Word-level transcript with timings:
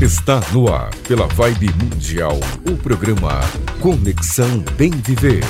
Está 0.00 0.40
no 0.52 0.72
ar, 0.72 0.94
pela 1.08 1.26
Vibe 1.26 1.70
Mundial, 1.72 2.38
o 2.70 2.76
programa 2.76 3.40
Conexão 3.82 4.60
Bem 4.76 4.92
Viver. 4.92 5.42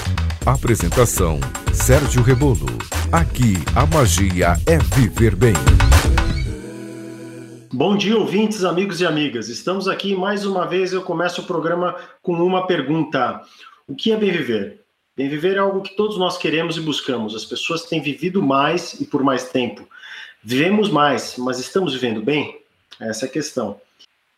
Apresentação: 0.47 1.39
Sérgio 1.75 2.23
Rebolo. 2.23 2.65
Aqui 3.13 3.57
a 3.77 3.85
magia 3.85 4.55
é 4.67 4.79
viver 4.97 5.37
bem. 5.37 5.53
Bom 7.71 7.95
dia, 7.95 8.17
ouvintes, 8.17 8.65
amigos 8.65 9.03
e 9.03 9.07
amigas. 9.07 9.51
Estamos 9.51 9.87
aqui 9.87 10.15
mais 10.15 10.47
uma 10.47 10.67
vez. 10.67 10.95
Eu 10.95 11.03
começo 11.03 11.43
o 11.43 11.45
programa 11.45 11.95
com 12.23 12.33
uma 12.33 12.67
pergunta: 12.67 13.43
O 13.87 13.95
que 13.95 14.13
é 14.13 14.17
bem 14.17 14.33
viver? 14.33 14.81
Bem 15.15 15.29
viver 15.29 15.57
é 15.57 15.59
algo 15.59 15.83
que 15.83 15.95
todos 15.95 16.17
nós 16.17 16.39
queremos 16.39 16.79
e 16.79 16.81
buscamos. 16.81 17.35
As 17.35 17.45
pessoas 17.45 17.83
têm 17.83 18.01
vivido 18.01 18.43
mais 18.43 18.99
e 18.99 19.05
por 19.05 19.23
mais 19.23 19.51
tempo. 19.51 19.87
Vivemos 20.43 20.89
mais, 20.89 21.35
mas 21.37 21.59
estamos 21.59 21.93
vivendo 21.93 22.23
bem? 22.23 22.59
Essa 22.99 23.27
é 23.27 23.29
a 23.29 23.31
questão. 23.31 23.79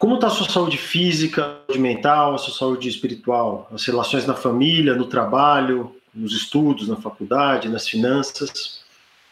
Como 0.01 0.14
está 0.14 0.29
a 0.29 0.30
sua 0.30 0.48
saúde 0.48 0.79
física, 0.79 1.59
saúde 1.67 1.79
mental, 1.79 2.35
a 2.35 2.39
sua 2.39 2.54
saúde 2.54 2.89
espiritual, 2.89 3.68
as 3.71 3.85
relações 3.85 4.25
na 4.26 4.32
família, 4.32 4.95
no 4.95 5.04
trabalho, 5.04 5.95
nos 6.14 6.32
estudos, 6.32 6.89
na 6.89 6.96
faculdade, 6.96 7.68
nas 7.68 7.86
finanças? 7.86 8.81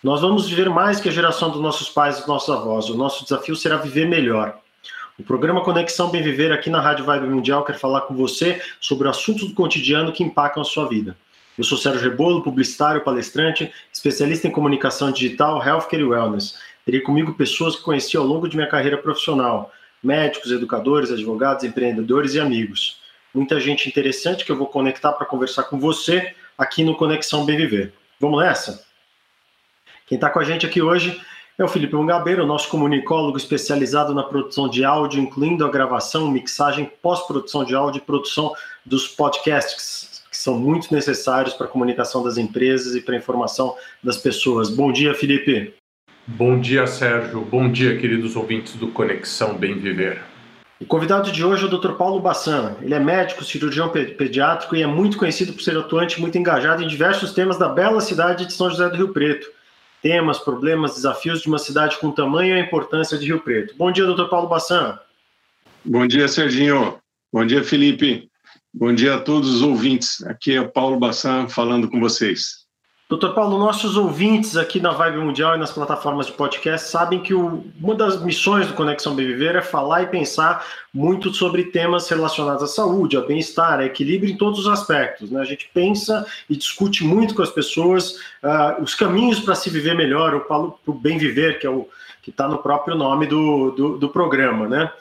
Nós 0.05 0.21
vamos 0.21 0.47
viver 0.47 0.69
mais 0.69 1.01
que 1.01 1.09
a 1.09 1.11
geração 1.11 1.51
dos 1.51 1.63
nossos 1.63 1.89
pais 1.89 2.17
e 2.17 2.19
dos 2.19 2.29
nossos 2.29 2.55
avós. 2.55 2.91
O 2.91 2.99
nosso 2.99 3.25
desafio 3.25 3.57
será 3.57 3.79
viver 3.79 4.07
melhor. 4.07 4.59
O 5.19 5.23
programa 5.23 5.65
Conexão 5.65 6.11
Bem 6.11 6.23
Viver 6.23 6.53
aqui 6.53 6.69
na 6.69 6.83
Rádio 6.83 7.07
Vibe 7.07 7.29
Mundial 7.29 7.65
quer 7.65 7.79
falar 7.79 8.03
com 8.03 8.15
você 8.15 8.61
sobre 8.79 9.09
assuntos 9.09 9.49
do 9.49 9.55
cotidiano 9.55 10.13
que 10.13 10.23
impactam 10.23 10.61
a 10.61 10.67
sua 10.67 10.87
vida. 10.87 11.17
Eu 11.57 11.65
sou 11.65 11.79
Sérgio 11.79 12.11
Rebolo, 12.11 12.43
publicitário, 12.43 13.03
palestrante, 13.03 13.73
especialista 13.91 14.47
em 14.47 14.51
comunicação 14.51 15.11
digital, 15.11 15.67
healthcare 15.67 16.03
e 16.03 16.05
wellness. 16.05 16.59
Terei 16.85 17.01
comigo 17.01 17.33
pessoas 17.33 17.75
que 17.75 17.83
conheci 17.83 18.19
ao 18.19 18.25
longo 18.27 18.47
de 18.47 18.55
minha 18.55 18.69
carreira 18.69 18.99
profissional 18.99 19.73
médicos, 20.03 20.51
educadores, 20.51 21.11
advogados, 21.11 21.65
empreendedores 21.65 22.35
e 22.35 22.41
amigos. 22.41 23.01
Muita 23.35 23.61
gente 23.61 23.89
interessante 23.89 24.45
que 24.45 24.53
eu 24.53 24.57
vou 24.57 24.67
conectar 24.67 25.13
para 25.13 25.27
conversar 25.27 25.65
com 25.65 25.79
você 25.79 26.35
aqui 26.57 26.83
no 26.83 26.97
Conexão 26.97 27.45
Bem 27.45 27.57
Viver. 27.57 27.93
Vamos 28.19 28.43
nessa? 28.43 28.85
Quem 30.07 30.17
está 30.17 30.31
com 30.31 30.41
a 30.41 30.45
gente 30.45 30.65
aqui 30.65 30.81
hoje 30.81 31.21
é 31.59 31.65
o 31.65 31.69
Felipe 31.69 31.95
Mungabeiro, 31.95 32.47
nosso 32.47 32.69
comunicólogo 32.69 33.37
especializado 33.37 34.15
na 34.15 34.23
produção 34.23 34.69
de 34.69 34.85
áudio, 34.85 35.21
incluindo 35.21 35.67
a 35.67 35.71
gravação, 35.71 36.31
mixagem, 36.31 36.91
pós-produção 37.03 37.65
de 37.65 37.75
áudio 37.75 37.99
e 37.99 38.03
produção 38.03 38.55
dos 38.87 39.09
podcasts, 39.09 40.23
que 40.31 40.37
são 40.37 40.59
muito 40.59 40.95
necessários 40.95 41.55
para 41.55 41.67
a 41.67 41.71
comunicação 41.71 42.23
das 42.23 42.39
empresas 42.39 42.95
e 42.95 43.01
para 43.01 43.15
a 43.15 43.19
informação 43.19 43.77
das 44.03 44.17
pessoas. 44.17 44.71
Bom 44.71 44.93
dia, 44.93 45.15
Felipe. 45.15 45.75
Bom 46.31 46.61
dia, 46.61 46.87
Sérgio. 46.87 47.41
Bom 47.41 47.73
dia, 47.73 47.97
queridos 47.97 48.37
ouvintes 48.37 48.75
do 48.75 48.89
Conexão 48.89 49.57
Bem 49.57 49.79
Viver. 49.79 50.23
O 50.79 50.85
convidado 50.85 51.33
de 51.33 51.43
hoje 51.43 51.65
é 51.65 51.67
o 51.67 51.71
Dr. 51.71 51.93
Paulo 51.93 52.21
Bassan. 52.21 52.77
Ele 52.83 52.93
é 52.93 53.01
médico, 53.01 53.43
cirurgião 53.43 53.89
pediátrico 53.89 54.77
e 54.77 54.83
é 54.83 54.87
muito 54.87 55.17
conhecido 55.17 55.55
por 55.55 55.63
ser 55.63 55.75
atuante 55.79 56.21
muito 56.21 56.37
engajado 56.37 56.83
em 56.83 56.87
diversos 56.87 57.33
temas 57.33 57.59
da 57.59 57.71
bela 57.71 58.03
cidade 58.03 58.45
de 58.45 58.53
São 58.53 58.69
José 58.69 58.91
do 58.91 58.97
Rio 58.97 59.09
Preto. 59.09 59.49
Temas, 60.03 60.39
problemas, 60.39 60.97
desafios 60.97 61.41
de 61.41 61.49
uma 61.49 61.59
cidade 61.59 61.97
com 61.97 62.11
tamanho 62.11 62.55
e 62.55 62.61
a 62.61 62.63
importância 62.63 63.17
de 63.17 63.25
Rio 63.25 63.41
Preto. 63.41 63.75
Bom 63.79 63.91
dia, 63.91 64.05
Dr. 64.05 64.29
Paulo 64.29 64.49
Bassan. 64.49 64.99
Bom 65.83 66.07
dia, 66.07 66.29
Serginho. 66.29 66.99
Bom 67.33 67.47
dia, 67.47 67.65
Felipe. 67.65 68.29
Bom 68.73 68.95
dia 68.95 69.15
a 69.15 69.19
todos 69.19 69.49
os 69.49 69.63
ouvintes. 69.63 70.23
Aqui 70.27 70.55
é 70.55 70.61
o 70.61 70.69
Paulo 70.69 70.99
Bassan 70.99 71.49
falando 71.49 71.89
com 71.89 71.99
vocês. 71.99 72.68
Doutor 73.09 73.33
Paulo, 73.33 73.59
nossos 73.59 73.97
ouvintes 73.97 74.55
aqui 74.55 74.79
na 74.81 74.91
Vibe 74.91 75.17
Mundial 75.17 75.55
e 75.55 75.59
nas 75.59 75.73
plataformas 75.73 76.27
de 76.27 76.33
podcast 76.33 76.91
sabem 76.91 77.23
que 77.23 77.33
o, 77.33 77.65
uma 77.81 77.95
das 77.95 78.23
missões 78.23 78.67
do 78.67 78.75
Conexão 78.75 79.15
Bem 79.15 79.27
Viver 79.27 79.57
é 79.57 79.63
falar 79.63 80.03
e 80.03 80.09
pensar 80.09 80.67
muito 80.93 81.33
sobre 81.33 81.65
temas 81.65 82.07
relacionados 82.07 82.63
à 82.63 82.67
saúde, 82.67 83.17
ao 83.17 83.27
bem-estar, 83.27 83.81
equilíbrio 83.81 84.31
em 84.31 84.37
todos 84.37 84.59
os 84.59 84.69
aspectos. 84.69 85.31
Né? 85.31 85.41
A 85.41 85.45
gente 85.47 85.71
pensa 85.73 86.27
e 86.51 86.55
discute 86.55 87.03
muito 87.03 87.35
com 87.35 87.41
as 87.41 87.49
pessoas 87.49 88.17
uh, 88.43 88.83
os 88.83 88.95
caminhos 88.95 89.41
para 89.41 89.55
se 89.55 89.71
viver 89.71 89.95
melhor, 89.95 90.45
o, 90.87 90.93
bem 90.93 91.17
viver, 91.17 91.59
que 91.59 91.67
é 91.67 91.71
o 91.71 91.89
que 92.21 92.29
está 92.29 92.47
no 92.47 92.59
próprio 92.59 92.95
nome 92.95 93.27
do, 93.27 93.71
do, 93.71 93.97
do 93.97 94.09
programa, 94.11 94.69
né? 94.69 94.93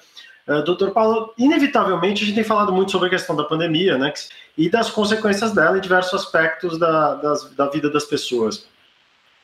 Uh, 0.47 0.63
doutor 0.63 0.91
Paulo, 0.91 1.33
inevitavelmente 1.37 2.23
a 2.23 2.25
gente 2.25 2.35
tem 2.35 2.43
falado 2.43 2.71
muito 2.71 2.91
sobre 2.91 3.07
a 3.07 3.11
questão 3.11 3.35
da 3.35 3.43
pandemia, 3.43 3.97
né? 3.97 4.13
E 4.57 4.69
das 4.69 4.89
consequências 4.89 5.51
dela 5.53 5.77
em 5.77 5.81
diversos 5.81 6.13
aspectos 6.13 6.79
da, 6.79 7.15
das, 7.15 7.51
da 7.53 7.67
vida 7.69 7.89
das 7.89 8.05
pessoas. 8.05 8.65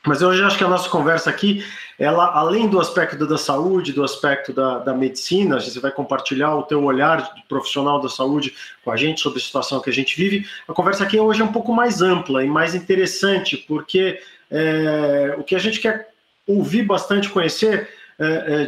Mas 0.06 0.22
eu 0.22 0.30
acho 0.30 0.58
que 0.58 0.64
a 0.64 0.68
nossa 0.68 0.90
conversa 0.90 1.30
aqui, 1.30 1.66
ela, 1.98 2.26
além 2.34 2.68
do 2.68 2.80
aspecto 2.80 3.26
da 3.26 3.38
saúde, 3.38 3.94
do 3.94 4.04
aspecto 4.04 4.52
da, 4.52 4.80
da 4.80 4.94
medicina, 4.94 5.62
você 5.62 5.80
vai 5.80 5.92
compartilhar 5.92 6.56
o 6.56 6.64
teu 6.64 6.84
olhar 6.84 7.34
profissional 7.48 8.02
da 8.02 8.10
saúde 8.10 8.54
com 8.84 8.92
a 8.92 8.98
gente 8.98 9.22
sobre 9.22 9.40
a 9.40 9.42
situação 9.42 9.80
que 9.80 9.90
a 9.90 9.94
gente 9.94 10.18
vive. 10.18 10.46
A 10.68 10.74
conversa 10.74 11.06
aqui 11.06 11.18
hoje 11.18 11.42
é 11.42 11.46
um 11.46 11.54
pouco 11.54 11.74
mais 11.74 12.02
ampla 12.02 12.44
e 12.44 12.50
mais 12.50 12.76
interessante, 12.76 13.56
porque 13.56 14.20
é, 14.52 15.36
o 15.38 15.44
que 15.44 15.56
a 15.56 15.60
gente 15.60 15.80
quer 15.80 16.10
ouvir 16.46 16.84
bastante, 16.84 17.30
conhecer, 17.30 17.74
é, 17.74 17.84
é, 17.84 17.88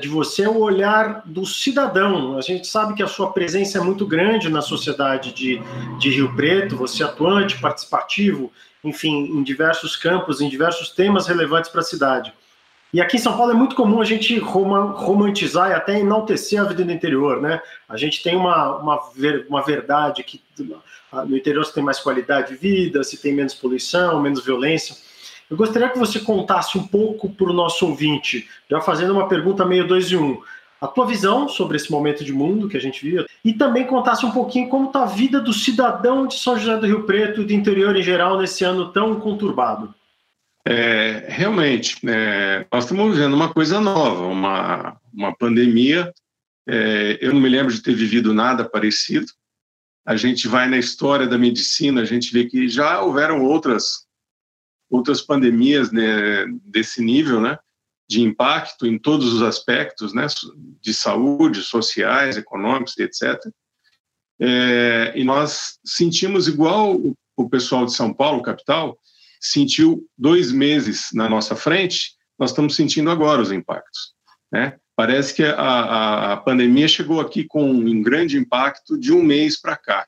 de 0.02 0.08
você 0.08 0.44
é 0.44 0.50
o 0.50 0.58
olhar 0.58 1.22
do 1.26 1.46
cidadão. 1.46 2.38
A 2.38 2.42
gente 2.42 2.68
sabe 2.68 2.94
que 2.94 3.04
a 3.04 3.08
sua 3.08 3.32
presença 3.32 3.78
é 3.78 3.82
muito 3.82 4.06
grande 4.06 4.50
na 4.50 4.62
sociedade 4.62 5.32
de, 5.34 5.62
de 6.00 6.10
Rio 6.10 6.36
Preto, 6.36 6.76
você 6.76 7.04
é 7.04 7.06
atuante, 7.06 7.60
participativo, 7.60 8.52
enfim, 8.84 9.26
em 9.38 9.44
diversos 9.44 9.96
campos, 9.96 10.42
em 10.42 10.50
diversos 10.50 10.90
temas 10.90 11.28
relevantes 11.28 11.70
para 11.70 11.82
a 11.82 11.84
cidade. 11.84 12.34
E 12.96 13.02
aqui 13.02 13.18
em 13.18 13.20
São 13.20 13.36
Paulo 13.36 13.52
é 13.52 13.56
muito 13.56 13.76
comum 13.76 14.00
a 14.00 14.06
gente 14.06 14.38
romantizar 14.40 15.70
e 15.70 15.74
até 15.74 16.00
enaltecer 16.00 16.62
a 16.62 16.64
vida 16.64 16.86
do 16.86 16.92
interior, 16.94 17.42
né? 17.42 17.62
A 17.90 17.98
gente 17.98 18.24
tem 18.24 18.38
uma, 18.38 18.78
uma, 18.78 19.02
ver, 19.14 19.46
uma 19.50 19.62
verdade 19.62 20.24
que 20.24 20.42
no 21.12 21.36
interior 21.36 21.66
se 21.66 21.74
tem 21.74 21.84
mais 21.84 22.00
qualidade 22.00 22.50
de 22.50 22.56
vida, 22.56 23.04
se 23.04 23.18
tem 23.18 23.34
menos 23.34 23.54
poluição, 23.54 24.22
menos 24.22 24.46
violência. 24.46 24.96
Eu 25.50 25.58
gostaria 25.58 25.90
que 25.90 26.00
você 26.00 26.20
contasse 26.20 26.78
um 26.78 26.88
pouco 26.88 27.30
para 27.30 27.50
o 27.50 27.54
nosso 27.54 27.86
ouvinte, 27.86 28.48
já 28.70 28.82
fazendo 28.82 29.14
uma 29.14 29.28
pergunta 29.28 29.66
meio 29.66 29.88
dois 29.88 30.12
em 30.12 30.16
um, 30.16 30.42
a 30.82 30.88
tua 30.88 31.06
visão 31.06 31.48
sobre 31.48 31.78
esse 31.78 31.92
momento 31.92 32.24
de 32.24 32.34
mundo 32.34 32.68
que 32.68 32.78
a 32.78 32.82
gente 32.82 33.04
vive 33.04 33.26
e 33.44 33.54
também 33.54 33.86
contasse 33.86 34.26
um 34.26 34.32
pouquinho 34.32 34.70
como 34.70 34.88
está 34.88 35.04
a 35.04 35.08
vida 35.08 35.40
do 35.40 35.54
cidadão 35.54 36.28
de 36.28 36.36
São 36.36 36.58
José 36.58 36.78
do 36.78 36.86
Rio 36.86 37.04
Preto 37.04 37.42
e 37.42 37.46
do 37.46 37.54
interior 37.54 37.96
em 37.96 38.04
geral 38.04 38.38
nesse 38.38 38.64
ano 38.64 38.92
tão 38.92 39.20
conturbado. 39.20 39.94
É, 40.68 41.26
realmente, 41.28 41.98
é, 42.08 42.66
nós 42.72 42.86
estamos 42.86 43.16
vivendo 43.16 43.34
uma 43.34 43.54
coisa 43.54 43.80
nova, 43.80 44.26
uma, 44.26 44.98
uma 45.14 45.36
pandemia. 45.36 46.12
É, 46.68 47.20
eu 47.22 47.34
não 47.34 47.40
me 47.40 47.50
lembro 47.50 47.72
de 47.72 47.82
ter 47.82 47.94
vivido 47.94 48.34
nada 48.34 48.68
parecido. 48.68 49.28
A 50.06 50.16
gente 50.16 50.48
vai 50.48 50.68
na 50.68 50.78
história 50.78 51.28
da 51.28 51.38
medicina, 51.38 52.02
a 52.02 52.06
gente 52.06 52.34
vê 52.34 52.46
que 52.46 52.68
já 52.68 53.02
houveram 53.02 53.44
outras 53.44 54.05
outras 54.90 55.22
pandemias 55.22 55.92
né, 55.92 56.46
desse 56.64 57.02
nível, 57.02 57.42
né, 57.42 57.58
de 58.08 58.22
impacto 58.22 58.86
em 58.86 59.00
todos 59.00 59.34
os 59.34 59.42
aspectos, 59.42 60.14
né, 60.14 60.28
de 60.82 60.94
saúde, 60.94 61.62
sociais, 61.62 62.38
econômicos, 62.38 62.98
etc. 62.98 63.40
É, 64.40 65.14
e 65.16 65.24
nós 65.24 65.80
sentimos 65.84 66.48
igual 66.48 67.00
o 67.36 67.50
pessoal 67.50 67.86
de 67.86 67.94
São 67.94 68.14
Paulo, 68.14 68.44
capital, 68.44 68.98
sentiu 69.40 70.08
dois 70.18 70.52
meses 70.52 71.10
na 71.14 71.30
nossa 71.30 71.56
frente, 71.56 72.14
nós 72.38 72.52
estamos 72.52 72.76
sentindo 72.76 73.10
agora 73.10 73.42
os 73.42 73.52
impactos. 73.52 74.14
Né? 74.52 74.78
Parece 74.96 75.34
que 75.34 75.44
a, 75.44 76.34
a, 76.34 76.38
pandemia 76.38 76.88
chegou 76.88 77.20
aqui 77.20 77.44
com 77.44 77.70
um 77.70 78.02
grande 78.02 78.38
impacto 78.38 78.98
de 78.98 79.12
um 79.12 79.22
mês 79.22 79.60
para 79.60 79.76
cá. 79.76 80.08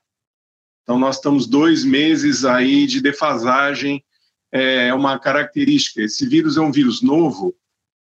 Então, 0.84 0.98
nós 0.98 1.18
estamos 1.18 1.48
dois 1.48 1.84
meses 1.84 2.46
aí 2.46 2.88
de 2.88 3.02
defasagem 3.02 4.04
é 4.52 4.94
uma 4.94 5.19
característica. 5.19 6.02
Esse 6.02 6.28
vírus 6.28 6.58
é 6.58 6.62
um 6.62 6.72
vírus 6.72 7.02
novo, 7.02 7.56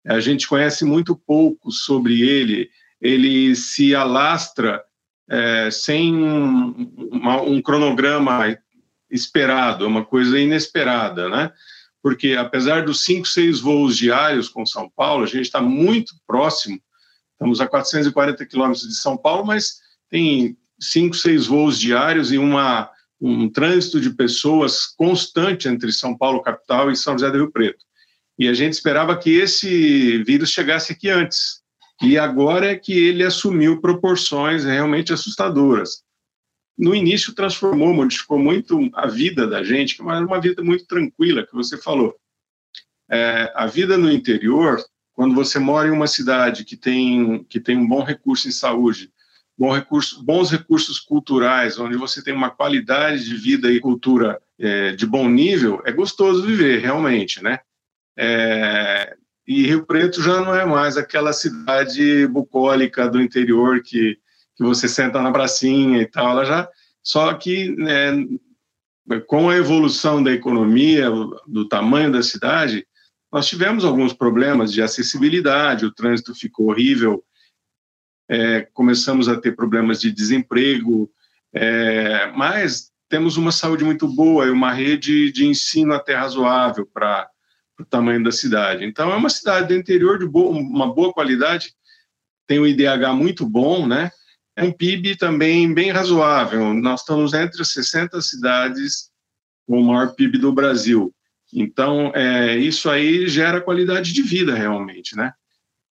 a 0.07 0.21
gente 0.21 0.47
conhece 0.47 0.85
muito 0.85 1.17
pouco 1.17 1.71
sobre 1.71 2.21
ele, 2.21 2.69
ele 3.01 3.57
se 3.57 3.95
alastra 3.95 4.83
é, 5.29 5.71
sem 5.71 6.15
um, 6.15 6.93
uma, 7.11 7.41
um 7.41 7.63
cronograma 7.63 8.57
esperado, 9.11 9.85
é 9.85 9.89
uma 9.89 10.05
coisa 10.05 10.39
inesperada, 10.39 11.29
né? 11.29 11.53
Porque 12.03 12.35
apesar 12.35 12.85
dos 12.85 13.03
cinco, 13.03 13.27
seis 13.27 13.61
voos 13.61 13.97
diários 13.97 14.49
com 14.49 14.67
São 14.67 14.91
Paulo, 14.91 15.25
a 15.25 15.27
gente 15.27 15.43
está 15.43 15.63
muito 15.63 16.15
próximo, 16.27 16.79
estamos 17.33 17.61
a 17.61 17.67
440 17.67 18.45
quilômetros 18.45 18.87
de 18.87 18.95
São 18.95 19.17
Paulo, 19.17 19.47
mas 19.47 19.79
tem 20.11 20.57
cinco, 20.79 21.17
seis 21.17 21.47
voos 21.47 21.81
diários 21.81 22.31
e 22.31 22.37
uma 22.37 22.91
um 23.27 23.49
trânsito 23.49 23.99
de 23.99 24.11
pessoas 24.11 24.85
constante 24.85 25.67
entre 25.67 25.91
São 25.91 26.15
Paulo, 26.15 26.43
capital, 26.43 26.91
e 26.91 26.97
São 26.97 27.15
José 27.15 27.31
do 27.31 27.39
Rio 27.39 27.51
Preto. 27.51 27.83
E 28.39 28.47
a 28.47 28.53
gente 28.53 28.75
esperava 28.75 29.17
que 29.17 29.31
esse 29.31 30.23
vírus 30.25 30.51
chegasse 30.51 30.93
aqui 30.93 31.09
antes. 31.09 31.63
E 32.03 32.19
agora 32.19 32.67
é 32.67 32.77
que 32.77 32.93
ele 32.93 33.25
assumiu 33.25 33.81
proporções 33.81 34.65
realmente 34.65 35.11
assustadoras. 35.11 36.03
No 36.77 36.95
início 36.95 37.35
transformou, 37.35 37.95
modificou 37.95 38.39
muito 38.39 38.91
a 38.93 39.07
vida 39.07 39.47
da 39.47 39.63
gente, 39.63 40.03
mas 40.03 40.23
uma 40.23 40.39
vida 40.39 40.63
muito 40.63 40.85
tranquila, 40.87 41.47
que 41.47 41.55
você 41.55 41.79
falou. 41.79 42.15
É, 43.11 43.51
a 43.55 43.67
vida 43.67 43.97
no 43.97 44.13
interior, 44.13 44.85
quando 45.15 45.35
você 45.35 45.59
mora 45.59 45.89
em 45.89 45.93
uma 45.93 46.09
cidade 46.09 46.63
que 46.63 46.77
tem, 46.77 47.43
que 47.45 47.59
tem 47.59 47.79
um 47.79 47.89
bom 47.89 48.03
recurso 48.03 48.49
em 48.49 48.53
saúde, 48.53 49.14
recurso, 49.59 50.23
bons 50.23 50.51
recursos 50.51 50.99
culturais, 50.99 51.79
onde 51.79 51.97
você 51.97 52.23
tem 52.23 52.35
uma 52.35 52.51
qualidade 52.51 53.25
de 53.25 53.37
vida 53.37 53.71
e 53.71 53.81
cultura 53.81 54.41
é, 54.59 54.93
de 54.93 55.07
bom 55.07 55.29
nível, 55.29 55.81
é 55.85 55.93
gostoso 55.93 56.43
viver, 56.43 56.81
realmente, 56.81 57.43
né? 57.43 57.61
É, 58.17 59.17
e 59.47 59.67
Rio 59.67 59.85
Preto 59.85 60.23
já 60.23 60.41
não 60.41 60.55
é 60.55 60.65
mais 60.65 60.97
aquela 60.97 61.33
cidade 61.33 62.27
bucólica 62.27 63.09
do 63.09 63.21
interior 63.21 63.83
que, 63.83 64.19
que 64.57 64.65
você 64.65 64.89
senta 64.89 65.21
na 65.21 65.33
pracinha 65.33 66.01
e 66.01 66.07
tal, 66.07 66.31
ela 66.31 66.45
já 66.45 66.69
só 67.03 67.35
que 67.35 67.77
né, 67.77 68.27
com 69.27 69.51
a 69.51 69.57
evolução 69.57 70.23
da 70.23 70.33
economia, 70.33 71.11
do 71.47 71.69
tamanho 71.69 72.11
da 72.11 72.23
cidade, 72.23 72.87
nós 73.31 73.47
tivemos 73.47 73.85
alguns 73.85 74.15
problemas 74.15 74.73
de 74.73 74.81
acessibilidade, 74.81 75.85
o 75.85 75.93
trânsito 75.93 76.35
ficou 76.35 76.71
horrível, 76.71 77.23
é, 78.29 78.63
começamos 78.73 79.29
a 79.29 79.39
ter 79.39 79.55
problemas 79.55 80.01
de 80.01 80.11
desemprego, 80.11 81.11
é, 81.53 82.31
mas 82.33 82.91
temos 83.09 83.37
uma 83.37 83.53
saúde 83.53 83.85
muito 83.85 84.09
boa 84.09 84.47
e 84.47 84.51
uma 84.51 84.73
rede 84.73 85.31
de 85.31 85.47
ensino 85.47 85.93
até 85.93 86.15
razoável 86.15 86.87
para 86.87 87.29
o 87.79 87.85
tamanho 87.85 88.23
da 88.23 88.33
cidade. 88.33 88.85
Então, 88.85 89.13
é 89.13 89.17
uma 89.17 89.31
cidade 89.31 89.69
do 89.69 89.75
interior 89.75 90.19
de 90.19 90.27
boa, 90.27 90.51
uma 90.51 90.93
boa 90.93 91.13
qualidade, 91.13 91.75
tem 92.47 92.59
um 92.59 92.67
IDH 92.67 93.13
muito 93.15 93.49
bom, 93.49 93.87
né? 93.87 94.11
É 94.57 94.63
um 94.63 94.73
PIB 94.73 95.17
também 95.17 95.73
bem 95.73 95.91
razoável. 95.91 96.73
Nós 96.75 97.01
estamos 97.01 97.35
entre 97.35 97.61
as 97.61 97.73
60 97.73 98.21
cidades 98.21 99.11
com 99.67 99.81
o 99.81 99.85
maior 99.85 100.15
PIB 100.15 100.39
do 100.39 100.53
Brasil. 100.53 101.15
Então, 101.53 102.13
é, 102.15 102.57
isso 102.57 102.91
aí 102.91 103.29
gera 103.29 103.61
qualidade 103.61 104.13
de 104.13 104.23
vida, 104.23 104.55
realmente, 104.55 105.17
né? 105.17 105.33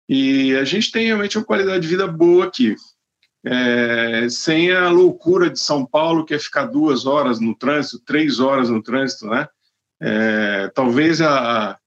E 0.07 0.55
a 0.55 0.63
gente 0.63 0.91
tem 0.91 1.05
realmente 1.05 1.37
uma 1.37 1.45
qualidade 1.45 1.81
de 1.81 1.87
vida 1.87 2.07
boa 2.07 2.45
aqui. 2.45 2.75
É, 3.45 4.27
sem 4.29 4.71
a 4.71 4.89
loucura 4.89 5.49
de 5.49 5.59
São 5.59 5.85
Paulo, 5.85 6.25
que 6.25 6.33
é 6.33 6.39
ficar 6.39 6.65
duas 6.65 7.05
horas 7.05 7.39
no 7.39 7.55
trânsito, 7.55 8.03
três 8.05 8.39
horas 8.39 8.69
no 8.69 8.81
trânsito, 8.81 9.27
né? 9.27 9.47
É, 10.01 10.69
talvez 10.73 11.21
a, 11.21 11.77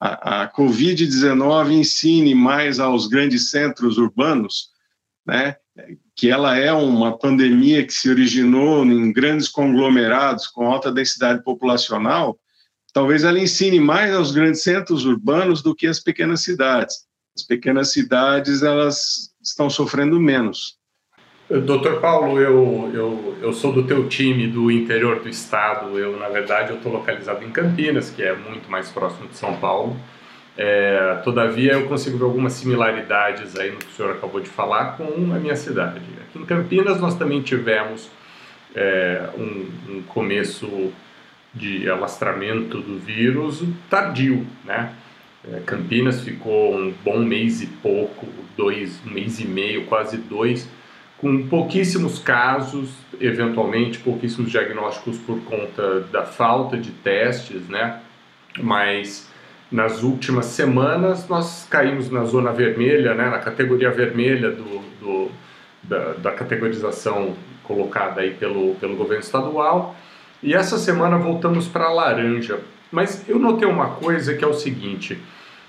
a, 0.00 0.42
a 0.42 0.52
Covid-19 0.52 1.72
ensine 1.72 2.34
mais 2.34 2.80
aos 2.80 3.06
grandes 3.06 3.50
centros 3.50 3.98
urbanos, 3.98 4.70
né? 5.26 5.56
que 6.14 6.28
ela 6.28 6.56
é 6.56 6.72
uma 6.72 7.18
pandemia 7.18 7.86
que 7.86 7.92
se 7.92 8.10
originou 8.10 8.84
em 8.84 9.12
grandes 9.12 9.48
conglomerados 9.48 10.46
com 10.46 10.66
alta 10.66 10.92
densidade 10.92 11.42
populacional, 11.42 12.38
talvez 12.92 13.24
ela 13.24 13.38
ensine 13.38 13.80
mais 13.80 14.14
aos 14.14 14.32
grandes 14.32 14.62
centros 14.62 15.04
urbanos 15.04 15.62
do 15.62 15.74
que 15.74 15.86
as 15.86 15.98
pequenas 15.98 16.42
cidades. 16.42 17.06
As 17.36 17.42
pequenas 17.42 17.92
cidades 17.92 18.62
elas 18.62 19.32
estão 19.42 19.70
sofrendo 19.70 20.20
menos. 20.20 20.76
Doutor 21.48 22.00
Paulo, 22.00 22.40
eu, 22.40 22.90
eu, 22.94 23.38
eu 23.42 23.52
sou 23.52 23.72
do 23.72 23.84
teu 23.84 24.08
time 24.08 24.46
do 24.46 24.70
interior 24.70 25.20
do 25.20 25.28
estado. 25.28 25.98
Eu, 25.98 26.18
na 26.18 26.28
verdade, 26.28 26.70
eu 26.70 26.76
estou 26.76 26.92
localizado 26.92 27.44
em 27.44 27.50
Campinas, 27.50 28.10
que 28.10 28.22
é 28.22 28.34
muito 28.34 28.70
mais 28.70 28.90
próximo 28.90 29.28
de 29.28 29.36
São 29.36 29.56
Paulo. 29.56 29.96
É, 30.56 31.20
todavia, 31.24 31.72
eu 31.72 31.88
consigo 31.88 32.18
ver 32.18 32.24
algumas 32.24 32.52
similaridades 32.54 33.58
aí 33.58 33.70
no 33.70 33.78
que 33.78 33.86
o 33.86 33.90
senhor 33.90 34.12
acabou 34.12 34.40
de 34.40 34.48
falar 34.48 34.96
com 34.96 35.32
a 35.34 35.38
minha 35.38 35.56
cidade. 35.56 36.00
Aqui 36.28 36.38
em 36.38 36.44
Campinas, 36.44 37.00
nós 37.00 37.14
também 37.16 37.42
tivemos 37.42 38.10
é, 38.74 39.28
um, 39.36 39.96
um, 39.96 40.02
começo 40.02 40.92
de 41.54 41.88
alastramento 41.88 42.80
do 42.80 42.98
vírus 42.98 43.62
tardio, 43.90 44.46
né? 44.64 44.94
É, 45.50 45.60
Campinas 45.66 46.22
ficou 46.22 46.76
um 46.76 46.92
bom 47.04 47.18
mês 47.18 47.62
e 47.62 47.66
pouco, 47.66 48.26
dois, 48.56 49.00
um 49.06 49.10
mês 49.10 49.40
e 49.40 49.46
meio, 49.46 49.86
quase 49.86 50.16
dois, 50.16 50.68
com 51.18 51.46
pouquíssimos 51.48 52.18
casos, 52.18 52.90
eventualmente 53.20 53.98
pouquíssimos 53.98 54.50
diagnósticos 54.50 55.18
por 55.18 55.40
conta 55.42 56.00
da 56.12 56.24
falta 56.24 56.76
de 56.76 56.90
testes, 56.90 57.68
né? 57.68 58.00
Mas 58.58 59.30
nas 59.70 60.02
últimas 60.02 60.46
semanas 60.46 61.26
nós 61.28 61.66
caímos 61.68 62.10
na 62.10 62.24
zona 62.24 62.52
vermelha, 62.52 63.14
né, 63.14 63.30
na 63.30 63.38
categoria 63.38 63.90
vermelha 63.90 64.50
do, 64.50 64.82
do 65.00 65.30
da, 65.82 66.12
da, 66.12 66.32
categorização 66.32 67.34
colocada 67.64 68.20
aí 68.20 68.32
pelo, 68.34 68.74
pelo 68.74 68.96
governo 68.96 69.22
estadual. 69.22 69.96
E 70.42 70.54
essa 70.54 70.76
semana 70.76 71.16
voltamos 71.16 71.66
para 71.66 71.90
laranja. 71.90 72.60
Mas 72.92 73.26
eu 73.26 73.38
notei 73.38 73.66
uma 73.66 73.90
coisa 73.94 74.34
que 74.34 74.44
é 74.44 74.46
o 74.46 74.52
seguinte: 74.52 75.18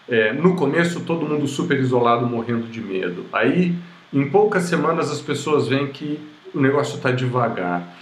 é, 0.07 0.33
no 0.33 0.55
começo 0.55 0.99
todo 1.01 1.25
mundo 1.25 1.47
super 1.47 1.79
isolado, 1.79 2.27
morrendo 2.27 2.67
de 2.67 2.81
medo. 2.81 3.25
Aí, 3.31 3.73
em 4.11 4.29
poucas 4.29 4.63
semanas, 4.63 5.09
as 5.09 5.21
pessoas 5.21 5.69
veem 5.69 5.87
que 5.87 6.19
o 6.53 6.59
negócio 6.59 6.97
está 6.97 7.09
devagar. 7.09 7.95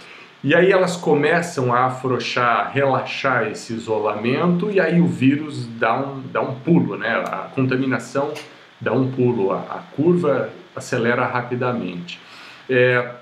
E 0.44 0.56
aí 0.56 0.72
elas 0.72 0.96
começam 0.96 1.72
a 1.72 1.84
afrouxar, 1.84 2.72
relaxar 2.74 3.46
esse 3.46 3.72
isolamento 3.72 4.72
e 4.72 4.80
aí 4.80 5.00
o 5.00 5.06
vírus 5.06 5.66
dá 5.78 5.96
um, 5.96 6.20
dá 6.32 6.40
um 6.40 6.56
pulo, 6.56 6.96
né? 6.96 7.22
A 7.24 7.48
contaminação 7.54 8.34
dá 8.80 8.92
um 8.92 9.08
pulo, 9.12 9.52
a, 9.52 9.58
a 9.58 9.78
curva 9.94 10.50
acelera 10.74 11.24
rapidamente. 11.24 12.18
É, 12.68 13.12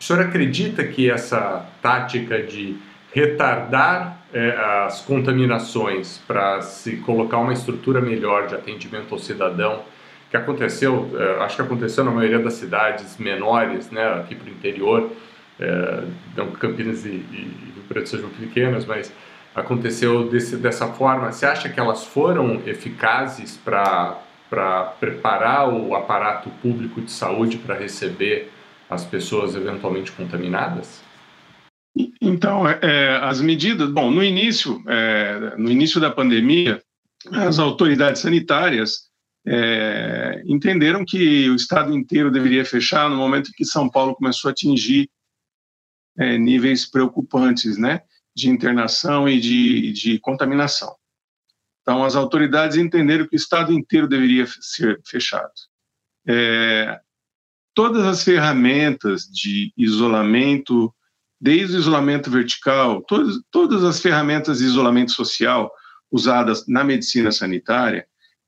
o 0.00 0.04
senhor 0.04 0.22
acredita 0.22 0.84
que 0.84 1.10
essa 1.10 1.68
tática 1.82 2.40
de 2.44 2.76
retardar 3.12 4.17
é, 4.32 4.50
as 4.86 5.00
contaminações 5.00 6.18
para 6.26 6.60
se 6.60 6.96
colocar 6.98 7.38
uma 7.38 7.52
estrutura 7.52 8.00
melhor 8.00 8.46
de 8.46 8.54
atendimento 8.54 9.14
ao 9.14 9.18
cidadão, 9.18 9.82
que 10.30 10.36
aconteceu, 10.36 11.10
é, 11.18 11.42
acho 11.42 11.56
que 11.56 11.62
aconteceu 11.62 12.04
na 12.04 12.10
maioria 12.10 12.38
das 12.38 12.54
cidades 12.54 13.16
menores, 13.16 13.90
né, 13.90 14.06
aqui 14.20 14.34
para 14.34 14.48
o 14.48 14.50
interior, 14.50 15.10
é, 15.58 16.04
não 16.36 16.50
Campinas 16.52 17.04
e, 17.04 17.08
e 17.08 17.72
Rio 17.74 17.84
Preto 17.88 18.08
sejam 18.08 18.28
pequenas, 18.28 18.84
mas 18.84 19.12
aconteceu 19.54 20.28
desse, 20.28 20.56
dessa 20.56 20.86
forma. 20.88 21.32
Você 21.32 21.46
acha 21.46 21.68
que 21.68 21.80
elas 21.80 22.04
foram 22.04 22.62
eficazes 22.66 23.56
para 23.56 24.16
preparar 25.00 25.68
o 25.68 25.94
aparato 25.96 26.50
público 26.62 27.00
de 27.00 27.10
saúde 27.10 27.58
para 27.58 27.74
receber 27.74 28.50
as 28.88 29.04
pessoas 29.04 29.54
eventualmente 29.56 30.12
contaminadas? 30.12 31.07
Então, 32.28 32.68
é, 32.68 32.78
é, 32.82 33.16
as 33.16 33.40
medidas, 33.40 33.90
bom, 33.90 34.10
no 34.10 34.22
início, 34.22 34.82
é, 34.86 35.56
no 35.56 35.70
início 35.70 36.00
da 36.00 36.10
pandemia, 36.10 36.82
as 37.32 37.58
autoridades 37.58 38.20
sanitárias 38.20 39.08
é, 39.46 40.42
entenderam 40.46 41.04
que 41.06 41.48
o 41.48 41.54
estado 41.54 41.96
inteiro 41.96 42.30
deveria 42.30 42.64
fechar 42.64 43.08
no 43.08 43.16
momento 43.16 43.50
que 43.54 43.64
São 43.64 43.88
Paulo 43.88 44.14
começou 44.14 44.48
a 44.48 44.52
atingir 44.52 45.10
é, 46.18 46.36
níveis 46.36 46.88
preocupantes, 46.88 47.78
né, 47.78 48.02
de 48.36 48.50
internação 48.50 49.28
e 49.28 49.40
de, 49.40 49.92
de 49.92 50.18
contaminação. 50.18 50.94
Então, 51.80 52.04
as 52.04 52.14
autoridades 52.14 52.76
entenderam 52.76 53.26
que 53.26 53.34
o 53.34 53.36
estado 53.36 53.72
inteiro 53.72 54.06
deveria 54.06 54.46
ser 54.60 55.00
fechado. 55.06 55.50
É, 56.26 57.00
todas 57.72 58.04
as 58.04 58.22
ferramentas 58.22 59.22
de 59.22 59.72
isolamento, 59.76 60.94
desde 61.40 61.76
o 61.76 61.78
isolamento 61.78 62.30
vertical, 62.30 63.02
todas, 63.02 63.40
todas 63.50 63.84
as 63.84 64.00
ferramentas 64.00 64.58
de 64.58 64.64
isolamento 64.64 65.12
social 65.12 65.70
usadas 66.10 66.66
na 66.66 66.82
medicina 66.82 67.30
sanitária, 67.30 68.06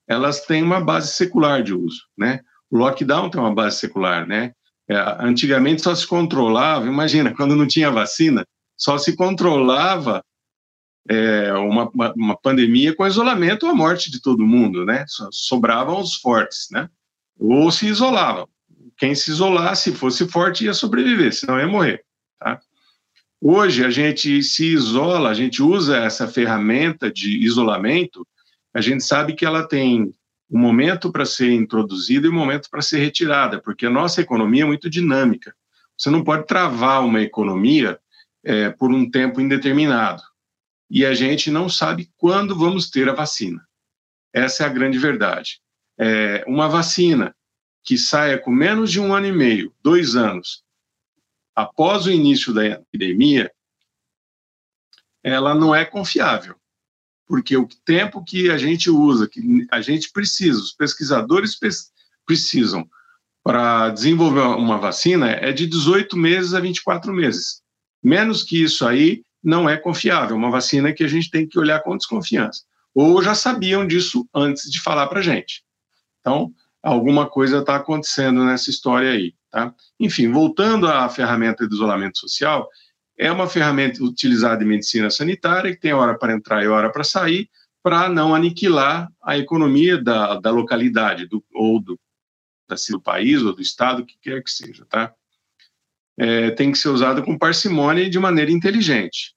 elas 0.09 0.45
têm 0.45 0.63
uma 0.63 0.81
base 0.81 1.13
secular 1.13 1.63
de 1.63 1.73
uso, 1.73 2.03
né? 2.19 2.41
O 2.71 2.77
lockdown 2.79 3.31
tem 3.31 3.41
uma 3.41 3.55
base 3.55 3.79
secular, 3.79 4.27
né? 4.27 4.53
É, 4.89 4.97
antigamente 5.21 5.83
só 5.83 5.95
se 5.95 6.07
controlava, 6.07 6.87
imagina, 6.87 7.33
quando 7.33 7.55
não 7.55 7.67
tinha 7.67 7.91
vacina, 7.91 8.45
só 8.77 8.99
se 8.99 9.15
controlava 9.15 10.25
é, 11.09 11.53
uma, 11.53 11.89
uma, 12.17 12.37
pandemia 12.37 12.95
com 12.95 13.07
isolamento 13.07 13.67
ou 13.67 13.73
a 13.73 13.75
morte 13.75 14.11
de 14.11 14.21
todo 14.21 14.47
mundo, 14.47 14.85
né? 14.85 15.05
Sobravam 15.31 16.01
os 16.01 16.17
fortes, 16.17 16.67
né? 16.73 16.89
Ou 17.39 17.71
se 17.71 17.87
isolavam. 17.87 18.49
Quem 18.97 19.15
se 19.15 19.31
isolasse, 19.31 19.93
fosse 19.93 20.29
forte, 20.29 20.65
ia 20.65 20.75
sobreviver, 20.75 21.33
senão 21.33 21.59
ia 21.59 21.69
morrer, 21.69 22.05
tá? 22.39 22.61
Hoje 23.43 23.83
a 23.83 23.89
gente 23.89 24.43
se 24.43 24.67
isola, 24.67 25.31
a 25.31 25.35
gente 25.35 25.63
usa 25.63 25.97
essa 25.97 26.29
ferramenta 26.29 27.11
de 27.11 27.39
isolamento, 27.39 28.27
a 28.75 28.83
gente 28.83 29.03
sabe 29.03 29.33
que 29.33 29.47
ela 29.47 29.67
tem 29.67 30.13
um 30.51 30.59
momento 30.59 31.11
para 31.11 31.25
ser 31.25 31.51
introduzida 31.53 32.27
e 32.27 32.31
um 32.31 32.35
momento 32.35 32.69
para 32.69 32.83
ser 32.83 32.99
retirada, 32.99 33.59
porque 33.59 33.87
a 33.87 33.91
nossa 33.91 34.21
economia 34.21 34.65
é 34.65 34.67
muito 34.67 34.91
dinâmica. 34.91 35.55
Você 35.97 36.11
não 36.11 36.23
pode 36.23 36.47
travar 36.47 37.03
uma 37.03 37.23
economia 37.23 37.99
é, 38.45 38.69
por 38.71 38.91
um 38.93 39.11
tempo 39.11 39.41
indeterminado. 39.41 40.23
E 40.91 41.07
a 41.07 41.15
gente 41.15 41.51
não 41.51 41.69
sabe 41.69 42.11
quando 42.19 42.59
vamos 42.59 42.91
ter 42.91 43.09
a 43.09 43.15
vacina. 43.15 43.65
Essa 44.35 44.65
é 44.65 44.67
a 44.67 44.71
grande 44.71 44.99
verdade. 44.99 45.61
É, 45.99 46.45
uma 46.47 46.69
vacina 46.69 47.35
que 47.83 47.97
saia 47.97 48.39
com 48.39 48.51
menos 48.51 48.91
de 48.91 49.01
um 49.01 49.15
ano 49.15 49.27
e 49.27 49.33
meio, 49.33 49.73
dois 49.83 50.15
anos, 50.15 50.63
após 51.55 52.07
o 52.07 52.11
início 52.11 52.53
da 52.53 52.67
epidemia, 52.67 53.51
ela 55.23 55.55
não 55.55 55.75
é 55.75 55.85
confiável 55.85 56.61
porque 57.31 57.57
o 57.57 57.69
tempo 57.85 58.25
que 58.25 58.51
a 58.51 58.59
gente 58.59 58.91
usa, 58.91 59.29
que 59.29 59.65
a 59.71 59.81
gente 59.81 60.11
precisa, 60.11 60.59
os 60.59 60.73
pesquisadores 60.73 61.57
precisam 62.27 62.91
para 63.41 63.91
desenvolver 63.91 64.41
uma 64.41 64.79
vacina 64.79 65.31
é 65.31 65.53
de 65.53 65.65
18 65.69 66.17
meses 66.17 66.55
a 66.55 66.61
24 66.61 67.13
meses. 67.13 67.63
Menos 68.03 68.43
que 68.43 68.61
isso 68.61 68.85
aí 68.85 69.23
não 69.41 69.71
é 69.71 69.77
confiável, 69.77 70.37
uma 70.37 70.51
vacina 70.51 70.93
que 70.93 71.05
a 71.05 71.07
gente 71.07 71.31
tem 71.31 71.47
que 71.47 71.57
olhar 71.57 71.81
com 71.85 71.97
desconfiança. 71.97 72.65
Ou 72.93 73.23
já 73.23 73.37
sabiam 73.37 73.87
disso 73.87 74.29
antes 74.35 74.69
de 74.69 74.81
falar 74.81 75.07
para 75.07 75.21
a 75.21 75.23
gente. 75.23 75.63
Então, 76.19 76.53
alguma 76.83 77.29
coisa 77.29 77.59
está 77.59 77.77
acontecendo 77.77 78.45
nessa 78.45 78.71
história 78.71 79.11
aí. 79.11 79.35
Tá? 79.51 79.75
Enfim, 79.99 80.31
voltando 80.31 80.87
à 80.87 81.09
ferramenta 81.09 81.67
de 81.67 81.75
isolamento 81.75 82.19
social, 82.19 82.69
é 83.19 83.31
uma 83.31 83.47
ferramenta 83.47 84.03
utilizada 84.03 84.65
em 84.65 84.67
medicina 84.67 85.11
sanitária 85.11 85.75
que 85.75 85.81
tem 85.81 85.93
hora 85.93 86.17
para 86.19 86.33
entrar 86.33 86.65
e 86.65 86.69
hora 86.69 86.91
para 86.91 87.05
sair, 87.05 87.51
para 87.83 88.09
não 88.09 88.35
aniquilar 88.35 89.09
a 89.23 89.37
economia 89.37 90.03
da, 90.03 90.39
da 90.41 90.51
localidade 90.51 91.27
do, 91.27 91.45
ou 91.53 91.81
do, 91.81 91.99
do 92.91 93.01
país 93.01 93.43
ou 93.43 93.55
do 93.55 93.61
estado, 93.61 94.07
que 94.07 94.15
quer 94.23 94.43
que 94.43 94.51
seja, 94.51 94.87
tá? 94.89 95.13
É, 96.19 96.51
tem 96.51 96.71
que 96.71 96.79
ser 96.79 96.89
usada 96.89 97.23
com 97.23 97.39
parcimônia 97.39 98.05
e 98.05 98.11
de 98.11 98.19
maneira 98.19 98.51
inteligente. 98.51 99.35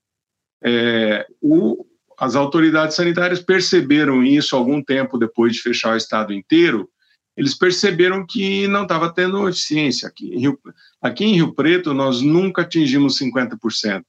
É, 0.63 1.25
o, 1.41 1.85
as 2.17 2.35
autoridades 2.35 2.95
sanitárias 2.95 3.41
perceberam 3.41 4.23
isso 4.23 4.55
algum 4.55 4.81
tempo 4.83 5.17
depois 5.17 5.53
de 5.53 5.61
fechar 5.61 5.93
o 5.93 5.97
estado 5.97 6.33
inteiro, 6.33 6.89
eles 7.35 7.55
perceberam 7.55 8.25
que 8.25 8.67
não 8.67 8.83
estava 8.83 9.11
tendo 9.11 9.47
eficiência. 9.49 10.07
Aqui 10.07 10.33
em, 10.33 10.39
Rio, 10.39 10.59
aqui 11.01 11.25
em 11.25 11.35
Rio 11.35 11.53
Preto, 11.53 11.93
nós 11.93 12.21
nunca 12.21 12.61
atingimos 12.61 13.17
50% 13.17 14.03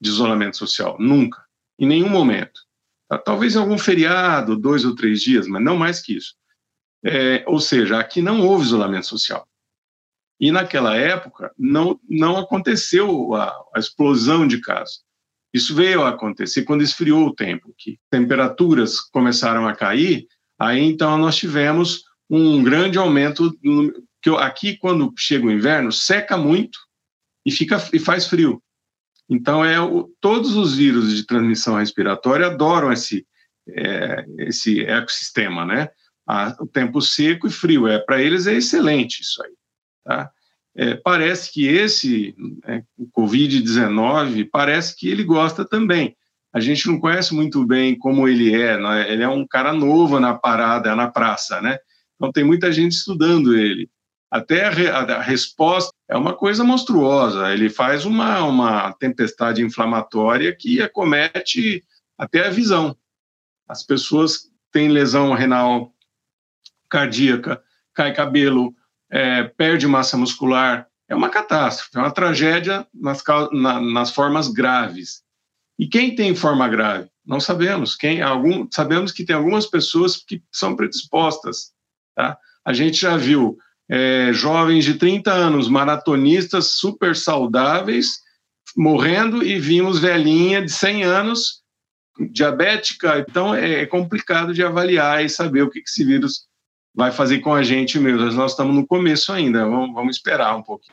de 0.00 0.08
isolamento 0.08 0.56
social, 0.56 0.96
nunca, 0.98 1.44
em 1.78 1.86
nenhum 1.86 2.08
momento. 2.08 2.60
Tá? 3.08 3.18
Talvez 3.18 3.54
em 3.54 3.58
algum 3.58 3.78
feriado, 3.78 4.56
dois 4.56 4.84
ou 4.84 4.94
três 4.94 5.22
dias, 5.22 5.46
mas 5.46 5.62
não 5.62 5.76
mais 5.76 6.00
que 6.00 6.16
isso. 6.16 6.34
É, 7.04 7.44
ou 7.46 7.58
seja, 7.58 7.98
aqui 7.98 8.22
não 8.22 8.46
houve 8.46 8.64
isolamento 8.64 9.06
social. 9.06 9.46
E 10.40 10.50
naquela 10.50 10.96
época 10.96 11.52
não, 11.58 12.00
não 12.08 12.36
aconteceu 12.36 13.34
a, 13.34 13.48
a 13.74 13.78
explosão 13.78 14.46
de 14.46 14.60
casos. 14.60 15.02
Isso 15.52 15.74
veio 15.74 16.02
a 16.02 16.10
acontecer 16.10 16.62
quando 16.62 16.82
esfriou 16.82 17.26
o 17.26 17.34
tempo, 17.34 17.74
que 17.76 17.98
temperaturas 18.10 19.00
começaram 19.00 19.68
a 19.68 19.74
cair, 19.74 20.26
aí 20.58 20.80
então 20.80 21.18
nós 21.18 21.36
tivemos 21.36 22.04
um 22.34 22.62
grande 22.62 22.96
aumento 22.96 23.52
que 24.22 24.30
aqui 24.30 24.78
quando 24.78 25.12
chega 25.18 25.46
o 25.46 25.50
inverno 25.50 25.92
seca 25.92 26.38
muito 26.38 26.78
e 27.44 27.52
fica 27.52 27.76
e 27.92 27.98
faz 27.98 28.26
frio. 28.26 28.62
Então 29.28 29.62
é 29.62 29.78
o, 29.78 30.10
todos 30.18 30.56
os 30.56 30.74
vírus 30.74 31.14
de 31.14 31.26
transmissão 31.26 31.76
respiratória 31.76 32.46
adoram 32.46 32.90
esse 32.90 33.26
é, 33.68 34.24
esse 34.38 34.82
ecossistema, 34.82 35.66
né? 35.66 35.90
A, 36.26 36.56
o 36.58 36.66
tempo 36.66 37.02
seco 37.02 37.46
e 37.46 37.50
frio 37.50 37.86
é 37.86 37.98
para 37.98 38.22
eles 38.22 38.46
é 38.46 38.54
excelente 38.54 39.20
isso 39.20 39.42
aí, 39.44 39.52
tá? 40.02 40.30
É, 40.74 40.94
parece 40.94 41.52
que 41.52 41.66
esse 41.66 42.34
é, 42.64 42.82
o 42.96 43.06
Covid-19 43.10 44.48
parece 44.50 44.96
que 44.96 45.06
ele 45.06 45.22
gosta 45.22 45.66
também. 45.66 46.16
A 46.50 46.60
gente 46.60 46.86
não 46.86 46.98
conhece 46.98 47.34
muito 47.34 47.64
bem 47.66 47.96
como 47.98 48.26
ele 48.26 48.54
é, 48.54 48.78
né? 48.78 49.12
ele 49.12 49.22
é 49.22 49.28
um 49.28 49.46
cara 49.46 49.72
novo 49.74 50.18
na 50.18 50.34
parada, 50.34 50.96
na 50.96 51.08
praça, 51.10 51.60
né? 51.60 51.78
Então, 52.22 52.30
tem 52.30 52.44
muita 52.44 52.70
gente 52.70 52.92
estudando 52.92 53.56
ele. 53.56 53.90
Até 54.30 54.64
a, 54.64 54.70
re, 54.70 54.86
a, 54.86 55.20
resposta 55.20 55.92
é 56.08 56.16
uma 56.16 56.32
coisa 56.32 56.62
monstruosa. 56.62 57.52
Ele 57.52 57.68
faz 57.68 58.04
uma, 58.04 58.44
uma 58.44 58.92
tempestade 58.92 59.60
inflamatória 59.60 60.54
que 60.56 60.80
acomete 60.80 61.82
até 62.16 62.46
a 62.46 62.50
visão. 62.50 62.96
As 63.66 63.82
pessoas 63.82 64.48
têm 64.70 64.88
lesão 64.88 65.32
renal 65.32 65.92
cardíaca, 66.88 67.60
cai 67.92 68.14
cabelo, 68.14 68.72
é, 69.10 69.42
perde 69.42 69.88
massa 69.88 70.16
muscular. 70.16 70.86
É 71.08 71.16
uma 71.16 71.28
catástrofe, 71.28 71.96
é 71.96 71.98
uma 71.98 72.12
tragédia 72.12 72.86
nas, 72.94 73.20
na, 73.50 73.80
nas 73.80 74.12
formas 74.12 74.46
graves. 74.46 75.24
E 75.76 75.88
quem 75.88 76.14
tem 76.14 76.36
forma 76.36 76.68
grave? 76.68 77.10
Não 77.26 77.40
sabemos. 77.40 77.96
Quem 77.96 78.22
algum, 78.22 78.68
sabemos 78.72 79.10
que 79.10 79.24
tem 79.24 79.34
algumas 79.34 79.66
pessoas 79.66 80.16
que 80.16 80.40
são 80.52 80.76
predispostas 80.76 81.71
Tá? 82.14 82.36
A 82.64 82.72
gente 82.72 83.00
já 83.00 83.16
viu 83.16 83.56
é, 83.90 84.32
jovens 84.32 84.84
de 84.84 84.94
30 84.94 85.30
anos, 85.32 85.68
maratonistas 85.68 86.72
super 86.72 87.14
saudáveis, 87.16 88.20
morrendo, 88.76 89.42
e 89.42 89.58
vimos 89.58 89.98
velhinha 89.98 90.62
de 90.62 90.70
100 90.70 91.04
anos, 91.04 91.62
diabética. 92.30 93.24
Então, 93.28 93.54
é, 93.54 93.82
é 93.82 93.86
complicado 93.86 94.54
de 94.54 94.62
avaliar 94.62 95.24
e 95.24 95.28
saber 95.28 95.62
o 95.62 95.70
que 95.70 95.80
esse 95.80 96.04
vírus 96.04 96.46
vai 96.94 97.10
fazer 97.10 97.40
com 97.40 97.54
a 97.54 97.62
gente 97.62 97.98
mesmo. 97.98 98.30
Nós 98.32 98.52
estamos 98.52 98.74
no 98.74 98.86
começo 98.86 99.32
ainda, 99.32 99.64
vamos, 99.64 99.94
vamos 99.94 100.16
esperar 100.16 100.56
um 100.56 100.62
pouco. 100.62 100.84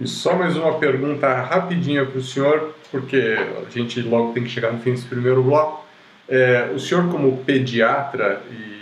E 0.00 0.06
só 0.06 0.36
mais 0.36 0.56
uma 0.56 0.78
pergunta 0.78 1.26
rapidinha 1.42 2.06
para 2.06 2.18
o 2.18 2.22
senhor, 2.22 2.74
porque 2.90 3.36
a 3.66 3.68
gente 3.68 4.00
logo 4.00 4.32
tem 4.32 4.44
que 4.44 4.50
chegar 4.50 4.72
no 4.72 4.80
fim 4.80 4.92
desse 4.92 5.06
primeiro 5.06 5.42
bloco. 5.42 5.84
É, 6.28 6.70
o 6.74 6.78
senhor, 6.78 7.10
como 7.10 7.38
pediatra 7.38 8.42
e 8.50 8.77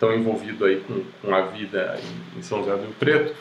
estão 0.00 0.14
envolvidos 0.14 0.66
aí 0.66 0.80
com, 0.80 1.02
com 1.20 1.34
a 1.34 1.42
vida 1.42 2.00
em, 2.34 2.38
em, 2.38 2.42
São 2.42 2.60
José 2.60 2.74
do 2.74 2.84
Rio 2.84 2.94
Preto. 2.98 3.36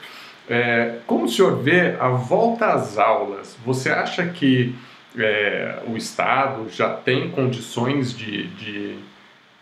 É, 0.50 1.00
como 1.08 1.24
o 1.24 1.30
senhor 1.30 1.62
vê 1.64 1.96
a 2.00 2.10
volta 2.10 2.74
às 2.74 2.98
aulas? 2.98 3.58
Você 3.66 3.90
acha 3.90 4.28
que 4.28 4.76
é, 5.18 5.82
o 5.88 5.96
Estado 5.96 6.68
já 6.70 6.94
tem 6.94 7.32
condições 7.32 8.16
de, 8.16 8.48
de, 8.48 9.00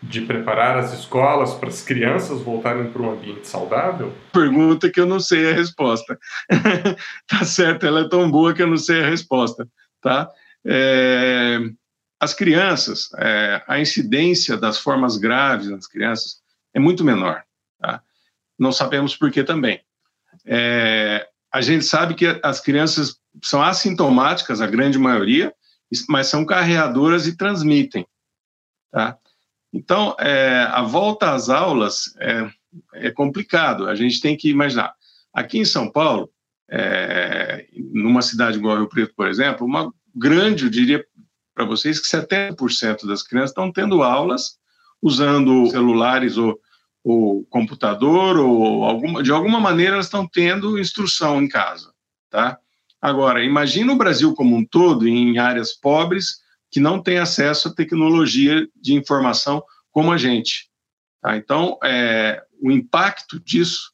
de 0.02 0.22
preparar 0.22 0.76
as 0.78 0.92
escolas 0.92 1.54
para 1.54 1.68
as 1.68 1.82
crianças 1.82 2.40
voltarem 2.40 2.90
para 2.90 3.02
um 3.02 3.12
ambiente 3.12 3.46
saudável? 3.46 4.12
Pergunta 4.32 4.90
que 4.90 4.98
eu 4.98 5.06
não 5.06 5.20
sei 5.20 5.50
a 5.50 5.54
resposta. 5.54 6.18
tá 7.28 7.44
certo, 7.44 7.86
ela 7.86 8.00
é 8.00 8.08
tão 8.08 8.28
boa 8.28 8.52
que 8.52 8.62
eu 8.62 8.66
não 8.66 8.78
sei 8.78 9.04
a 9.04 9.08
resposta, 9.08 9.68
tá? 10.02 10.28
É, 10.66 11.58
as 12.18 12.34
crianças, 12.34 13.10
é, 13.18 13.62
a 13.68 13.78
incidência 13.78 14.56
das 14.56 14.78
formas 14.78 15.16
graves 15.16 15.70
nas 15.70 15.86
crianças 15.86 16.47
é 16.74 16.80
muito 16.80 17.04
menor. 17.04 17.44
Tá? 17.78 18.02
Não 18.58 18.72
sabemos 18.72 19.16
por 19.16 19.30
que 19.30 19.42
também. 19.44 19.80
É, 20.44 21.28
a 21.52 21.60
gente 21.60 21.84
sabe 21.84 22.14
que 22.14 22.40
as 22.42 22.60
crianças 22.60 23.18
são 23.42 23.62
assintomáticas, 23.62 24.60
a 24.60 24.66
grande 24.66 24.98
maioria, 24.98 25.52
mas 26.08 26.26
são 26.26 26.44
carreadoras 26.44 27.26
e 27.26 27.36
transmitem. 27.36 28.06
Tá? 28.90 29.18
Então, 29.72 30.16
é, 30.18 30.66
a 30.70 30.82
volta 30.82 31.32
às 31.32 31.48
aulas 31.48 32.14
é, 32.20 32.50
é, 32.94 33.10
complicado. 33.10 33.86
A 33.86 33.94
gente 33.94 34.20
tem 34.20 34.36
que 34.36 34.50
imaginar. 34.50 34.94
Aqui 35.32 35.58
em 35.58 35.64
São 35.64 35.90
Paulo, 35.90 36.30
é, 36.70 37.66
numa 37.94 38.22
cidade 38.22 38.58
igual 38.58 38.76
Rio 38.76 38.88
Preto, 38.88 39.14
por 39.14 39.28
exemplo, 39.28 39.66
uma 39.66 39.92
grande, 40.14 40.64
eu 40.64 40.70
diria 40.70 41.04
para 41.54 41.64
vocês, 41.64 41.98
que 41.98 42.08
70% 42.08 43.06
das 43.06 43.22
crianças 43.22 43.50
estão 43.50 43.72
tendo 43.72 44.02
aulas 44.02 44.57
usando 45.02 45.66
celulares 45.70 46.36
ou, 46.36 46.58
ou 47.04 47.44
computador 47.46 48.36
ou 48.36 48.84
alguma, 48.84 49.22
de 49.22 49.30
alguma 49.30 49.60
maneira 49.60 49.94
elas 49.94 50.06
estão 50.06 50.26
tendo 50.26 50.78
instrução 50.78 51.42
em 51.42 51.48
casa, 51.48 51.92
tá? 52.30 52.58
Agora, 53.00 53.44
imagina 53.44 53.92
o 53.92 53.96
Brasil 53.96 54.34
como 54.34 54.56
um 54.56 54.64
todo 54.64 55.06
em 55.06 55.38
áreas 55.38 55.72
pobres 55.72 56.40
que 56.70 56.80
não 56.80 57.00
tem 57.00 57.18
acesso 57.18 57.68
à 57.68 57.74
tecnologia 57.74 58.68
de 58.74 58.94
informação 58.94 59.62
como 59.90 60.12
a 60.12 60.18
gente. 60.18 60.68
Tá? 61.20 61.36
Então, 61.36 61.78
é, 61.82 62.42
o 62.60 62.70
impacto 62.70 63.40
disso, 63.40 63.92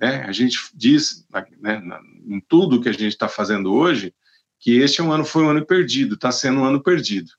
né, 0.00 0.24
a 0.24 0.32
gente 0.32 0.58
diz 0.72 1.26
né, 1.60 1.82
em 2.26 2.40
tudo 2.40 2.80
que 2.80 2.88
a 2.88 2.92
gente 2.92 3.08
está 3.08 3.28
fazendo 3.28 3.72
hoje, 3.74 4.14
que 4.58 4.78
este 4.78 5.00
é 5.00 5.04
um 5.04 5.12
ano 5.12 5.24
foi 5.24 5.44
um 5.44 5.50
ano 5.50 5.66
perdido, 5.66 6.14
está 6.14 6.32
sendo 6.32 6.60
um 6.60 6.64
ano 6.64 6.82
perdido, 6.82 7.30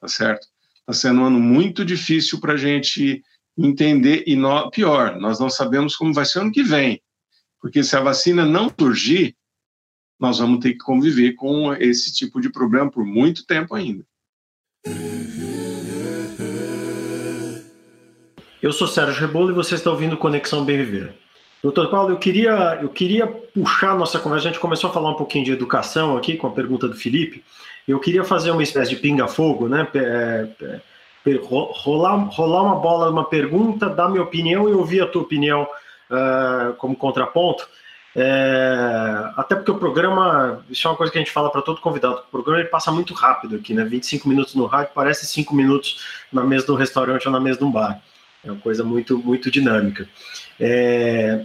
tá 0.00 0.08
certo? 0.08 0.46
Está 0.88 1.08
sendo 1.08 1.22
um 1.22 1.24
ano 1.24 1.40
muito 1.40 1.84
difícil 1.84 2.38
para 2.40 2.52
a 2.52 2.56
gente 2.56 3.22
entender, 3.56 4.24
e 4.26 4.36
no, 4.36 4.70
pior, 4.70 5.16
nós 5.16 5.40
não 5.40 5.48
sabemos 5.48 5.96
como 5.96 6.12
vai 6.12 6.24
ser 6.24 6.40
ano 6.40 6.52
que 6.52 6.62
vem, 6.62 7.00
porque 7.60 7.82
se 7.82 7.96
a 7.96 8.00
vacina 8.00 8.44
não 8.44 8.70
surgir, 8.78 9.34
nós 10.20 10.38
vamos 10.38 10.60
ter 10.60 10.72
que 10.72 10.78
conviver 10.78 11.32
com 11.32 11.72
esse 11.74 12.12
tipo 12.12 12.40
de 12.40 12.50
problema 12.50 12.90
por 12.90 13.04
muito 13.04 13.46
tempo 13.46 13.74
ainda. 13.74 14.04
Eu 18.62 18.72
sou 18.72 18.88
Sérgio 18.88 19.20
Rebolo 19.20 19.50
e 19.50 19.54
você 19.54 19.74
está 19.74 19.90
ouvindo 19.90 20.16
Conexão 20.16 20.64
Bem 20.64 20.78
Viver. 20.78 21.14
Doutor 21.62 21.90
Paulo, 21.90 22.10
eu 22.10 22.18
queria, 22.18 22.78
eu 22.82 22.90
queria 22.90 23.26
puxar 23.26 23.96
nossa 23.96 24.18
conversa. 24.18 24.48
A 24.48 24.52
gente 24.52 24.60
começou 24.60 24.90
a 24.90 24.92
falar 24.92 25.10
um 25.10 25.16
pouquinho 25.16 25.44
de 25.44 25.52
educação 25.52 26.16
aqui 26.16 26.36
com 26.36 26.46
a 26.46 26.50
pergunta 26.50 26.86
do 26.86 26.94
Felipe. 26.94 27.42
Eu 27.86 28.00
queria 28.00 28.24
fazer 28.24 28.50
uma 28.50 28.62
espécie 28.62 28.90
de 28.90 28.96
pinga-fogo, 28.96 29.68
né? 29.68 29.86
É, 29.94 30.48
é, 30.62 30.80
rolar, 31.42 32.16
rolar 32.30 32.62
uma 32.62 32.76
bola, 32.76 33.10
uma 33.10 33.24
pergunta, 33.24 33.88
dar 33.88 34.08
minha 34.08 34.22
opinião 34.22 34.68
e 34.68 34.72
ouvir 34.72 35.02
a 35.02 35.06
tua 35.06 35.22
opinião 35.22 35.66
uh, 36.10 36.74
como 36.74 36.96
contraponto. 36.96 37.66
É, 38.16 39.32
até 39.36 39.56
porque 39.56 39.72
o 39.72 39.78
programa, 39.78 40.64
isso 40.70 40.86
é 40.86 40.90
uma 40.90 40.96
coisa 40.96 41.12
que 41.12 41.18
a 41.18 41.20
gente 41.20 41.32
fala 41.32 41.50
para 41.50 41.62
todo 41.62 41.80
convidado, 41.80 42.22
o 42.28 42.30
programa 42.30 42.60
ele 42.60 42.68
passa 42.68 42.92
muito 42.92 43.12
rápido 43.12 43.56
aqui, 43.56 43.74
né? 43.74 43.84
25 43.84 44.28
minutos 44.28 44.54
no 44.54 44.66
rádio 44.66 44.92
parece 44.94 45.26
5 45.26 45.54
minutos 45.54 46.24
na 46.32 46.44
mesa 46.44 46.66
do 46.66 46.76
restaurante 46.76 47.26
ou 47.26 47.32
na 47.32 47.40
mesa 47.40 47.58
de 47.58 47.64
um 47.64 47.72
bar. 47.72 48.00
É 48.44 48.52
uma 48.52 48.60
coisa 48.60 48.84
muito, 48.84 49.18
muito 49.18 49.50
dinâmica. 49.50 50.08
É, 50.60 51.44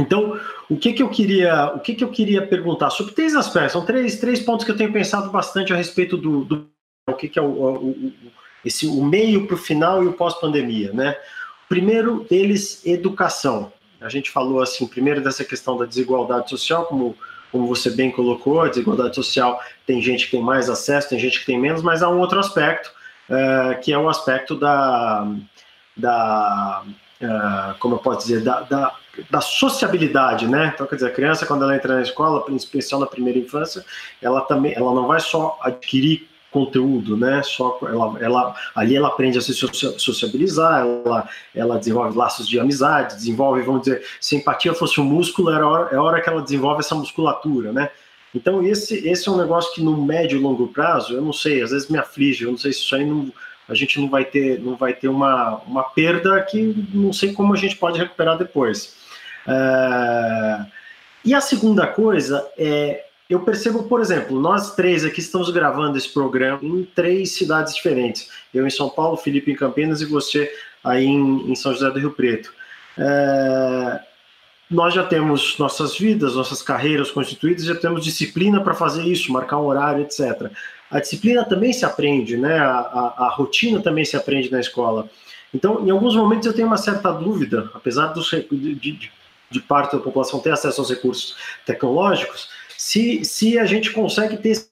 Então, 0.00 0.38
o 0.68 0.76
que, 0.76 0.92
que 0.92 1.02
eu 1.02 1.08
queria, 1.08 1.72
o 1.74 1.80
que, 1.80 1.94
que 1.94 2.04
eu 2.04 2.10
queria 2.10 2.46
perguntar 2.46 2.90
sobre 2.90 3.12
três 3.12 3.34
aspectos, 3.34 3.72
são 3.72 3.84
três, 3.84 4.18
três 4.20 4.40
pontos 4.40 4.64
que 4.64 4.70
eu 4.70 4.76
tenho 4.76 4.92
pensado 4.92 5.30
bastante 5.30 5.72
a 5.72 5.76
respeito 5.76 6.16
do, 6.16 6.44
do 6.44 6.68
o 7.08 7.14
que, 7.14 7.28
que 7.28 7.38
é 7.38 7.42
o, 7.42 7.46
o, 7.46 8.12
esse 8.64 8.86
o 8.86 9.02
meio 9.02 9.46
para 9.46 9.54
o 9.54 9.58
final 9.58 10.02
e 10.02 10.06
o 10.06 10.12
pós-pandemia, 10.12 10.92
né? 10.92 11.16
Primeiro 11.68 12.26
deles, 12.28 12.84
educação. 12.86 13.72
A 14.00 14.08
gente 14.08 14.30
falou 14.30 14.62
assim, 14.62 14.86
primeiro 14.86 15.20
dessa 15.22 15.44
questão 15.44 15.76
da 15.76 15.84
desigualdade 15.84 16.48
social, 16.50 16.84
como 16.86 17.16
como 17.50 17.66
você 17.66 17.90
bem 17.90 18.10
colocou, 18.10 18.60
a 18.60 18.68
desigualdade 18.68 19.14
social 19.14 19.60
tem 19.86 20.02
gente 20.02 20.26
que 20.26 20.32
tem 20.32 20.42
mais 20.42 20.68
acesso, 20.68 21.08
tem 21.08 21.18
gente 21.18 21.40
que 21.40 21.46
tem 21.46 21.58
menos, 21.58 21.82
mas 21.82 22.02
há 22.02 22.08
um 22.08 22.18
outro 22.18 22.38
aspecto, 22.38 22.90
uh, 23.28 23.80
que 23.80 23.92
é 23.92 23.98
o 23.98 24.08
aspecto 24.08 24.54
da, 24.54 25.26
da 25.96 26.84
uh, 27.22 27.78
como 27.78 27.94
eu 27.94 27.98
posso 27.98 28.26
dizer, 28.26 28.42
da, 28.42 28.60
da, 28.60 28.94
da, 29.30 29.40
sociabilidade, 29.40 30.46
né? 30.46 30.72
Então, 30.74 30.86
quer 30.86 30.96
dizer, 30.96 31.08
a 31.08 31.12
criança, 31.12 31.46
quando 31.46 31.64
ela 31.64 31.74
entra 31.74 31.94
na 31.94 32.02
escola, 32.02 32.44
em 32.48 32.56
especial 32.56 33.00
na 33.00 33.06
primeira 33.06 33.38
infância, 33.38 33.84
ela 34.20 34.40
também, 34.42 34.74
ela 34.74 34.94
não 34.94 35.06
vai 35.06 35.20
só 35.20 35.58
adquirir 35.62 36.28
conteúdo, 36.50 37.16
né? 37.16 37.42
Só 37.42 37.78
ela, 37.82 38.16
ela 38.20 38.54
ali 38.74 38.96
ela 38.96 39.08
aprende 39.08 39.38
a 39.38 39.40
se 39.40 39.52
sociabilizar, 39.52 40.80
ela, 40.80 41.28
ela 41.54 41.78
desenvolve 41.78 42.16
laços 42.16 42.48
de 42.48 42.58
amizade, 42.58 43.16
desenvolve, 43.16 43.62
vamos 43.62 43.82
dizer, 43.82 44.04
se 44.20 44.36
empatia 44.36 44.74
fosse 44.74 45.00
um 45.00 45.04
músculo, 45.04 45.50
era 45.50 45.66
hora, 45.66 45.94
é 45.94 45.98
hora 45.98 46.20
que 46.20 46.28
ela 46.28 46.42
desenvolve 46.42 46.80
essa 46.80 46.94
musculatura, 46.94 47.72
né? 47.72 47.90
Então 48.34 48.62
esse 48.64 49.08
esse 49.08 49.28
é 49.28 49.32
um 49.32 49.36
negócio 49.36 49.74
que 49.74 49.82
no 49.82 50.02
médio 50.02 50.38
e 50.38 50.42
longo 50.42 50.68
prazo, 50.68 51.14
eu 51.14 51.22
não 51.22 51.32
sei, 51.32 51.62
às 51.62 51.70
vezes 51.70 51.88
me 51.88 51.98
aflige, 51.98 52.44
eu 52.44 52.50
não 52.50 52.58
sei 52.58 52.72
se 52.72 52.80
isso 52.80 52.94
aí 52.94 53.04
não 53.04 53.32
a 53.68 53.74
gente 53.74 54.00
não 54.00 54.08
vai 54.08 54.24
ter 54.24 54.58
não 54.60 54.76
vai 54.76 54.94
ter 54.94 55.08
uma, 55.08 55.56
uma 55.66 55.82
perda 55.82 56.40
que 56.42 56.74
não 56.92 57.12
sei 57.12 57.32
como 57.32 57.52
a 57.52 57.56
gente 57.56 57.76
pode 57.76 57.98
recuperar 57.98 58.38
depois. 58.38 58.96
É... 59.48 60.66
E 61.24 61.34
a 61.34 61.40
segunda 61.40 61.86
coisa 61.86 62.46
é 62.56 63.04
eu 63.28 63.40
percebo, 63.40 63.82
por 63.82 64.00
exemplo, 64.00 64.40
nós 64.40 64.74
três 64.74 65.04
aqui 65.04 65.20
estamos 65.20 65.50
gravando 65.50 65.98
esse 65.98 66.08
programa 66.08 66.60
em 66.62 66.82
três 66.82 67.32
cidades 67.32 67.74
diferentes. 67.74 68.30
Eu 68.54 68.66
em 68.66 68.70
São 68.70 68.88
Paulo, 68.88 69.18
Felipe 69.18 69.52
em 69.52 69.56
Campinas 69.56 70.00
e 70.00 70.06
você 70.06 70.50
aí 70.82 71.04
em, 71.04 71.50
em 71.50 71.54
São 71.54 71.74
José 71.74 71.90
do 71.90 71.98
Rio 71.98 72.12
Preto. 72.12 72.50
É, 72.96 74.00
nós 74.70 74.94
já 74.94 75.04
temos 75.04 75.58
nossas 75.58 75.98
vidas, 75.98 76.34
nossas 76.34 76.62
carreiras 76.62 77.10
constituídas, 77.10 77.64
já 77.64 77.74
temos 77.74 78.02
disciplina 78.02 78.62
para 78.62 78.72
fazer 78.72 79.04
isso, 79.04 79.30
marcar 79.30 79.58
um 79.58 79.66
horário, 79.66 80.02
etc. 80.02 80.50
A 80.90 80.98
disciplina 80.98 81.44
também 81.44 81.72
se 81.72 81.84
aprende, 81.84 82.36
né? 82.38 82.58
A, 82.58 82.78
a, 82.78 83.14
a, 83.26 83.28
rotina 83.28 83.80
também 83.82 84.06
se 84.06 84.16
aprende 84.16 84.50
na 84.50 84.58
escola. 84.60 85.08
Então, 85.52 85.86
em 85.86 85.90
alguns 85.90 86.16
momentos 86.16 86.46
eu 86.46 86.54
tenho 86.54 86.66
uma 86.66 86.78
certa 86.78 87.12
dúvida, 87.12 87.70
apesar 87.74 88.08
dos, 88.08 88.30
de, 88.30 88.74
de, 88.74 89.12
de 89.50 89.60
parte 89.60 89.96
da 89.96 90.02
população 90.02 90.40
ter 90.40 90.50
acesso 90.50 90.80
aos 90.80 90.90
recursos 90.90 91.36
tecnológicos, 91.64 92.48
se, 92.76 93.24
se 93.24 93.58
a 93.58 93.64
gente 93.64 93.92
consegue 93.92 94.36
ter 94.36 94.50
essa 94.50 94.68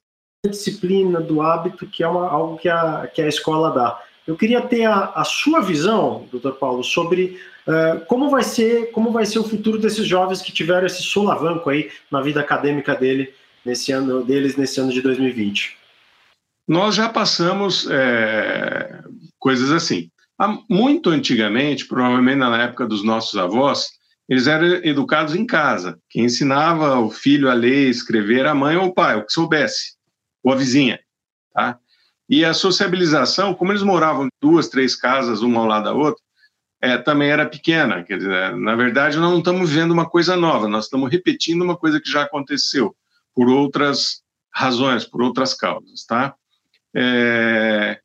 disciplina 0.48 1.20
do 1.20 1.42
hábito, 1.42 1.86
que 1.86 2.02
é 2.02 2.08
uma, 2.08 2.28
algo 2.28 2.56
que 2.56 2.68
a, 2.68 3.06
que 3.12 3.20
a 3.20 3.28
escola 3.28 3.70
dá. 3.70 4.02
Eu 4.26 4.36
queria 4.36 4.60
ter 4.60 4.84
a, 4.84 5.12
a 5.14 5.24
sua 5.24 5.60
visão, 5.60 6.26
doutor 6.30 6.54
Paulo, 6.54 6.82
sobre 6.82 7.40
uh, 7.66 8.04
como, 8.06 8.28
vai 8.28 8.42
ser, 8.42 8.90
como 8.90 9.12
vai 9.12 9.24
ser 9.24 9.38
o 9.38 9.48
futuro 9.48 9.78
desses 9.78 10.06
jovens 10.06 10.42
que 10.42 10.52
tiveram 10.52 10.86
esse 10.86 11.02
solavanco 11.02 11.70
aí 11.70 11.90
na 12.10 12.20
vida 12.20 12.40
acadêmica 12.40 12.94
dele, 12.94 13.32
nesse 13.64 13.92
ano, 13.92 14.24
deles 14.24 14.56
nesse 14.56 14.80
ano 14.80 14.92
de 14.92 15.00
2020. 15.00 15.76
Nós 16.68 16.96
já 16.96 17.08
passamos 17.08 17.88
é, 17.88 19.00
coisas 19.38 19.70
assim. 19.70 20.10
Muito 20.68 21.10
antigamente, 21.10 21.86
provavelmente 21.86 22.38
na 22.38 22.62
época 22.62 22.86
dos 22.86 23.04
nossos 23.04 23.38
avós, 23.38 23.95
eles 24.28 24.46
eram 24.46 24.66
educados 24.84 25.34
em 25.34 25.46
casa. 25.46 25.98
Quem 26.10 26.24
ensinava 26.24 26.98
o 26.98 27.10
filho 27.10 27.50
a 27.50 27.54
ler, 27.54 27.88
escrever, 27.88 28.46
a 28.46 28.54
mãe 28.54 28.76
ou 28.76 28.86
o 28.86 28.94
pai, 28.94 29.16
o 29.16 29.24
que 29.24 29.32
soubesse, 29.32 29.96
ou 30.42 30.52
a 30.52 30.56
vizinha, 30.56 30.98
tá? 31.52 31.78
E 32.28 32.44
a 32.44 32.52
sociabilização, 32.52 33.54
como 33.54 33.70
eles 33.70 33.82
moravam 33.82 34.28
duas, 34.42 34.68
três 34.68 34.96
casas, 34.96 35.42
uma 35.42 35.60
ao 35.60 35.66
lado 35.66 35.84
da 35.84 35.92
outra, 35.92 36.20
é, 36.80 36.98
também 36.98 37.30
era 37.30 37.46
pequena. 37.46 38.02
Quer 38.02 38.18
dizer, 38.18 38.56
na 38.56 38.74
verdade, 38.74 39.16
nós 39.16 39.30
não 39.30 39.38
estamos 39.38 39.70
vendo 39.70 39.92
uma 39.92 40.08
coisa 40.08 40.36
nova, 40.36 40.68
nós 40.68 40.84
estamos 40.84 41.10
repetindo 41.10 41.62
uma 41.62 41.76
coisa 41.76 42.00
que 42.00 42.10
já 42.10 42.22
aconteceu 42.22 42.96
por 43.32 43.48
outras 43.48 44.22
razões, 44.52 45.04
por 45.04 45.22
outras 45.22 45.54
causas, 45.54 46.04
tá? 46.04 46.34
É... 46.94 48.00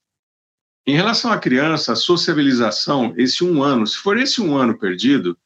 Em 0.86 0.96
relação 0.96 1.32
à 1.32 1.38
criança, 1.38 1.94
a 1.94 1.96
sociabilização, 1.96 3.14
esse 3.18 3.44
um 3.44 3.64
ano, 3.64 3.88
se 3.88 3.98
for 3.98 4.18
esse 4.18 4.42
um 4.42 4.58
ano 4.58 4.78
perdido, 4.78 5.38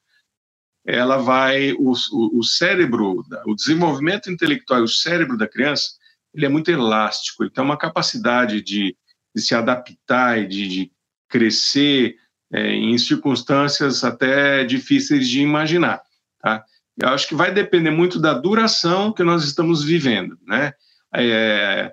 ela 0.85 1.17
vai 1.17 1.73
o, 1.73 1.93
o, 2.11 2.43
cérebro, 2.43 3.25
o 3.45 3.55
desenvolvimento 3.55 4.29
intelectual, 4.29 4.83
o 4.83 4.87
cérebro 4.87 5.35
da 5.35 5.47
criança, 5.47 5.89
ele 6.33 6.45
é 6.45 6.49
muito 6.49 6.69
elástico, 6.69 7.43
ele 7.43 7.49
tem 7.49 7.63
uma 7.63 7.77
capacidade 7.77 8.61
de, 8.61 8.95
de 9.35 9.41
se 9.41 9.55
adaptar 9.55 10.37
e 10.37 10.47
de, 10.47 10.67
de 10.67 10.91
crescer 11.27 12.17
é, 12.53 12.71
em 12.73 12.97
circunstâncias 12.97 14.03
até 14.03 14.63
difíceis 14.63 15.27
de 15.27 15.41
imaginar, 15.41 16.01
tá? 16.39 16.63
Eu 16.97 17.09
acho 17.09 17.27
que 17.27 17.35
vai 17.35 17.51
depender 17.51 17.91
muito 17.91 18.19
da 18.19 18.33
duração 18.33 19.11
que 19.11 19.23
nós 19.23 19.43
estamos 19.43 19.83
vivendo, 19.83 20.37
né? 20.45 20.73
É, 21.13 21.91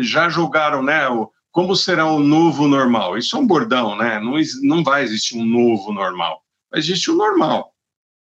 já 0.00 0.28
jogaram, 0.28 0.82
né? 0.82 1.08
O, 1.08 1.30
como 1.50 1.74
será 1.74 2.06
o 2.06 2.20
novo 2.20 2.68
normal? 2.68 3.16
Isso 3.16 3.36
é 3.36 3.40
um 3.40 3.46
bordão, 3.46 3.96
né? 3.96 4.20
Não, 4.20 4.34
não 4.62 4.84
vai 4.84 5.02
existir 5.02 5.38
um 5.38 5.44
novo 5.44 5.92
normal. 5.92 6.42
Existe 6.74 7.10
o 7.10 7.16
normal. 7.16 7.72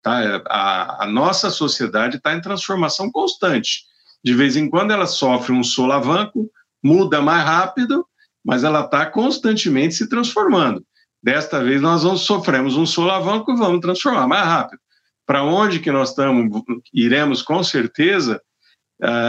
Tá? 0.07 0.41
A, 0.47 1.03
a 1.03 1.07
nossa 1.09 1.51
sociedade 1.51 2.19
está 2.19 2.33
em 2.33 2.41
transformação 2.41 3.11
constante. 3.11 3.81
De 4.23 4.35
vez 4.35 4.57
em 4.57 4.71
quando 4.71 4.93
ela 4.93 5.05
sofre 5.05 5.53
um 5.53 5.65
solavanco, 5.65 6.49
muda 6.81 7.21
mais 7.21 7.45
rápido, 7.45 8.07
mas 8.45 8.63
ela 8.63 8.85
está 8.85 9.05
constantemente 9.07 9.97
se 9.97 10.09
transformando. 10.09 10.87
Desta 11.21 11.61
vez 11.61 11.83
nós 11.83 12.05
vamos, 12.05 12.21
sofremos 12.21 12.77
um 12.77 12.87
solavanco 12.87 13.51
e 13.51 13.57
vamos 13.57 13.81
transformar 13.81 14.29
mais 14.29 14.47
rápido. 14.47 14.81
Para 15.27 15.43
onde 15.43 15.81
que 15.81 15.91
nós 15.91 16.11
estamos, 16.11 16.63
iremos 16.95 17.43
com 17.43 17.65
certeza, 17.65 18.41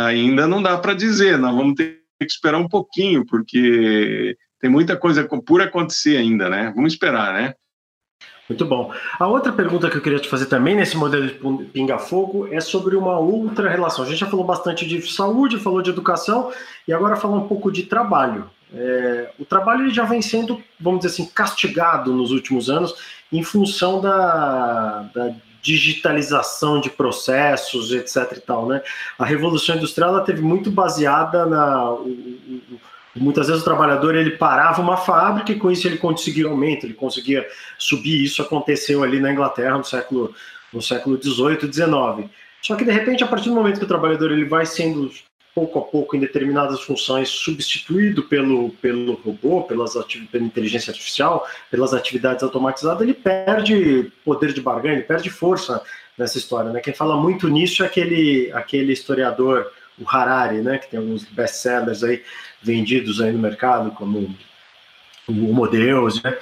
ainda 0.05 0.45
não 0.45 0.61
dá 0.61 0.77
para 0.77 0.93
dizer. 0.93 1.39
Nós 1.39 1.55
vamos 1.55 1.73
ter 1.73 2.03
que 2.19 2.25
esperar 2.25 2.59
um 2.59 2.69
pouquinho, 2.69 3.25
porque 3.25 4.37
tem 4.61 4.69
muita 4.69 4.95
coisa 4.95 5.27
por 5.43 5.59
acontecer 5.59 6.17
ainda, 6.17 6.51
né? 6.51 6.71
Vamos 6.75 6.93
esperar, 6.93 7.33
né? 7.33 7.55
Muito 8.49 8.65
bom. 8.65 8.93
A 9.19 9.27
outra 9.27 9.51
pergunta 9.51 9.89
que 9.89 9.97
eu 9.97 10.01
queria 10.01 10.19
te 10.19 10.29
fazer 10.29 10.45
também 10.45 10.75
nesse 10.75 10.95
modelo 10.95 11.27
de 11.27 11.65
pinga-fogo 11.65 12.47
é 12.49 12.61
sobre 12.61 12.95
uma 12.95 13.19
outra 13.19 13.69
relação. 13.69 14.05
A 14.05 14.07
gente 14.07 14.19
já 14.19 14.27
falou 14.27 14.45
bastante 14.45 14.85
de 14.85 15.01
saúde, 15.11 15.59
falou 15.59 15.81
de 15.81 15.89
educação 15.89 16.51
e 16.87 16.93
agora 16.93 17.17
falar 17.17 17.37
um 17.37 17.47
pouco 17.47 17.69
de 17.71 17.83
trabalho. 17.83 18.49
É, 18.73 19.31
o 19.39 19.45
trabalho 19.45 19.89
já 19.89 20.03
vem 20.03 20.21
sendo, 20.21 20.61
vamos 20.79 21.01
dizer 21.01 21.13
assim, 21.13 21.29
castigado 21.33 22.13
nos 22.13 22.31
últimos 22.31 22.69
anos 22.69 22.95
em 23.31 23.43
função 23.43 23.99
da, 23.99 25.09
da 25.13 25.33
digitalização 25.61 26.79
de 26.79 26.89
processos, 26.89 27.91
etc. 27.91 28.37
E 28.37 28.39
tal, 28.39 28.67
né? 28.67 28.81
A 29.19 29.25
revolução 29.25 29.75
industrial 29.75 30.11
ela 30.11 30.23
teve 30.23 30.41
muito 30.41 30.71
baseada 30.71 31.45
na 31.45 31.97
Muitas 33.19 33.47
vezes 33.47 33.61
o 33.61 33.65
trabalhador 33.65 34.15
ele 34.15 34.31
parava 34.31 34.81
uma 34.81 34.97
fábrica 34.97 35.51
e 35.51 35.59
com 35.59 35.71
isso 35.71 35.87
ele 35.87 35.97
conseguia 35.97 36.47
aumento, 36.47 36.85
ele 36.85 36.93
conseguia 36.93 37.47
subir. 37.77 38.23
Isso 38.23 38.41
aconteceu 38.41 39.03
ali 39.03 39.19
na 39.19 39.31
Inglaterra 39.31 39.77
no 39.77 39.83
século 39.83 40.33
no 40.71 40.81
século 40.81 41.17
18, 41.17 41.67
19. 41.67 42.29
Só 42.61 42.75
que 42.75 42.83
de 42.83 42.91
repente 42.91 43.23
a 43.23 43.27
partir 43.27 43.49
do 43.49 43.55
momento 43.55 43.79
que 43.79 43.85
o 43.85 43.87
trabalhador 43.87 44.31
ele 44.31 44.45
vai 44.45 44.65
sendo 44.65 45.09
pouco 45.55 45.79
a 45.79 45.81
pouco 45.81 46.15
em 46.15 46.19
determinadas 46.19 46.81
funções 46.81 47.29
substituído 47.29 48.23
pelo 48.23 48.69
pelo 48.81 49.13
robô, 49.13 49.63
pelas 49.63 49.93
pela 50.31 50.43
inteligência 50.43 50.91
artificial, 50.91 51.47
pelas 51.71 51.93
atividades 51.93 52.43
automatizadas, 52.43 53.01
ele 53.01 53.13
perde 53.13 54.11
poder 54.23 54.53
de 54.53 54.61
barganha, 54.61 54.95
ele 54.95 55.03
perde 55.03 55.29
força 55.29 55.81
nessa 56.17 56.37
história, 56.37 56.71
né? 56.71 56.79
Quem 56.79 56.93
fala 56.93 57.15
muito 57.15 57.47
nisso 57.47 57.81
é 57.81 57.87
aquele 57.87 58.51
aquele 58.53 58.93
historiador 58.93 59.71
o 59.99 60.07
Harari, 60.07 60.61
né, 60.61 60.77
que 60.77 60.89
tem 60.89 60.99
alguns 60.99 61.23
best-sellers 61.25 62.03
aí 62.03 62.23
vendidos 62.61 63.19
aí 63.21 63.31
no 63.31 63.39
mercado, 63.39 63.91
como 63.91 64.35
o 65.27 65.49
Homo 65.49 65.65
né? 65.67 66.37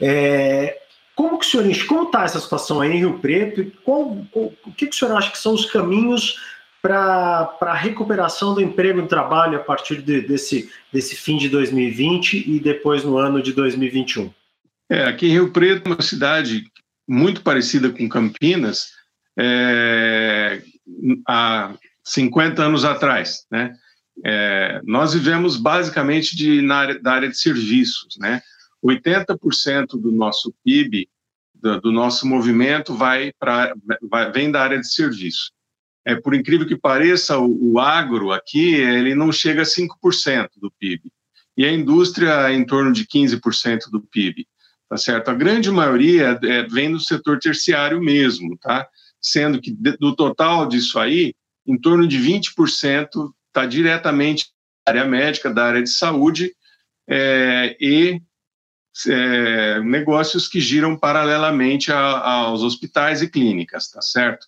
É, 0.00 0.80
como 1.14 1.38
que 1.38 1.46
o 1.46 1.48
senhor 1.48 1.86
como 1.86 2.04
está 2.04 2.24
essa 2.24 2.40
situação 2.40 2.80
aí 2.80 2.92
em 2.92 2.98
Rio 3.00 3.18
Preto 3.18 3.60
e 3.60 3.70
qual, 3.70 4.26
qual, 4.30 4.52
o 4.64 4.72
que, 4.72 4.86
que 4.86 4.94
o 4.94 4.98
senhor 4.98 5.16
acha 5.16 5.30
que 5.30 5.38
são 5.38 5.52
os 5.52 5.66
caminhos 5.66 6.38
para 6.80 7.58
a 7.60 7.74
recuperação 7.74 8.54
do 8.54 8.62
emprego 8.62 8.98
e 8.98 9.02
do 9.02 9.08
trabalho 9.08 9.58
a 9.58 9.62
partir 9.62 10.00
de, 10.00 10.22
desse, 10.22 10.70
desse 10.90 11.14
fim 11.14 11.36
de 11.36 11.48
2020 11.50 12.50
e 12.50 12.58
depois 12.58 13.04
no 13.04 13.18
ano 13.18 13.42
de 13.42 13.52
2021? 13.52 14.32
É, 14.88 15.04
aqui 15.04 15.26
em 15.26 15.32
Rio 15.32 15.52
Preto, 15.52 15.86
uma 15.86 16.00
cidade 16.00 16.64
muito 17.06 17.42
parecida 17.42 17.90
com 17.90 18.08
Campinas, 18.08 18.92
é, 19.38 20.62
a 21.28 21.74
50 22.12 22.62
anos 22.62 22.84
atrás, 22.84 23.46
né? 23.50 23.74
É, 24.24 24.80
nós 24.84 25.14
vivemos 25.14 25.56
basicamente 25.56 26.36
de, 26.36 26.60
na 26.60 26.76
área, 26.76 26.98
da 27.00 27.12
área 27.12 27.28
de 27.28 27.38
serviços, 27.38 28.16
né? 28.18 28.42
80% 28.84 30.00
do 30.00 30.10
nosso 30.10 30.54
PIB 30.64 31.08
do, 31.54 31.80
do 31.80 31.92
nosso 31.92 32.26
movimento 32.26 32.94
vai 32.94 33.32
para 33.38 33.74
vem 34.32 34.50
da 34.50 34.62
área 34.62 34.80
de 34.80 34.92
serviço. 34.92 35.52
É, 36.04 36.14
por 36.16 36.34
incrível 36.34 36.66
que 36.66 36.76
pareça, 36.76 37.38
o, 37.38 37.72
o 37.72 37.78
agro 37.78 38.32
aqui 38.32 38.74
ele 38.74 39.14
não 39.14 39.30
chega 39.30 39.62
a 39.62 39.64
5% 39.64 40.48
do 40.56 40.70
PIB 40.70 41.12
e 41.56 41.64
a 41.64 41.72
indústria 41.72 42.48
é 42.48 42.54
em 42.54 42.64
torno 42.64 42.92
de 42.92 43.06
15% 43.06 43.90
do 43.90 44.00
PIB, 44.00 44.46
tá 44.88 44.96
certo? 44.96 45.28
A 45.28 45.34
grande 45.34 45.70
maioria 45.70 46.38
é, 46.42 46.62
vem 46.64 46.90
do 46.90 46.98
setor 46.98 47.38
terciário 47.38 48.00
mesmo, 48.00 48.56
tá? 48.58 48.88
Sendo 49.20 49.60
que 49.60 49.70
do 49.70 50.16
total 50.16 50.66
disso 50.66 50.98
aí, 50.98 51.34
em 51.70 51.78
torno 51.78 52.06
de 52.06 52.18
20% 52.18 53.32
está 53.48 53.64
diretamente 53.66 54.46
da 54.84 54.92
área 54.92 55.04
médica, 55.04 55.52
da 55.52 55.64
área 55.64 55.82
de 55.82 55.90
saúde 55.90 56.52
é, 57.08 57.76
e 57.80 58.20
é, 59.06 59.80
negócios 59.80 60.48
que 60.48 60.60
giram 60.60 60.96
paralelamente 60.96 61.92
a, 61.92 62.00
aos 62.00 62.62
hospitais 62.62 63.22
e 63.22 63.28
clínicas, 63.28 63.88
tá 63.88 64.02
certo? 64.02 64.46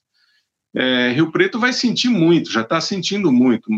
É, 0.74 1.12
Rio 1.12 1.30
Preto 1.30 1.60
vai 1.60 1.72
sentir 1.72 2.08
muito, 2.08 2.50
já 2.50 2.62
está 2.62 2.80
sentindo 2.80 3.30
muito. 3.30 3.68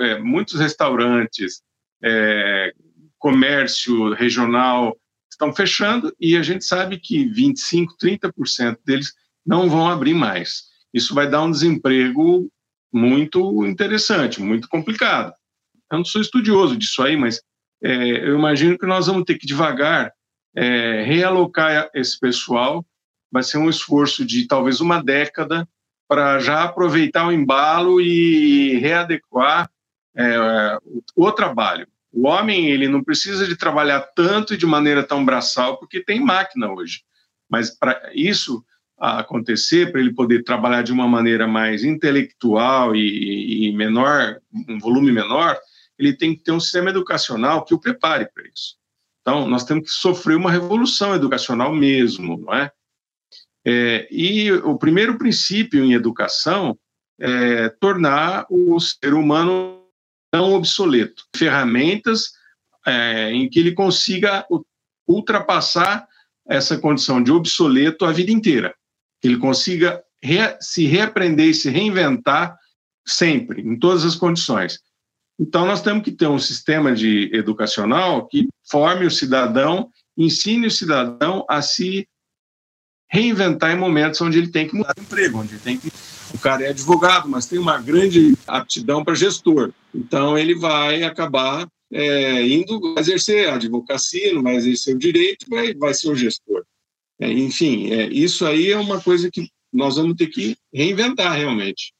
É, 0.00 0.18
muitos 0.18 0.60
restaurantes, 0.60 1.62
é, 2.02 2.72
comércio 3.18 4.12
regional 4.14 4.96
estão 5.30 5.52
fechando 5.52 6.14
e 6.20 6.36
a 6.36 6.42
gente 6.42 6.64
sabe 6.64 6.98
que 6.98 7.24
25, 7.24 7.96
30% 7.96 8.78
deles 8.84 9.14
não 9.44 9.68
vão 9.68 9.88
abrir 9.88 10.14
mais. 10.14 10.64
Isso 10.92 11.14
vai 11.14 11.28
dar 11.28 11.42
um 11.42 11.50
desemprego 11.50 12.50
muito 12.92 13.64
interessante, 13.66 14.40
muito 14.40 14.68
complicado. 14.68 15.32
Eu 15.90 15.98
não 15.98 16.04
sou 16.04 16.20
estudioso 16.20 16.76
disso 16.76 17.02
aí, 17.02 17.16
mas 17.16 17.40
é, 17.82 18.28
eu 18.28 18.36
imagino 18.36 18.78
que 18.78 18.86
nós 18.86 19.06
vamos 19.06 19.24
ter 19.24 19.38
que 19.38 19.46
devagar 19.46 20.12
é, 20.54 21.02
realocar 21.02 21.90
esse 21.94 22.18
pessoal. 22.18 22.84
Vai 23.30 23.42
ser 23.42 23.58
um 23.58 23.70
esforço 23.70 24.24
de 24.24 24.46
talvez 24.46 24.80
uma 24.80 25.02
década 25.02 25.66
para 26.06 26.38
já 26.38 26.64
aproveitar 26.64 27.26
o 27.26 27.32
embalo 27.32 28.00
e 28.00 28.78
readequar 28.78 29.70
é, 30.14 30.78
o 31.16 31.32
trabalho. 31.32 31.86
O 32.12 32.26
homem 32.26 32.66
ele 32.66 32.88
não 32.88 33.02
precisa 33.02 33.46
de 33.46 33.56
trabalhar 33.56 34.00
tanto 34.14 34.52
e 34.52 34.58
de 34.58 34.66
maneira 34.66 35.02
tão 35.02 35.24
braçal 35.24 35.78
porque 35.78 36.04
tem 36.04 36.20
máquina 36.20 36.70
hoje. 36.70 37.02
Mas 37.48 37.70
para 37.70 38.10
isso 38.14 38.62
acontecer, 39.02 39.90
para 39.90 40.00
ele 40.00 40.14
poder 40.14 40.44
trabalhar 40.44 40.82
de 40.82 40.92
uma 40.92 41.08
maneira 41.08 41.46
mais 41.46 41.82
intelectual 41.82 42.94
e, 42.94 43.68
e 43.68 43.72
menor, 43.76 44.40
um 44.68 44.78
volume 44.78 45.10
menor, 45.10 45.58
ele 45.98 46.16
tem 46.16 46.36
que 46.36 46.42
ter 46.42 46.52
um 46.52 46.60
sistema 46.60 46.90
educacional 46.90 47.64
que 47.64 47.74
o 47.74 47.80
prepare 47.80 48.28
para 48.32 48.44
isso. 48.44 48.76
Então, 49.20 49.48
nós 49.48 49.64
temos 49.64 49.84
que 49.84 49.90
sofrer 49.90 50.36
uma 50.36 50.50
revolução 50.50 51.14
educacional 51.14 51.74
mesmo, 51.74 52.38
não 52.38 52.54
é? 52.54 52.70
é 53.66 54.08
e 54.10 54.52
o 54.52 54.78
primeiro 54.78 55.18
princípio 55.18 55.84
em 55.84 55.94
educação 55.94 56.78
é 57.20 57.68
tornar 57.68 58.46
o 58.48 58.78
ser 58.80 59.14
humano 59.14 59.82
não 60.32 60.54
obsoleto, 60.54 61.24
ferramentas 61.36 62.32
é, 62.86 63.30
em 63.32 63.48
que 63.48 63.58
ele 63.60 63.72
consiga 63.72 64.46
ultrapassar 65.06 66.06
essa 66.48 66.78
condição 66.78 67.22
de 67.22 67.30
obsoleto 67.30 68.04
a 68.04 68.12
vida 68.12 68.32
inteira, 68.32 68.74
que 69.22 69.28
ele 69.28 69.38
consiga 69.38 70.02
re, 70.20 70.56
se 70.60 70.84
reaprender 70.84 71.46
e 71.46 71.54
se 71.54 71.70
reinventar 71.70 72.58
sempre, 73.06 73.62
em 73.62 73.78
todas 73.78 74.04
as 74.04 74.16
condições. 74.16 74.80
Então, 75.38 75.64
nós 75.64 75.80
temos 75.80 76.02
que 76.02 76.10
ter 76.10 76.26
um 76.26 76.38
sistema 76.38 76.94
de 76.94 77.30
educacional 77.32 78.26
que 78.26 78.48
forme 78.68 79.06
o 79.06 79.10
cidadão, 79.10 79.88
ensine 80.18 80.66
o 80.66 80.70
cidadão 80.70 81.46
a 81.48 81.62
se 81.62 82.06
reinventar 83.08 83.72
em 83.72 83.78
momentos 83.78 84.20
onde 84.20 84.38
ele 84.38 84.48
tem 84.48 84.66
que 84.66 84.74
mudar 84.74 84.94
de 84.94 85.02
emprego, 85.02 85.38
onde 85.38 85.54
ele 85.54 85.60
tem 85.60 85.78
que. 85.78 85.90
O 86.34 86.38
cara 86.38 86.64
é 86.64 86.70
advogado, 86.70 87.28
mas 87.28 87.46
tem 87.46 87.58
uma 87.58 87.78
grande 87.78 88.34
aptidão 88.46 89.04
para 89.04 89.14
gestor. 89.14 89.72
Então, 89.94 90.36
ele 90.36 90.54
vai 90.54 91.02
acabar 91.02 91.66
é, 91.92 92.46
indo 92.46 92.94
exercer 92.98 93.48
a 93.48 93.54
advocacia, 93.54 94.32
não 94.32 94.42
vai 94.42 94.56
exercer 94.56 94.94
o 94.96 94.98
direito, 94.98 95.46
vai, 95.48 95.74
vai 95.74 95.92
ser 95.92 96.08
o 96.10 96.16
gestor. 96.16 96.64
É, 97.22 97.30
enfim, 97.30 97.92
é, 97.92 98.08
isso 98.08 98.44
aí 98.44 98.72
é 98.72 98.76
uma 98.76 99.00
coisa 99.00 99.30
que 99.30 99.48
nós 99.72 99.94
vamos 99.94 100.16
ter 100.16 100.26
que 100.26 100.56
reinventar 100.74 101.32
realmente. 101.36 101.92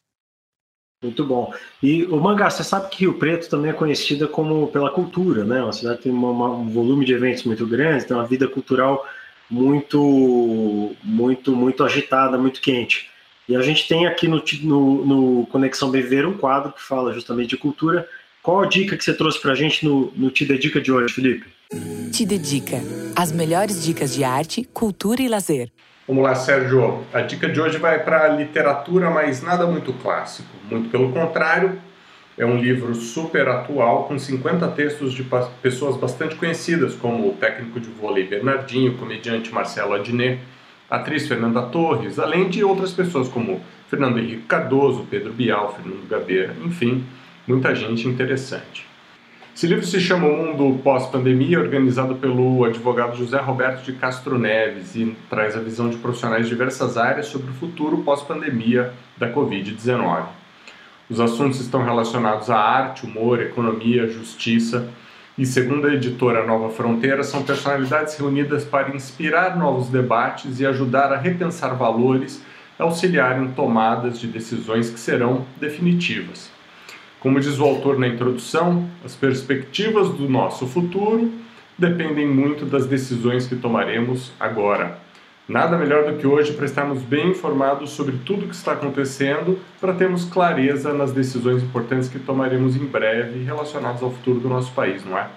Muito 1.01 1.25
bom. 1.25 1.55
E 1.81 2.05
o 2.07 2.21
Mangá, 2.21 2.51
você 2.51 2.65
sabe 2.65 2.91
que 2.91 3.01
Rio 3.01 3.15
Preto 3.15 3.49
também 3.49 3.71
é 3.71 3.75
conhecida 3.75 4.27
como 4.27 4.67
pela 4.69 4.91
cultura, 4.91 5.45
né? 5.45 5.63
Uma 5.63 5.73
cidade 5.73 6.03
tem 6.03 6.11
uma, 6.11 6.31
uma, 6.31 6.51
um 6.51 6.69
volume 6.69 7.05
de 7.05 7.13
eventos 7.13 7.45
muito 7.45 7.65
grande, 7.67 8.05
tem 8.05 8.17
uma 8.17 8.27
vida 8.27 8.49
cultural 8.49 9.07
muito, 9.49 10.97
muito, 11.05 11.55
muito 11.55 11.85
agitada, 11.85 12.37
muito 12.37 12.61
quente. 12.61 13.09
E 13.49 13.55
a 13.55 13.63
gente 13.63 13.87
tem 13.87 14.07
aqui 14.07 14.27
no, 14.27 14.43
no, 14.63 15.07
no 15.07 15.47
Conexão 15.47 15.91
Bever 15.91 16.27
um 16.27 16.37
quadro 16.37 16.73
que 16.73 16.83
fala 16.83 17.13
justamente 17.13 17.51
de 17.51 17.57
cultura. 17.57 18.09
Qual 18.43 18.61
a 18.61 18.67
dica 18.67 18.97
que 18.97 19.05
você 19.05 19.15
trouxe 19.15 19.41
para 19.41 19.53
a 19.53 19.57
gente 19.57 19.85
no, 19.85 20.13
no 20.17 20.31
Te 20.31 20.45
Dedica 20.45 20.81
de 20.81 20.91
hoje, 20.91 21.15
Felipe? 21.15 21.47
Te 22.13 22.27
Dedica. 22.27 22.77
As 23.17 23.33
melhores 23.33 23.83
dicas 23.83 24.15
de 24.15 24.23
arte, 24.23 24.65
cultura 24.65 25.23
e 25.23 25.29
lazer. 25.29 25.71
Vamos 26.07 26.23
lá, 26.23 26.35
Sérgio. 26.35 27.03
A 27.13 27.23
dica 27.23 27.49
de 27.49 27.59
hoje 27.59 27.79
vai 27.79 28.05
para 28.05 28.25
a 28.25 28.29
literatura, 28.29 29.09
mas 29.11 29.43
nada 29.43 29.67
muito 29.67 29.93
clássico. 29.95 30.51
Muito 30.71 30.91
pelo 30.91 31.11
contrário, 31.13 31.81
é 32.37 32.45
um 32.45 32.59
livro 32.59 32.95
super 32.95 33.49
atual, 33.49 34.05
com 34.05 34.19
50 34.19 34.69
textos 34.69 35.15
de 35.15 35.27
pessoas 35.63 35.97
bastante 35.97 36.35
conhecidas, 36.37 36.95
como 36.95 37.31
o 37.31 37.35
técnico 37.35 37.81
de 37.81 37.89
vôlei 37.89 38.27
Bernardinho, 38.27 38.93
o 38.93 38.99
comediante 38.99 39.51
Marcelo 39.51 39.95
Adnet, 39.95 40.41
a 40.91 40.97
atriz 40.97 41.27
Fernanda 41.27 41.63
Torres, 41.63 42.19
além 42.19 42.51
de 42.51 42.63
outras 42.63 42.93
pessoas 42.93 43.29
como 43.29 43.63
Fernando 43.89 44.19
Henrique 44.19 44.43
Cardoso, 44.43 45.07
Pedro 45.11 45.33
Bial, 45.33 45.75
Fernando 45.75 46.07
Gabeira, 46.07 46.55
enfim, 46.63 47.05
muita 47.47 47.75
gente 47.75 48.07
interessante. 48.07 48.92
Esse 49.55 49.67
livro 49.67 49.85
se 49.85 50.01
chama 50.01 50.27
O 50.27 50.37
Mundo 50.37 50.79
Pós-Pandemia, 50.83 51.61
organizado 51.61 52.15
pelo 52.15 52.65
advogado 52.65 53.15
José 53.19 53.39
Roberto 53.39 53.85
de 53.85 53.93
Castro 53.93 54.39
Neves 54.39 54.97
e 54.97 55.15
traz 55.29 55.55
a 55.55 55.61
visão 55.61 55.91
de 55.91 55.99
profissionais 55.99 56.45
de 56.45 56.49
diversas 56.49 56.97
áreas 56.97 57.27
sobre 57.27 57.51
o 57.51 57.55
futuro 57.55 57.99
pós-pandemia 57.99 58.95
da 59.19 59.31
Covid-19. 59.31 60.25
Os 61.11 61.21
assuntos 61.21 61.61
estão 61.61 61.85
relacionados 61.85 62.49
à 62.49 62.57
arte, 62.57 63.05
humor, 63.05 63.43
economia, 63.43 64.09
justiça 64.09 64.89
e, 65.37 65.45
segundo 65.45 65.87
a 65.87 65.93
editora 65.93 66.47
Nova 66.47 66.71
Fronteira, 66.71 67.23
são 67.23 67.43
personalidades 67.43 68.17
reunidas 68.17 68.65
para 68.65 68.97
inspirar 68.97 69.59
novos 69.59 69.91
debates 69.91 70.61
e 70.61 70.67
ajudar 70.67 71.13
a 71.13 71.19
repensar 71.19 71.77
valores, 71.77 72.43
auxiliar 72.79 73.41
em 73.41 73.49
tomadas 73.49 74.19
de 74.19 74.27
decisões 74.29 74.89
que 74.89 74.99
serão 74.99 75.45
definitivas. 75.61 76.52
Como 77.23 77.39
diz 77.39 77.57
o 77.61 77.65
autor 77.65 78.01
na 78.01 78.09
introdução, 78.09 78.91
as 79.05 79.15
perspectivas 79.15 80.09
do 80.09 80.29
nosso 80.29 80.67
futuro 80.67 81.31
dependem 81.79 82.27
muito 82.27 82.67
das 82.67 82.85
decisões 82.85 83.47
que 83.47 83.55
tomaremos 83.55 84.33
agora. 84.41 84.99
Nada 85.49 85.79
melhor 85.79 86.11
do 86.11 86.19
que 86.19 86.27
hoje 86.27 86.53
para 86.53 86.65
estarmos 86.65 87.01
bem 87.05 87.29
informados 87.29 87.91
sobre 87.91 88.17
tudo 88.25 88.45
o 88.45 88.49
que 88.49 88.55
está 88.57 88.73
acontecendo, 88.73 89.61
para 89.81 89.93
termos 89.93 90.25
clareza 90.25 90.93
nas 90.93 91.13
decisões 91.13 91.63
importantes 91.63 92.09
que 92.09 92.19
tomaremos 92.19 92.75
em 92.75 92.87
breve 92.87 93.45
relacionadas 93.45 94.03
ao 94.03 94.11
futuro 94.11 94.41
do 94.41 94.49
nosso 94.49 94.73
país, 94.73 95.05
não 95.05 95.17
é? 95.17 95.29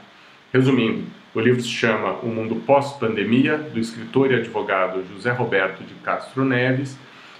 Resumindo, 0.51 1.03
o 1.35 1.39
livro 1.39 1.61
se 1.61 1.67
chama 1.67 2.13
O 2.23 2.27
Mundo 2.27 2.55
Pós-Pandemia, 2.65 3.59
do 3.59 3.79
escritor 3.79 4.31
e 4.31 4.35
advogado 4.35 5.03
José 5.13 5.31
Roberto 5.31 5.83
de 5.83 5.93
Castro 6.03 6.43
Neves, 6.43 6.97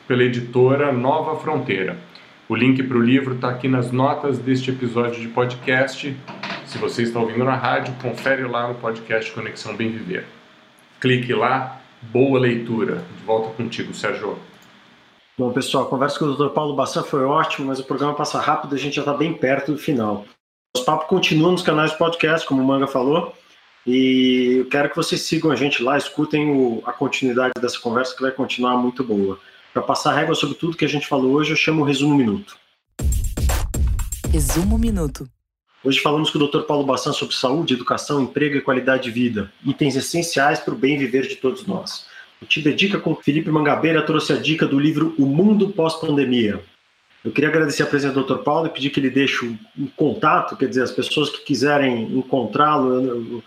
pela 0.08 0.21
editora 0.21 0.91
Nova 0.91 1.36
Fronteira. 1.39 1.97
O 2.47 2.55
link 2.55 2.84
para 2.84 2.97
o 2.97 3.01
livro 3.01 3.34
está 3.34 3.49
aqui 3.49 3.67
nas 3.67 3.91
notas 3.91 4.38
deste 4.38 4.69
episódio 4.69 5.19
de 5.19 5.27
podcast. 5.29 6.15
Se 6.67 6.77
você 6.77 7.01
está 7.01 7.19
ouvindo 7.19 7.43
na 7.43 7.55
rádio, 7.55 7.95
confere 7.99 8.43
lá 8.43 8.67
no 8.67 8.75
podcast 8.75 9.31
Conexão 9.31 9.75
Bem 9.75 9.89
Viver. 9.89 10.27
Clique 11.01 11.34
lá, 11.34 11.81
boa 12.03 12.39
leitura. 12.39 13.03
De 13.17 13.23
volta 13.25 13.49
contigo, 13.55 13.95
Sérgio. 13.95 14.38
Bom, 15.36 15.51
pessoal, 15.51 15.86
a 15.86 15.89
conversa 15.89 16.19
com 16.19 16.25
o 16.25 16.36
Dr. 16.36 16.53
Paulo 16.53 16.75
Bassan 16.75 17.01
foi 17.01 17.23
ótima, 17.23 17.65
mas 17.65 17.79
o 17.79 17.84
programa 17.84 18.13
passa 18.13 18.39
rápido 18.39 18.75
a 18.75 18.77
gente 18.77 18.95
já 18.95 19.01
está 19.01 19.15
bem 19.15 19.34
perto 19.34 19.71
do 19.71 19.79
final. 19.79 20.23
Os 20.77 20.84
papos 20.84 21.08
continuam 21.08 21.53
nos 21.53 21.63
canais 21.63 21.93
de 21.93 21.97
podcast, 21.97 22.45
como 22.47 22.62
o 22.62 22.65
Manga 22.65 22.86
falou, 22.86 23.34
e 23.88 24.58
eu 24.60 24.69
quero 24.69 24.91
que 24.91 24.95
vocês 24.95 25.21
sigam 25.21 25.49
a 25.49 25.55
gente 25.55 25.81
lá, 25.81 25.97
escutem 25.97 26.51
o, 26.51 26.84
a 26.86 26.93
continuidade 26.93 27.53
dessa 27.60 27.79
conversa 27.79 28.15
que 28.15 28.21
vai 28.21 28.31
continuar 28.31 28.77
muito 28.77 29.03
boa. 29.03 29.39
Para 29.75 29.83
passar 29.83 30.13
a 30.13 30.15
régua 30.15 30.33
sobre 30.33 30.55
tudo 30.55 30.77
que 30.77 30.85
a 30.85 30.88
gente 30.88 31.05
falou 31.05 31.33
hoje, 31.33 31.51
eu 31.51 31.55
chamo 31.57 31.81
o 31.81 31.85
Resumo 31.85 32.15
Minuto. 32.15 32.55
Resumo 34.31 34.77
Minuto. 34.77 35.27
Hoje 35.83 35.99
falamos 35.99 36.29
com 36.29 36.39
o 36.39 36.47
Dr. 36.47 36.61
Paulo 36.61 36.85
Bassan 36.85 37.11
sobre 37.11 37.35
saúde, 37.35 37.73
educação, 37.73 38.21
emprego 38.21 38.55
e 38.55 38.61
qualidade 38.61 39.03
de 39.03 39.11
vida, 39.11 39.51
itens 39.65 39.97
essenciais 39.97 40.61
para 40.61 40.73
o 40.73 40.77
bem 40.77 40.97
viver 40.97 41.27
de 41.27 41.35
todos 41.35 41.67
nós. 41.67 42.05
O 42.41 42.45
Te 42.45 42.61
Dedica 42.61 42.99
com 42.99 43.17
Felipe 43.17 43.51
Mangabeira 43.51 44.01
trouxe 44.01 44.31
a 44.31 44.38
dica 44.38 44.65
do 44.65 44.79
livro 44.79 45.13
O 45.19 45.25
Mundo 45.25 45.67
Pós-Pandemia. 45.71 46.63
Eu 47.25 47.31
queria 47.31 47.49
agradecer 47.49 47.81
a 47.81 47.88
presença 47.88 48.13
do 48.13 48.23
Dr. 48.23 48.43
Paulo 48.43 48.67
e 48.67 48.69
pedir 48.69 48.91
que 48.91 48.99
ele 48.99 49.09
deixe 49.09 49.43
um 49.47 49.88
contato, 49.95 50.55
quer 50.55 50.69
dizer, 50.69 50.83
as 50.83 50.91
pessoas 50.91 51.27
que 51.31 51.43
quiserem 51.43 52.03
encontrá-lo, 52.15 53.43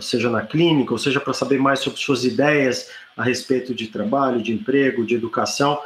seja 0.00 0.30
na 0.30 0.42
clínica, 0.42 0.92
ou 0.92 0.98
seja 0.98 1.18
para 1.18 1.32
saber 1.32 1.58
mais 1.58 1.80
sobre 1.80 1.98
suas 1.98 2.24
ideias 2.24 2.88
a 3.16 3.24
respeito 3.24 3.74
de 3.74 3.88
trabalho, 3.88 4.40
de 4.40 4.52
emprego, 4.52 5.04
de 5.04 5.16
educação, 5.16 5.76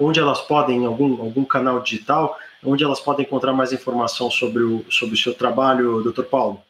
onde 0.00 0.18
elas 0.18 0.40
podem, 0.40 0.82
em 0.82 0.86
algum, 0.86 1.22
algum 1.22 1.44
canal 1.44 1.80
digital, 1.80 2.36
onde 2.64 2.82
elas 2.82 2.98
podem 2.98 3.24
encontrar 3.24 3.52
mais 3.52 3.72
informação 3.72 4.28
sobre 4.28 4.64
o, 4.64 4.84
sobre 4.90 5.14
o 5.14 5.18
seu 5.18 5.32
trabalho, 5.32 6.02
Dr. 6.02 6.24
Paulo? 6.24 6.60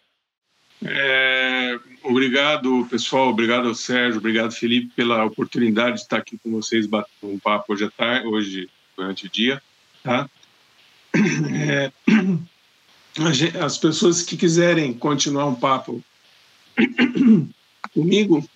É, 0.84 1.74
obrigado, 2.04 2.86
pessoal. 2.90 3.30
Obrigado 3.30 3.66
ao 3.66 3.74
Sérgio, 3.74 4.18
obrigado, 4.18 4.52
Felipe, 4.52 4.92
pela 4.94 5.24
oportunidade 5.24 5.94
de 5.94 6.02
estar 6.02 6.18
aqui 6.18 6.36
com 6.36 6.50
vocês, 6.50 6.86
batendo 6.86 7.32
um 7.32 7.38
papo 7.38 7.72
hoje 7.72 7.86
à 7.86 7.90
tarde, 7.90 8.26
hoje 8.26 8.68
durante 8.98 9.26
o 9.26 9.30
dia. 9.30 9.62
Tá? 10.02 10.28
É, 11.50 11.90
as 13.64 13.78
pessoas 13.78 14.22
que 14.22 14.36
quiserem 14.36 14.92
continuar 14.92 15.46
um 15.46 15.54
papo 15.54 16.04
comigo 17.94 18.46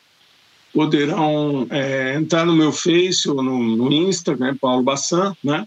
poderão 0.73 1.67
é, 1.71 2.15
entrar 2.15 2.45
no 2.45 2.55
meu 2.55 2.71
Face 2.71 3.29
ou 3.29 3.43
no, 3.43 3.59
no 3.77 3.89
né, 3.89 4.57
Paulo 4.61 4.83
Bassan, 4.83 5.35
né, 5.43 5.67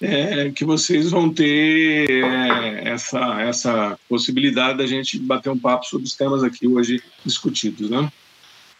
é, 0.00 0.50
que 0.50 0.64
vocês 0.64 1.10
vão 1.10 1.32
ter 1.32 2.10
é, 2.10 2.88
essa, 2.88 3.40
essa 3.40 3.98
possibilidade 4.08 4.78
da 4.78 4.86
gente 4.86 5.18
bater 5.18 5.50
um 5.50 5.58
papo 5.58 5.86
sobre 5.86 6.06
os 6.06 6.14
temas 6.14 6.42
aqui 6.42 6.66
hoje 6.66 7.02
discutidos, 7.24 7.88
né? 7.88 8.10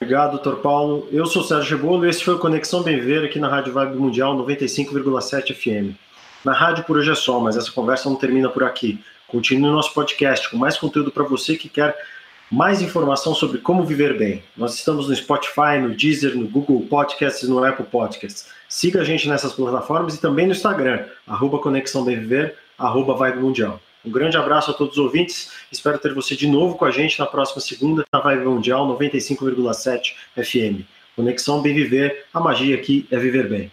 Obrigado, 0.00 0.30
doutor 0.30 0.60
Paulo. 0.60 1.08
Eu 1.10 1.26
sou 1.26 1.42
o 1.42 1.44
Sérgio 1.44 1.76
Rebolo 1.76 2.06
e 2.06 2.08
esse 2.08 2.22
foi 2.22 2.34
o 2.34 2.38
Conexão 2.38 2.84
Bem 2.84 3.00
Ver 3.00 3.24
aqui 3.24 3.40
na 3.40 3.48
Rádio 3.48 3.72
Vibe 3.72 3.96
Mundial 3.96 4.36
95,7 4.36 5.52
FM. 5.52 5.98
Na 6.44 6.52
rádio 6.52 6.84
por 6.84 6.96
hoje 6.96 7.10
é 7.10 7.16
só, 7.16 7.40
mas 7.40 7.56
essa 7.56 7.72
conversa 7.72 8.08
não 8.08 8.14
termina 8.14 8.48
por 8.48 8.62
aqui. 8.62 9.02
Continue 9.26 9.70
o 9.70 9.72
nosso 9.72 9.92
podcast 9.92 10.48
com 10.48 10.56
mais 10.56 10.78
conteúdo 10.78 11.10
para 11.10 11.24
você 11.24 11.56
que 11.56 11.68
quer 11.68 11.96
mais 12.48 12.80
informação 12.80 13.34
sobre 13.34 13.58
como 13.58 13.84
viver 13.84 14.16
bem. 14.16 14.40
Nós 14.56 14.74
estamos 14.74 15.08
no 15.08 15.16
Spotify, 15.16 15.80
no 15.82 15.92
Deezer, 15.94 16.36
no 16.36 16.46
Google 16.46 16.86
Podcasts 16.88 17.48
no 17.48 17.62
Apple 17.64 17.84
Podcasts. 17.84 18.46
Siga 18.68 19.00
a 19.00 19.04
gente 19.04 19.28
nessas 19.28 19.52
plataformas 19.52 20.14
e 20.14 20.20
também 20.20 20.46
no 20.46 20.52
Instagram, 20.52 21.06
arroba 21.26 21.58
Conexão 21.58 22.04
Bem 22.04 22.20
Viver, 22.20 22.54
arroba 22.78 23.14
Vibe 23.14 23.40
Mundial. 23.40 23.80
Um 24.08 24.10
grande 24.10 24.38
abraço 24.38 24.70
a 24.70 24.74
todos 24.74 24.96
os 24.96 25.04
ouvintes. 25.04 25.52
Espero 25.70 25.98
ter 25.98 26.14
você 26.14 26.34
de 26.34 26.46
novo 26.46 26.78
com 26.78 26.86
a 26.86 26.90
gente 26.90 27.18
na 27.18 27.26
próxima 27.26 27.60
segunda 27.60 28.06
na 28.10 28.18
Vibe 28.18 28.46
Mundial 28.46 28.88
95,7 28.98 30.14
FM. 30.34 30.86
Conexão 31.14 31.60
Bem 31.60 31.74
Viver, 31.74 32.24
a 32.32 32.40
magia 32.40 32.74
aqui 32.74 33.06
é 33.10 33.18
viver 33.18 33.50
bem. 33.50 33.70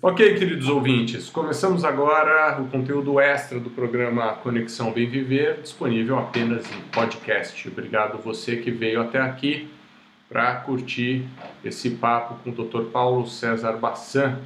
Ok, 0.00 0.36
queridos 0.38 0.66
ouvintes, 0.70 1.28
começamos 1.28 1.84
agora 1.84 2.58
o 2.62 2.68
conteúdo 2.68 3.20
extra 3.20 3.60
do 3.60 3.68
programa 3.68 4.32
Conexão 4.36 4.90
Bem 4.90 5.06
Viver, 5.06 5.60
disponível 5.60 6.18
apenas 6.18 6.64
em 6.72 6.80
podcast. 6.90 7.68
Obrigado 7.68 8.22
você 8.22 8.56
que 8.56 8.70
veio 8.70 9.02
até 9.02 9.20
aqui 9.20 9.68
para 10.30 10.54
curtir 10.54 11.24
esse 11.64 11.90
papo 11.90 12.36
com 12.44 12.50
o 12.50 12.64
Dr. 12.64 12.84
Paulo 12.92 13.26
César 13.26 13.72
Bassan, 13.72 14.38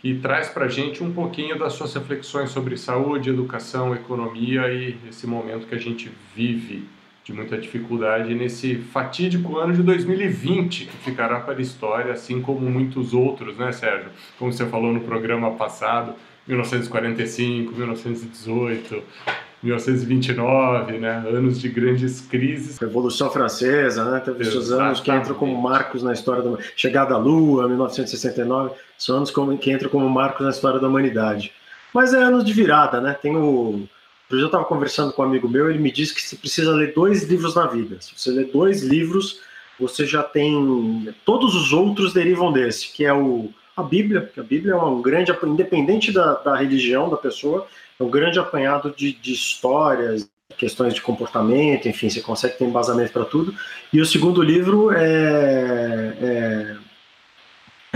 que 0.00 0.14
traz 0.18 0.48
para 0.48 0.66
a 0.66 0.68
gente 0.68 1.02
um 1.02 1.12
pouquinho 1.12 1.58
das 1.58 1.72
suas 1.72 1.94
reflexões 1.94 2.50
sobre 2.50 2.76
saúde, 2.76 3.30
educação, 3.30 3.94
economia 3.94 4.72
e 4.72 4.96
esse 5.08 5.26
momento 5.26 5.66
que 5.66 5.74
a 5.74 5.78
gente 5.78 6.10
vive 6.36 6.86
de 7.24 7.32
muita 7.32 7.56
dificuldade 7.56 8.34
nesse 8.34 8.76
fatídico 8.76 9.56
ano 9.56 9.74
de 9.74 9.82
2020, 9.82 10.86
que 10.86 10.96
ficará 10.98 11.40
para 11.40 11.54
a 11.54 11.60
história, 11.60 12.12
assim 12.12 12.40
como 12.40 12.60
muitos 12.70 13.14
outros, 13.14 13.56
né, 13.56 13.72
Sérgio? 13.72 14.10
Como 14.38 14.52
você 14.52 14.66
falou 14.66 14.92
no 14.92 15.00
programa 15.00 15.52
passado, 15.52 16.14
1945, 16.46 17.72
1918, 17.74 19.02
1929, 19.62 20.98
né? 20.98 21.24
Anos 21.28 21.60
de 21.60 21.68
grandes 21.68 22.20
crises. 22.20 22.78
Revolução 22.78 23.30
Francesa, 23.30 24.04
né? 24.04 24.20
Teve 24.20 24.42
esses 24.42 24.70
anos 24.70 25.00
que 25.00 25.12
entram 25.12 25.34
como 25.34 25.60
marcos 25.60 26.02
na 26.02 26.12
história 26.12 26.42
da 26.42 26.56
chegada 26.74 27.14
à 27.14 27.18
Lua, 27.18 27.68
1969, 27.68 28.74
são 28.96 29.16
anos 29.16 29.32
que 29.60 29.70
entram 29.70 29.90
como 29.90 30.08
marcos 30.08 30.44
na 30.44 30.50
história 30.50 30.80
da 30.80 30.88
humanidade. 30.88 31.52
Mas 31.92 32.14
é 32.14 32.22
anos 32.22 32.44
de 32.44 32.52
virada, 32.52 33.00
né? 33.00 33.14
Tem 33.20 33.36
o 33.36 33.86
eu 34.38 34.46
estava 34.46 34.64
conversando 34.64 35.12
com 35.12 35.22
um 35.22 35.24
amigo 35.24 35.48
meu, 35.48 35.68
ele 35.68 35.78
me 35.78 35.90
disse 35.90 36.14
que 36.14 36.22
você 36.22 36.36
precisa 36.36 36.72
ler 36.72 36.94
dois 36.94 37.24
livros 37.24 37.54
na 37.54 37.66
vida. 37.66 38.00
Se 38.00 38.12
você 38.16 38.30
ler 38.30 38.50
dois 38.52 38.82
livros, 38.82 39.40
você 39.78 40.06
já 40.06 40.22
tem. 40.22 41.12
Todos 41.24 41.54
os 41.54 41.72
outros 41.72 42.12
derivam 42.12 42.52
desse, 42.52 42.92
que 42.92 43.04
é 43.04 43.12
o, 43.12 43.50
a 43.76 43.82
Bíblia, 43.82 44.30
que 44.32 44.38
a 44.38 44.42
Bíblia 44.42 44.74
é 44.74 44.76
um 44.76 45.02
grande, 45.02 45.32
independente 45.44 46.12
da, 46.12 46.34
da 46.34 46.54
religião 46.54 47.08
da 47.08 47.16
pessoa, 47.16 47.66
um 48.00 48.10
grande 48.10 48.38
apanhado 48.38 48.94
de, 48.96 49.12
de 49.12 49.32
histórias, 49.32 50.28
questões 50.56 50.94
de 50.94 51.02
comportamento, 51.02 51.88
enfim, 51.88 52.08
você 52.08 52.20
consegue 52.20 52.58
ter 52.58 52.64
embasamento 52.64 53.12
para 53.12 53.24
tudo. 53.24 53.54
E 53.92 54.00
o 54.00 54.06
segundo 54.06 54.42
livro 54.42 54.90
é, 54.92 56.16
é, 56.20 56.76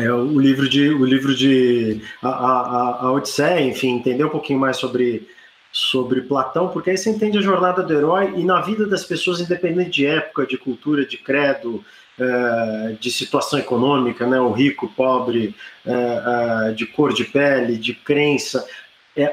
é, 0.05 0.13
o 0.13 0.39
livro 0.39 0.69
de 0.69 0.91
o 0.91 1.05
livro 1.05 1.35
de 1.35 2.03
a, 2.23 2.29
a, 2.29 2.99
a 3.07 3.13
Odisseia, 3.13 3.61
enfim, 3.61 3.97
entender 3.97 4.25
um 4.25 4.31
pouquinho 4.31 4.59
mais 4.59 4.77
sobre 4.77 5.29
sobre 5.73 6.21
Platão, 6.23 6.69
porque 6.69 6.91
aí 6.91 6.97
você 6.97 7.11
entende 7.11 7.37
a 7.37 7.43
jornada 7.43 7.83
do 7.83 7.93
herói 7.93 8.33
e 8.37 8.45
na 8.45 8.61
vida 8.61 8.87
das 8.87 9.05
pessoas, 9.05 9.41
independente 9.41 9.91
de 9.91 10.07
época, 10.07 10.47
de 10.47 10.57
cultura, 10.57 11.05
de 11.05 11.17
credo, 11.19 11.85
é, 12.17 12.97
de 13.01 13.11
situação 13.11 13.59
econômica, 13.59 14.25
né, 14.25 14.39
o 14.39 14.53
rico, 14.53 14.87
o 14.87 14.89
pobre, 14.89 15.53
é, 15.85 16.69
é, 16.69 16.73
de 16.73 16.87
cor 16.87 17.13
de 17.13 17.25
pele, 17.25 17.77
de 17.77 17.93
crença, 17.93 18.65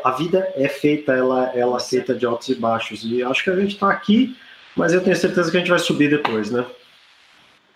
a 0.04 0.12
vida 0.12 0.48
é 0.56 0.67
feita, 0.67 1.13
ela, 1.13 1.52
ela 1.56 1.78
é 1.78 1.80
feita 1.80 2.13
de 2.13 2.26
altos 2.26 2.50
e 2.50 2.56
baixos. 2.56 3.04
E 3.04 3.24
acho 3.24 3.44
que 3.44 3.50
a 3.50 3.56
gente 3.56 3.74
está 3.74 3.89
aqui, 3.89 4.36
mas 4.76 4.94
eu 4.94 5.02
tenho 5.02 5.15
certeza 5.15 5.50
que 5.50 5.58
a 5.58 5.60
gente 5.60 5.70
vai 5.70 5.80
subir 5.80 6.10
depois, 6.10 6.52
né? 6.52 6.65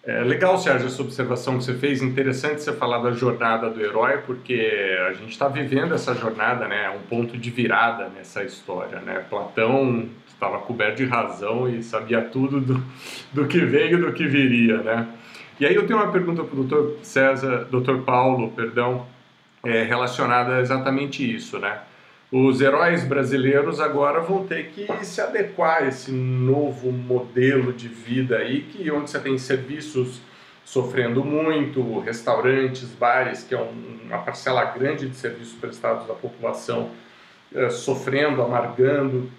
É 0.08 0.22
legal, 0.22 0.56
Sérgio, 0.60 0.86
essa 0.86 1.02
observação 1.02 1.58
que 1.58 1.64
você 1.64 1.74
fez. 1.74 2.00
Interessante 2.04 2.62
você 2.62 2.72
falar 2.72 3.00
da 3.00 3.12
jornada 3.12 3.72
do 3.72 3.82
herói, 3.82 4.20
porque 4.20 4.72
a 5.08 5.14
gente 5.14 5.32
está 5.32 5.48
vivendo 5.48 5.96
essa 5.96 6.14
jornada, 6.14 6.68
né? 6.68 6.92
Um 6.92 7.02
ponto 7.08 7.36
de 7.36 7.50
virada 7.50 8.08
nessa 8.10 8.44
história, 8.44 9.00
né? 9.00 9.26
Platão 9.28 10.08
estava 10.28 10.60
coberto 10.60 10.98
de 10.98 11.06
razão 11.06 11.68
e 11.68 11.82
sabia 11.82 12.22
tudo 12.22 12.62
do, 12.62 12.86
do 13.34 13.48
que 13.48 13.58
veio 13.66 13.98
e 13.98 14.02
do 14.02 14.14
que 14.14 14.28
viria, 14.28 14.78
né? 14.84 15.08
E 15.60 15.66
aí 15.66 15.74
eu 15.74 15.88
tenho 15.88 15.98
uma 15.98 16.12
pergunta 16.12 16.44
para 16.44 16.60
o 16.60 16.64
doutor 16.64 17.00
César, 17.02 17.66
doutor 17.72 18.04
Paulo, 18.04 18.52
perdão, 18.52 19.08
é, 19.64 19.82
relacionada 19.84 20.58
a 20.58 20.62
exatamente 20.62 21.36
isso, 21.36 21.58
né? 21.58 21.80
Os 22.32 22.60
heróis 22.60 23.04
brasileiros 23.04 23.80
agora 23.80 24.20
vão 24.20 24.46
ter 24.46 24.68
que 24.68 24.88
se 25.06 25.22
adequar 25.22 25.84
a 25.84 25.88
esse 25.88 26.12
novo 26.12 26.92
modelo 26.92 27.72
de 27.72 27.88
vida 27.88 28.38
aí, 28.38 28.62
que 28.62 28.90
onde 28.92 29.10
você 29.10 29.20
tem 29.20 29.38
serviços 29.38 30.22
sofrendo 30.66 31.24
muito, 31.24 32.00
restaurantes, 32.00 32.90
bares, 32.90 33.44
que 33.44 33.54
é 33.54 33.62
um, 33.62 34.00
uma 34.06 34.18
parcela 34.18 34.66
grande 34.66 35.08
de 35.08 35.16
serviços 35.16 35.54
prestados 35.54 36.10
à 36.10 36.14
população 36.14 36.90
é, 37.54 37.70
sofrendo, 37.70 38.42
amargando. 38.42 39.30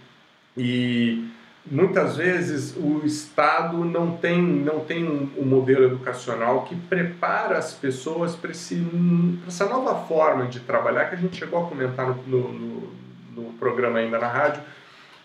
E 0.57 1.29
muitas 1.71 2.17
vezes 2.17 2.77
o 2.77 3.03
Estado 3.05 3.85
não 3.85 4.17
tem, 4.17 4.41
não 4.41 4.81
tem 4.81 5.05
um, 5.05 5.45
modelo 5.45 5.85
educacional 5.85 6.63
que 6.65 6.75
prepara 6.75 7.59
as 7.59 7.73
pessoas 7.75 8.35
para 8.37 8.51
essa 8.51 9.67
nova 9.67 10.07
forma 10.07 10.47
de 10.47 10.61
trabalhar 10.61 11.07
que 11.07 11.17
a 11.17 11.19
gente 11.19 11.37
chegou 11.37 11.65
a 11.65 11.69
comentar 11.69 12.17
no, 12.27 12.53
no, 12.53 12.93
no 13.35 13.53
programa 13.55 13.99
ainda 13.99 14.19
na 14.19 14.29
rádio, 14.29 14.63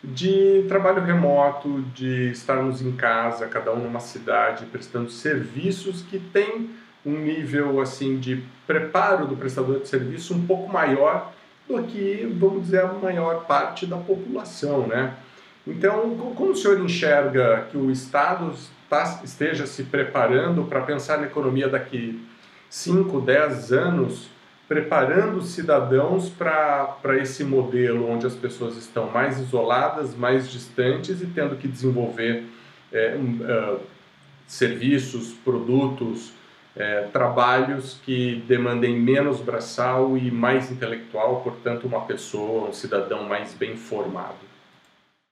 de 0.03 0.65
trabalho 0.67 1.03
remoto, 1.03 1.81
de 1.93 2.31
estarmos 2.31 2.81
em 2.81 2.91
casa, 2.93 3.47
cada 3.47 3.71
um 3.71 3.83
numa 3.83 3.99
cidade, 3.99 4.65
prestando 4.65 5.11
serviços 5.11 6.01
que 6.01 6.17
tem 6.17 6.71
um 7.05 7.17
nível 7.17 7.79
assim 7.79 8.17
de 8.17 8.43
preparo 8.65 9.27
do 9.27 9.35
prestador 9.35 9.79
de 9.79 9.87
serviço 9.87 10.33
um 10.33 10.45
pouco 10.45 10.71
maior 10.71 11.31
do 11.67 11.83
que, 11.83 12.27
vamos 12.39 12.63
dizer, 12.63 12.81
a 12.81 12.93
maior 12.93 13.45
parte 13.45 13.85
da 13.85 13.97
população, 13.97 14.87
né? 14.87 15.13
Então, 15.65 16.15
como 16.35 16.51
o 16.51 16.55
senhor 16.55 16.79
enxerga 16.79 17.67
que 17.69 17.77
o 17.77 17.91
Estado 17.91 18.53
esteja 19.23 19.67
se 19.67 19.83
preparando 19.83 20.63
para 20.63 20.81
pensar 20.81 21.19
na 21.19 21.27
economia 21.27 21.67
daqui 21.67 22.19
5, 22.69 23.21
10 23.21 23.71
anos, 23.71 24.29
preparando 24.67 25.37
os 25.37 25.49
cidadãos 25.49 26.29
para 26.29 27.17
esse 27.21 27.43
modelo 27.43 28.09
onde 28.09 28.25
as 28.25 28.35
pessoas 28.35 28.77
estão 28.77 29.09
mais 29.09 29.39
isoladas, 29.39 30.15
mais 30.15 30.49
distantes 30.49 31.21
e 31.21 31.27
tendo 31.27 31.57
que 31.57 31.67
desenvolver 31.67 32.45
é, 32.91 33.15
uh, 33.17 33.79
serviços, 34.47 35.33
produtos, 35.43 36.33
é, 36.75 37.01
trabalhos 37.11 37.99
que 38.05 38.43
demandem 38.47 38.97
menos 38.97 39.41
braçal 39.41 40.17
e 40.17 40.31
mais 40.31 40.71
intelectual, 40.71 41.41
portanto, 41.41 41.85
uma 41.85 42.01
pessoa, 42.01 42.69
um 42.69 42.73
cidadão 42.73 43.27
mais 43.27 43.53
bem 43.53 43.75
formado. 43.75 44.51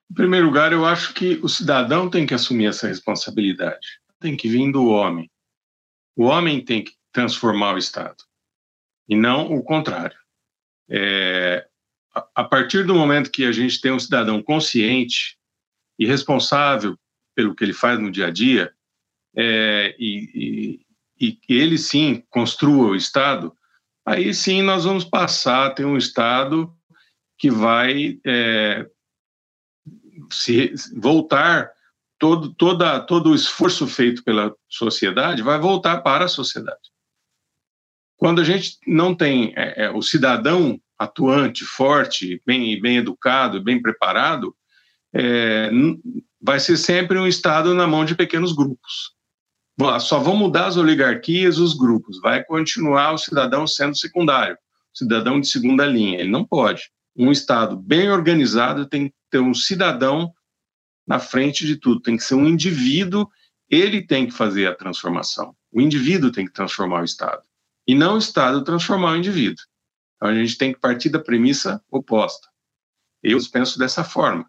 Em 0.10 0.14
primeiro 0.14 0.48
lugar, 0.48 0.72
eu 0.72 0.86
acho 0.86 1.14
que 1.14 1.40
o 1.44 1.48
cidadão 1.48 2.10
tem 2.10 2.26
que 2.26 2.34
assumir 2.34 2.68
essa 2.68 2.88
responsabilidade. 2.88 4.00
tem 4.20 4.36
que 4.36 4.50
vir 4.50 4.70
do 4.72 4.88
homem. 4.88 5.32
O 6.16 6.26
homem 6.26 6.64
tem 6.64 6.84
que 6.84 6.92
transformar 7.12 7.76
o 7.76 7.78
Estado, 7.78 8.18
e 9.08 9.16
não 9.16 9.54
o 9.54 9.64
contrário. 9.64 10.18
É, 10.90 11.66
a 12.36 12.44
partir 12.44 12.86
do 12.86 12.94
momento 12.94 13.32
que 13.32 13.46
a 13.46 13.52
gente 13.52 13.80
tem 13.80 13.92
um 13.92 14.00
cidadão 14.00 14.42
consciente 14.42 15.38
e 15.98 16.06
responsável 16.06 16.98
pelo 17.36 17.56
que 17.56 17.64
ele 17.64 17.74
faz 17.74 17.98
no 18.00 18.12
dia 18.12 18.28
a 18.28 18.32
dia, 18.32 18.74
é, 19.36 19.96
e, 19.98 20.82
e, 21.20 21.40
e 21.48 21.56
ele 21.56 21.78
sim 21.78 22.24
construa 22.30 22.90
o 22.90 22.96
Estado, 22.96 23.56
aí 24.06 24.34
sim 24.34 24.62
nós 24.62 24.84
vamos 24.84 25.06
passar 25.06 25.68
a 25.68 25.72
ter 25.72 25.86
um 25.86 25.98
Estado 25.98 26.76
que 27.38 27.50
vai 27.50 28.20
é, 28.26 28.86
se 30.32 30.74
voltar 30.96 31.72
todo, 32.20 32.54
toda, 32.54 33.00
todo 33.00 33.32
o 33.32 33.36
esforço 33.36 33.88
feito 33.88 34.24
pela 34.24 34.54
sociedade 34.68 35.42
vai 35.42 35.58
voltar 35.58 36.02
para 36.02 36.26
a 36.26 36.30
sociedade. 36.30 36.92
Quando 38.18 38.42
a 38.42 38.44
gente 38.44 38.78
não 38.86 39.16
tem 39.16 39.54
é, 39.56 39.86
é, 39.86 39.92
o 39.92 40.02
cidadão 40.02 40.80
atuante, 40.98 41.64
forte, 41.64 42.42
bem, 42.46 42.80
bem 42.82 42.98
educado, 42.98 43.64
bem 43.64 43.82
preparado, 43.82 44.54
é, 45.14 45.72
vai 46.42 46.60
ser 46.60 46.76
sempre 46.76 47.18
um 47.18 47.26
Estado 47.26 47.74
na 47.74 47.88
mão 47.88 48.04
de 48.04 48.16
pequenos 48.16 48.52
grupos. 48.52 49.14
Só 50.02 50.20
vão 50.20 50.36
mudar 50.36 50.68
as 50.68 50.76
oligarquias, 50.76 51.58
os 51.58 51.74
grupos. 51.74 52.20
Vai 52.20 52.44
continuar 52.44 53.14
o 53.14 53.18
cidadão 53.18 53.66
sendo 53.66 53.98
secundário, 53.98 54.58
cidadão 54.94 55.40
de 55.40 55.48
segunda 55.48 55.86
linha. 55.86 56.20
Ele 56.20 56.30
não 56.30 56.44
pode. 56.44 56.92
Um 57.16 57.32
Estado 57.32 57.78
bem 57.78 58.12
organizado 58.12 58.86
tem 58.86 59.14
ter 59.30 59.40
um 59.40 59.54
cidadão 59.54 60.34
na 61.08 61.20
frente 61.20 61.66
de 61.66 61.76
tudo. 61.76 62.02
Tem 62.02 62.18
que 62.18 62.24
ser 62.24 62.36
um 62.36 62.48
indivíduo, 62.48 63.28
ele 63.70 64.06
tem 64.06 64.28
que 64.28 64.34
fazer 64.34 64.68
a 64.68 64.76
transformação. 64.76 65.56
O 65.72 65.82
indivíduo 65.82 66.32
tem 66.32 66.46
que 66.46 66.54
transformar 66.54 67.02
o 67.02 67.06
Estado. 67.06 67.44
E 67.88 67.96
não 67.96 68.16
o 68.16 68.20
Estado 68.20 68.64
transformar 68.64 69.14
o 69.14 69.18
indivíduo. 69.18 69.64
Então 70.16 70.30
a 70.30 70.36
gente 70.36 70.58
tem 70.58 70.74
que 70.74 70.80
partir 70.80 71.10
da 71.10 71.20
premissa 71.20 71.82
oposta. 71.90 72.48
Eu 73.24 73.40
penso 73.52 73.80
dessa 73.80 74.04
forma. 74.04 74.46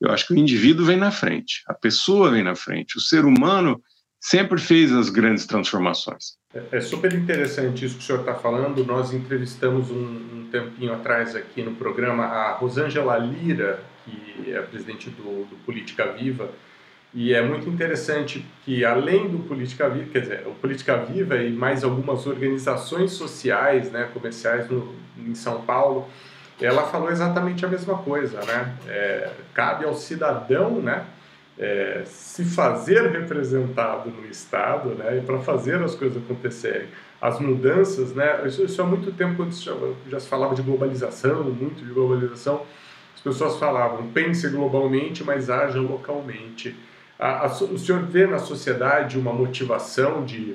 Eu 0.00 0.10
acho 0.10 0.26
que 0.26 0.34
o 0.34 0.38
indivíduo 0.38 0.84
vem 0.84 0.96
na 0.96 1.10
frente, 1.10 1.62
a 1.66 1.72
pessoa 1.72 2.30
vem 2.30 2.42
na 2.42 2.54
frente, 2.54 2.98
o 2.98 3.00
ser 3.00 3.24
humano 3.24 3.82
sempre 4.20 4.58
fez 4.58 4.92
as 4.92 5.10
grandes 5.10 5.46
transformações. 5.46 6.36
É, 6.54 6.78
é 6.78 6.80
super 6.80 7.12
interessante 7.12 7.84
isso 7.84 7.96
que 7.96 8.02
o 8.02 8.06
senhor 8.06 8.20
está 8.20 8.34
falando. 8.34 8.84
Nós 8.84 9.12
entrevistamos 9.12 9.90
um, 9.90 9.96
um, 9.96 10.48
tempinho 10.50 10.94
atrás 10.94 11.36
aqui 11.36 11.62
no 11.62 11.74
programa 11.74 12.24
a 12.24 12.52
Rosângela 12.54 13.18
Lira, 13.18 13.82
que 14.04 14.52
é 14.52 14.60
presidente 14.62 15.10
do, 15.10 15.46
do 15.46 15.56
Política 15.64 16.12
Viva, 16.12 16.50
e 17.14 17.32
é 17.32 17.40
muito 17.40 17.68
interessante 17.68 18.44
que, 18.64 18.84
além 18.84 19.28
do 19.28 19.38
Política 19.38 19.88
Viva, 19.88 20.10
quer 20.10 20.20
dizer, 20.20 20.42
o 20.46 20.50
Política 20.50 20.96
Viva 20.96 21.36
e 21.36 21.52
mais 21.52 21.84
algumas 21.84 22.26
organizações 22.26 23.12
sociais, 23.12 23.90
né, 23.92 24.10
comerciais 24.12 24.68
no, 24.68 24.92
em 25.16 25.34
São 25.34 25.62
Paulo, 25.62 26.08
ela 26.60 26.82
falou 26.82 27.10
exatamente 27.10 27.64
a 27.64 27.68
mesma 27.68 27.98
coisa, 27.98 28.40
né? 28.44 28.76
É, 28.88 29.30
cabe 29.52 29.84
ao 29.84 29.94
cidadão, 29.94 30.80
né, 30.80 31.04
é, 31.56 32.02
se 32.04 32.44
fazer 32.44 33.10
representado 33.10 34.10
no 34.10 34.26
Estado, 34.26 34.90
né, 34.90 35.18
e 35.18 35.20
para 35.20 35.38
fazer 35.38 35.80
as 35.82 35.94
coisas 35.94 36.20
acontecerem. 36.20 36.88
As 37.20 37.38
mudanças, 37.38 38.12
né, 38.12 38.42
isso, 38.44 38.64
isso 38.64 38.82
há 38.82 38.84
muito 38.84 39.12
tempo, 39.12 39.36
quando 39.36 39.52
já, 39.52 39.72
já 40.08 40.18
se 40.18 40.28
falava 40.28 40.54
de 40.54 40.62
globalização, 40.62 41.44
muito 41.44 41.84
de 41.84 41.92
globalização, 41.92 42.66
pessoas 43.24 43.56
falavam, 43.56 44.06
pense 44.08 44.46
globalmente, 44.48 45.24
mas 45.24 45.48
haja 45.48 45.80
localmente. 45.80 46.76
A, 47.18 47.46
a, 47.46 47.46
o 47.46 47.78
senhor 47.78 48.02
vê 48.02 48.26
na 48.26 48.38
sociedade 48.38 49.18
uma 49.18 49.32
motivação 49.32 50.24
de 50.24 50.54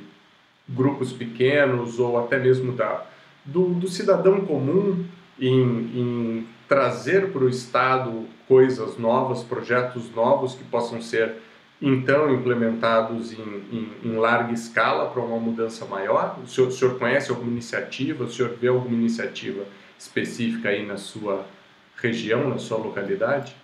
grupos 0.68 1.12
pequenos 1.12 2.00
ou 2.00 2.20
até 2.20 2.38
mesmo 2.38 2.74
da, 2.74 3.04
do, 3.44 3.74
do 3.74 3.88
cidadão 3.88 4.42
comum 4.42 5.04
em, 5.40 5.52
em 5.52 6.48
trazer 6.68 7.32
para 7.32 7.44
o 7.44 7.50
Estado 7.50 8.28
coisas 8.48 8.98
novas, 8.98 9.44
projetos 9.44 10.14
novos 10.14 10.54
que 10.54 10.64
possam 10.66 11.02
ser 11.02 11.38
então 11.82 12.30
implementados 12.30 13.32
em, 13.32 13.64
em, 13.72 13.92
em 14.04 14.16
larga 14.18 14.52
escala 14.52 15.10
para 15.10 15.22
uma 15.24 15.40
mudança 15.40 15.86
maior? 15.86 16.38
O 16.44 16.48
senhor, 16.48 16.68
o 16.68 16.72
senhor, 16.72 17.00
conhece 17.00 17.32
alguma 17.32 17.50
iniciativa? 17.52 18.26
O 18.26 18.30
senhor 18.32 18.54
vê 18.62 18.68
alguma 18.68 18.96
iniciativa 18.96 19.64
específica 19.98 20.70
aí 20.70 20.86
na 20.86 20.98
sua 20.98 21.46
região, 22.02 22.50
na 22.50 22.58
sua 22.58 22.78
localidade? 22.78 23.56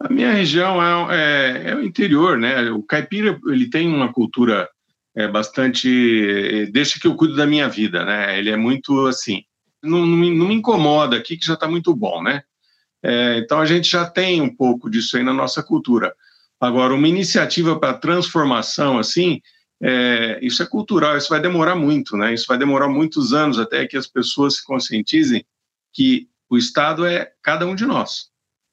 A 0.00 0.08
minha 0.08 0.32
região 0.32 0.82
é, 1.12 1.66
é, 1.66 1.70
é, 1.70 1.74
o 1.76 1.82
interior, 1.82 2.38
né? 2.38 2.70
O 2.70 2.82
caipira 2.82 3.38
ele 3.48 3.68
tem 3.68 3.86
uma 3.86 4.12
cultura 4.12 4.68
é, 5.14 5.28
bastante. 5.28 6.70
Deixa 6.72 6.98
que 6.98 7.06
eu 7.06 7.14
cuido 7.14 7.36
da 7.36 7.46
minha 7.46 7.68
vida, 7.68 8.04
né? 8.04 8.38
Ele 8.38 8.50
é 8.50 8.56
muito 8.56 9.06
assim. 9.06 9.42
Não, 9.82 10.06
não, 10.06 10.16
não 10.30 10.48
me 10.48 10.54
incomoda 10.54 11.16
aqui, 11.16 11.36
que 11.36 11.44
já 11.44 11.54
está 11.54 11.68
muito 11.68 11.94
bom, 11.94 12.22
né? 12.22 12.42
É, 13.02 13.38
então 13.38 13.60
a 13.60 13.66
gente 13.66 13.90
já 13.90 14.08
tem 14.08 14.40
um 14.40 14.54
pouco 14.54 14.88
disso 14.88 15.16
aí 15.16 15.22
na 15.22 15.32
nossa 15.32 15.62
cultura. 15.62 16.14
Agora, 16.58 16.94
uma 16.94 17.08
iniciativa 17.08 17.78
para 17.78 17.94
transformação, 17.94 18.98
assim, 18.98 19.40
é, 19.82 20.38
isso 20.42 20.62
é 20.62 20.66
cultural, 20.66 21.16
isso 21.16 21.28
vai 21.28 21.40
demorar 21.40 21.74
muito, 21.74 22.16
né? 22.16 22.32
Isso 22.32 22.46
vai 22.46 22.58
demorar 22.58 22.88
muitos 22.88 23.32
anos 23.32 23.58
até 23.58 23.86
que 23.86 23.96
as 23.96 24.06
pessoas 24.06 24.56
se 24.56 24.64
conscientizem 24.64 25.44
que 25.92 26.28
o 26.50 26.58
Estado 26.58 27.06
é 27.06 27.32
cada 27.42 27.64
um 27.64 27.76
de 27.76 27.86
nós. 27.86 28.28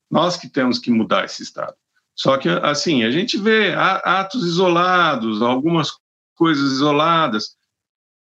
Nós 0.09 0.35
que 0.35 0.49
temos 0.49 0.79
que 0.79 0.89
mudar 0.89 1.25
esse 1.25 1.43
Estado. 1.43 1.75
Só 2.15 2.35
que, 2.37 2.49
assim, 2.49 3.03
a 3.03 3.11
gente 3.11 3.37
vê 3.37 3.73
atos 3.75 4.43
isolados, 4.43 5.41
algumas 5.43 5.91
coisas 6.33 6.71
isoladas, 6.71 7.55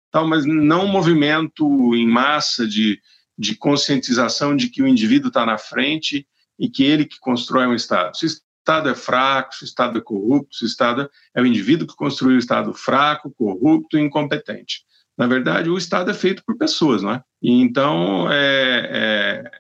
tal, 0.10 0.26
mas 0.26 0.46
não 0.46 0.86
um 0.86 0.92
movimento 0.92 1.94
em 1.94 2.08
massa 2.08 2.66
de, 2.66 3.02
de 3.38 3.56
conscientização 3.56 4.56
de 4.56 4.70
que 4.70 4.82
o 4.82 4.88
indivíduo 4.88 5.28
está 5.28 5.46
na 5.46 5.58
frente 5.58 6.26
e 6.58 6.70
que 6.70 6.84
ele 6.84 7.04
que 7.04 7.20
constrói 7.20 7.68
um 7.68 7.76
Estado. 7.76 8.16
Se 8.16 8.26
o 8.26 8.28
Estado 8.28 8.90
é 8.90 8.96
fraco, 8.96 9.54
se 9.54 9.64
o 9.64 9.66
Estado 9.66 9.98
é 9.98 10.02
corrupto, 10.02 10.56
se 10.56 10.64
o 10.64 10.68
Estado 10.68 11.10
é 11.36 11.42
o 11.42 11.46
indivíduo 11.46 11.88
que 11.88 11.96
construiu 11.96 12.38
o 12.38 12.40
Estado 12.40 12.74
fraco, 12.74 13.32
corrupto 13.32 13.98
e 13.98 14.02
incompetente. 14.02 14.86
Na 15.18 15.28
verdade, 15.28 15.70
o 15.70 15.78
Estado 15.78 16.12
é 16.12 16.14
feito 16.14 16.44
por 16.46 16.58
pessoas, 16.58 17.02
não 17.02 17.12
é? 17.12 17.22
Então, 17.42 18.28
é, 18.32 18.90
é 18.92 19.52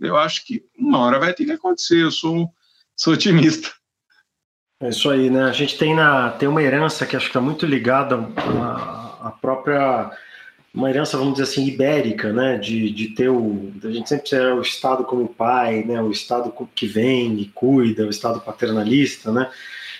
eu 0.00 0.16
acho 0.16 0.44
que 0.44 0.64
uma 0.76 0.98
hora 0.98 1.18
vai 1.18 1.32
ter 1.32 1.44
que 1.44 1.52
acontecer. 1.52 2.02
Eu 2.02 2.10
sou, 2.10 2.48
sou 2.96 3.14
otimista. 3.14 3.70
É 4.80 4.88
isso 4.90 5.10
aí, 5.10 5.28
né? 5.28 5.44
A 5.44 5.52
gente 5.52 5.76
tem, 5.76 5.94
na, 5.94 6.30
tem 6.30 6.48
uma 6.48 6.62
herança 6.62 7.04
que 7.04 7.16
acho 7.16 7.26
que 7.26 7.30
está 7.30 7.40
muito 7.40 7.66
ligada 7.66 8.16
à, 8.36 9.28
à 9.28 9.30
própria 9.30 10.10
uma 10.72 10.90
herança, 10.90 11.16
vamos 11.16 11.34
dizer 11.34 11.44
assim, 11.44 11.66
ibérica, 11.66 12.32
né? 12.32 12.56
De, 12.58 12.90
de 12.90 13.08
ter 13.08 13.28
o. 13.28 13.72
A 13.82 13.90
gente 13.90 14.08
sempre 14.08 14.36
era 14.36 14.54
o 14.54 14.60
Estado 14.60 15.04
como 15.04 15.28
pai, 15.28 15.82
né? 15.84 16.00
O 16.00 16.10
Estado 16.10 16.52
que 16.74 16.86
vem 16.86 17.40
e 17.40 17.46
cuida, 17.46 18.06
o 18.06 18.10
Estado 18.10 18.40
paternalista, 18.40 19.32
né? 19.32 19.50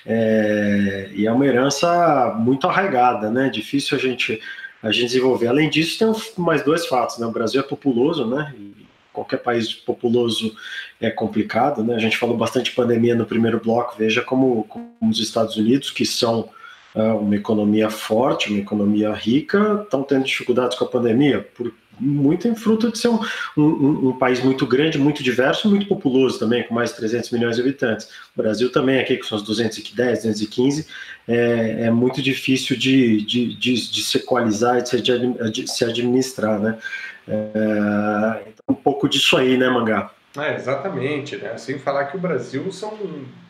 É, 0.06 1.10
e 1.12 1.26
é 1.26 1.32
uma 1.32 1.46
herança 1.46 2.34
muito 2.38 2.68
arraigada, 2.68 3.30
né? 3.30 3.48
Difícil 3.48 3.96
a 3.96 4.00
gente, 4.00 4.40
a 4.82 4.90
gente 4.92 5.06
desenvolver. 5.06 5.48
Além 5.48 5.68
disso, 5.68 5.98
tem 5.98 6.44
mais 6.44 6.62
dois 6.62 6.86
fatos, 6.86 7.18
né? 7.18 7.26
O 7.26 7.32
Brasil 7.32 7.60
é 7.60 7.64
populoso, 7.64 8.26
né? 8.26 8.54
E 8.56 8.86
qualquer 9.12 9.38
país 9.38 9.72
populoso 9.72 10.54
é 11.00 11.10
complicado, 11.10 11.82
né? 11.82 11.94
A 11.94 11.98
gente 11.98 12.16
falou 12.16 12.36
bastante 12.36 12.72
pandemia 12.72 13.14
no 13.14 13.26
primeiro 13.26 13.60
bloco, 13.60 13.96
veja 13.98 14.22
como, 14.22 14.64
como 14.64 14.92
os 15.10 15.18
Estados 15.18 15.56
Unidos, 15.56 15.90
que 15.90 16.06
são 16.06 16.50
uma 16.94 17.36
economia 17.36 17.90
forte, 17.90 18.50
uma 18.50 18.60
economia 18.60 19.12
rica, 19.12 19.82
estão 19.84 20.02
tendo 20.02 20.24
dificuldades 20.24 20.76
com 20.76 20.84
a 20.84 20.88
pandemia, 20.88 21.46
por, 21.54 21.72
muito 22.00 22.46
em 22.46 22.54
fruto 22.54 22.90
de 22.90 22.98
ser 22.98 23.08
um, 23.08 23.20
um, 23.56 24.08
um, 24.08 24.18
país 24.18 24.40
muito 24.42 24.66
grande, 24.66 24.98
muito 24.98 25.22
diverso, 25.22 25.68
muito 25.68 25.86
populoso 25.86 26.38
também, 26.38 26.62
com 26.62 26.74
mais 26.74 26.90
de 26.90 26.96
300 26.96 27.30
milhões 27.30 27.56
de 27.56 27.62
habitantes. 27.62 28.06
O 28.36 28.42
Brasil 28.42 28.70
também, 28.70 29.00
aqui 29.00 29.16
com 29.16 29.24
seus 29.24 29.42
210, 29.42 30.22
215, 30.22 30.86
é, 31.26 31.86
é 31.86 31.90
muito 31.90 32.22
difícil 32.22 32.76
de, 32.76 33.22
de, 33.22 33.54
de, 33.54 33.90
de 33.90 34.02
se 34.02 34.18
equalizar 34.18 34.80
de 34.82 34.88
se, 34.88 35.00
de 35.00 35.70
se 35.70 35.84
administrar, 35.84 36.58
né? 36.58 36.78
É, 37.26 38.42
então, 38.48 38.64
um 38.68 38.74
pouco 38.74 39.08
disso 39.08 39.36
aí, 39.36 39.56
né, 39.56 39.68
Mangá? 39.68 40.10
É, 40.36 40.54
exatamente, 40.54 41.36
né? 41.36 41.56
Sem 41.58 41.78
falar 41.78 42.06
que 42.06 42.16
o 42.16 42.20
Brasil 42.20 42.70
são 42.70 42.96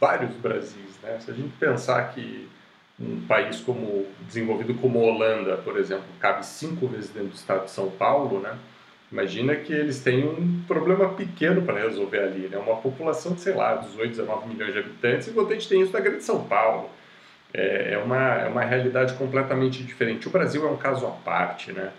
vários 0.01 0.35
Brasis, 0.37 0.99
né? 1.03 1.19
Se 1.21 1.31
a 1.31 1.35
gente 1.35 1.53
pensar 1.59 2.15
que 2.15 2.49
um 3.01 3.21
país 3.27 3.61
como 3.61 4.07
desenvolvido 4.27 4.75
como 4.75 4.99
a 4.99 5.03
Holanda, 5.03 5.57
por 5.59 5.79
exemplo, 5.79 6.05
cabe 6.19 6.45
cinco 6.45 6.89
vezes 6.89 7.11
dentro 7.11 7.29
do 7.29 7.35
estado 7.35 7.65
de 7.65 7.71
São 7.71 7.91
Paulo, 7.91 8.41
né? 8.41 8.57
Imagina 9.11 9.57
que 9.57 9.73
eles 9.73 10.01
têm 10.01 10.27
um 10.27 10.63
problema 10.67 11.09
pequeno 11.11 11.63
para 11.63 11.81
resolver 11.81 12.19
ali, 12.19 12.49
né? 12.49 12.59
Uma 12.59 12.77
população 12.77 13.33
de, 13.33 13.41
sei 13.41 13.55
lá, 13.55 13.77
18, 13.77 14.11
19 14.11 14.49
milhões 14.49 14.73
de 14.73 14.81
habitantes, 14.81 15.29
enquanto 15.29 15.51
a 15.51 15.55
gente 15.55 15.69
tem 15.69 15.81
isso 15.81 15.93
na 15.93 16.01
grande 16.01 16.25
São 16.25 16.45
Paulo. 16.45 16.91
É, 17.55 17.95
é, 17.95 17.99
uma, 17.99 18.35
é 18.35 18.49
uma 18.49 18.63
realidade 18.63 19.15
completamente 19.15 19.83
diferente. 19.83 20.29
O 20.29 20.31
Brasil 20.31 20.67
é 20.67 20.71
um 20.71 20.77
caso 20.77 21.07
à 21.07 21.11
parte, 21.11 21.73
né? 21.73 21.93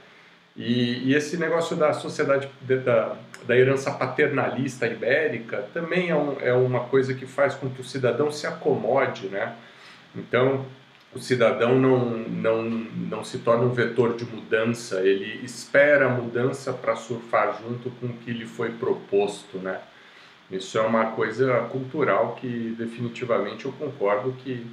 E, 0.55 1.09
e 1.09 1.15
esse 1.15 1.37
negócio 1.37 1.75
da 1.75 1.93
sociedade, 1.93 2.47
da, 2.61 3.15
da 3.47 3.57
herança 3.57 3.91
paternalista 3.91 4.85
ibérica, 4.85 5.65
também 5.73 6.09
é, 6.09 6.15
um, 6.15 6.37
é 6.41 6.53
uma 6.53 6.81
coisa 6.81 7.13
que 7.15 7.25
faz 7.25 7.55
com 7.55 7.69
que 7.69 7.81
o 7.81 7.83
cidadão 7.83 8.31
se 8.31 8.45
acomode, 8.45 9.27
né? 9.27 9.55
Então, 10.15 10.65
o 11.13 11.19
cidadão 11.19 11.79
não, 11.79 12.09
não, 12.09 12.63
não 12.63 13.23
se 13.23 13.39
torna 13.39 13.63
um 13.63 13.73
vetor 13.73 14.15
de 14.15 14.25
mudança, 14.25 15.01
ele 15.01 15.43
espera 15.43 16.05
a 16.05 16.09
mudança 16.09 16.71
para 16.71 16.95
surfar 16.95 17.59
junto 17.61 17.89
com 17.91 18.07
o 18.07 18.13
que 18.13 18.31
lhe 18.31 18.45
foi 18.45 18.71
proposto, 18.71 19.57
né? 19.57 19.79
Isso 20.51 20.77
é 20.77 20.81
uma 20.81 21.11
coisa 21.11 21.61
cultural 21.71 22.35
que 22.39 22.75
definitivamente 22.77 23.65
eu 23.65 23.71
concordo 23.71 24.33
que 24.43 24.65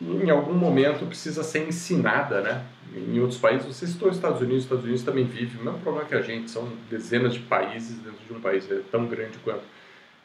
em 0.00 0.30
algum 0.30 0.52
momento 0.52 1.06
precisa 1.06 1.42
ser 1.42 1.66
ensinada, 1.66 2.40
né? 2.40 2.64
Em 2.94 3.18
outros 3.20 3.38
países, 3.38 3.66
você 3.66 3.86
citou 3.86 4.08
os 4.08 4.16
Estados 4.16 4.40
Unidos, 4.40 4.58
os 4.58 4.64
Estados 4.64 4.84
Unidos 4.84 5.02
também 5.02 5.24
vive 5.24 5.58
o 5.58 5.64
mesmo 5.64 5.80
problema 5.80 6.06
que 6.06 6.14
a 6.14 6.22
gente, 6.22 6.50
são 6.50 6.68
dezenas 6.90 7.34
de 7.34 7.40
países 7.40 7.96
dentro 7.98 8.24
de 8.26 8.32
um 8.32 8.40
país, 8.40 8.70
é 8.70 8.80
tão 8.90 9.06
grande 9.06 9.38
quanto. 9.38 9.62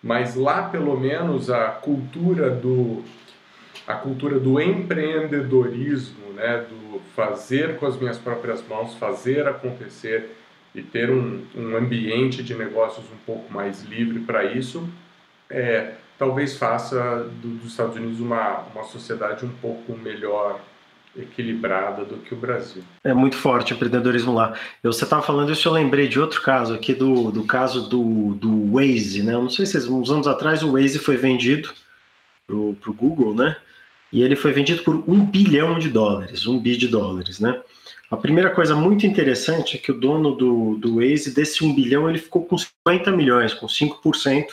Mas 0.04 0.36
lá, 0.36 0.64
pelo 0.70 1.00
menos, 1.00 1.50
a 1.50 1.68
cultura 1.70 2.50
do 2.50 3.04
a 3.92 3.96
cultura 3.96 4.40
do 4.40 4.60
empreendedorismo, 4.60 6.34
né, 6.34 6.66
do 6.70 7.00
fazer 7.16 7.78
com 7.78 7.86
as 7.86 7.98
minhas 7.98 8.18
próprias 8.18 8.66
mãos, 8.68 8.96
fazer 8.96 9.48
acontecer 9.48 10.36
e 10.74 10.82
ter 10.82 11.10
um, 11.10 11.44
um 11.56 11.76
ambiente 11.76 12.42
de 12.42 12.56
negócios 12.56 13.06
um 13.12 13.18
pouco 13.26 13.52
mais 13.52 13.84
livre 13.84 14.20
para 14.20 14.46
isso, 14.46 14.88
é, 15.50 15.96
talvez 16.18 16.58
faça 16.58 17.30
do, 17.42 17.56
dos 17.56 17.72
Estados 17.72 17.96
Unidos 17.98 18.20
uma, 18.20 18.60
uma 18.74 18.84
sociedade 18.84 19.46
um 19.46 19.52
pouco 19.62 19.98
melhor 19.98 20.62
equilibrada 21.18 22.06
do 22.06 22.18
que 22.18 22.34
o 22.34 22.38
Brasil. 22.38 22.84
É 23.04 23.14
muito 23.14 23.36
forte 23.36 23.74
o 23.74 23.76
empreendedorismo 23.76 24.34
lá. 24.34 24.54
Eu, 24.82 24.94
você 24.94 25.04
estava 25.04 25.22
falando 25.22 25.52
isso, 25.52 25.68
eu 25.68 25.74
lembrei 25.74 26.08
de 26.08 26.18
outro 26.18 26.42
caso 26.42 26.74
aqui, 26.74 26.94
do, 26.94 27.32
do 27.32 27.44
caso 27.44 27.90
do, 27.90 28.34
do 28.36 28.72
Waze, 28.72 29.22
né? 29.22 29.34
Eu 29.34 29.42
não 29.42 29.50
sei 29.50 29.66
se 29.66 29.78
uns 29.90 30.10
anos 30.10 30.26
atrás 30.26 30.64
o 30.64 30.72
Waze 30.72 31.00
foi 31.00 31.18
vendido 31.18 31.70
para 32.48 32.56
o 32.56 32.94
Google, 32.94 33.36
né? 33.36 33.58
E 34.12 34.22
ele 34.22 34.36
foi 34.36 34.52
vendido 34.52 34.84
por 34.84 34.96
um 35.08 35.26
bilhão 35.26 35.80
de 35.80 35.90
dólares, 35.90 36.46
um 36.46 36.60
bi 36.60 36.76
de 36.76 36.88
dólares, 36.88 37.40
né? 37.40 37.60
A 38.10 38.18
primeira 38.18 38.50
coisa 38.50 38.76
muito 38.76 39.08
interessante 39.08 39.78
é 39.78 39.80
que 39.80 39.90
o 39.90 39.98
dono 39.98 40.36
do, 40.36 40.76
do 40.76 40.96
Waze, 40.96 41.34
desse 41.34 41.64
um 41.64 41.74
bilhão, 41.74 42.10
ele 42.10 42.20
ficou 42.20 42.44
com 42.44 42.58
50 42.58 43.10
milhões, 43.12 43.54
com 43.54 43.68
5%, 43.68 44.48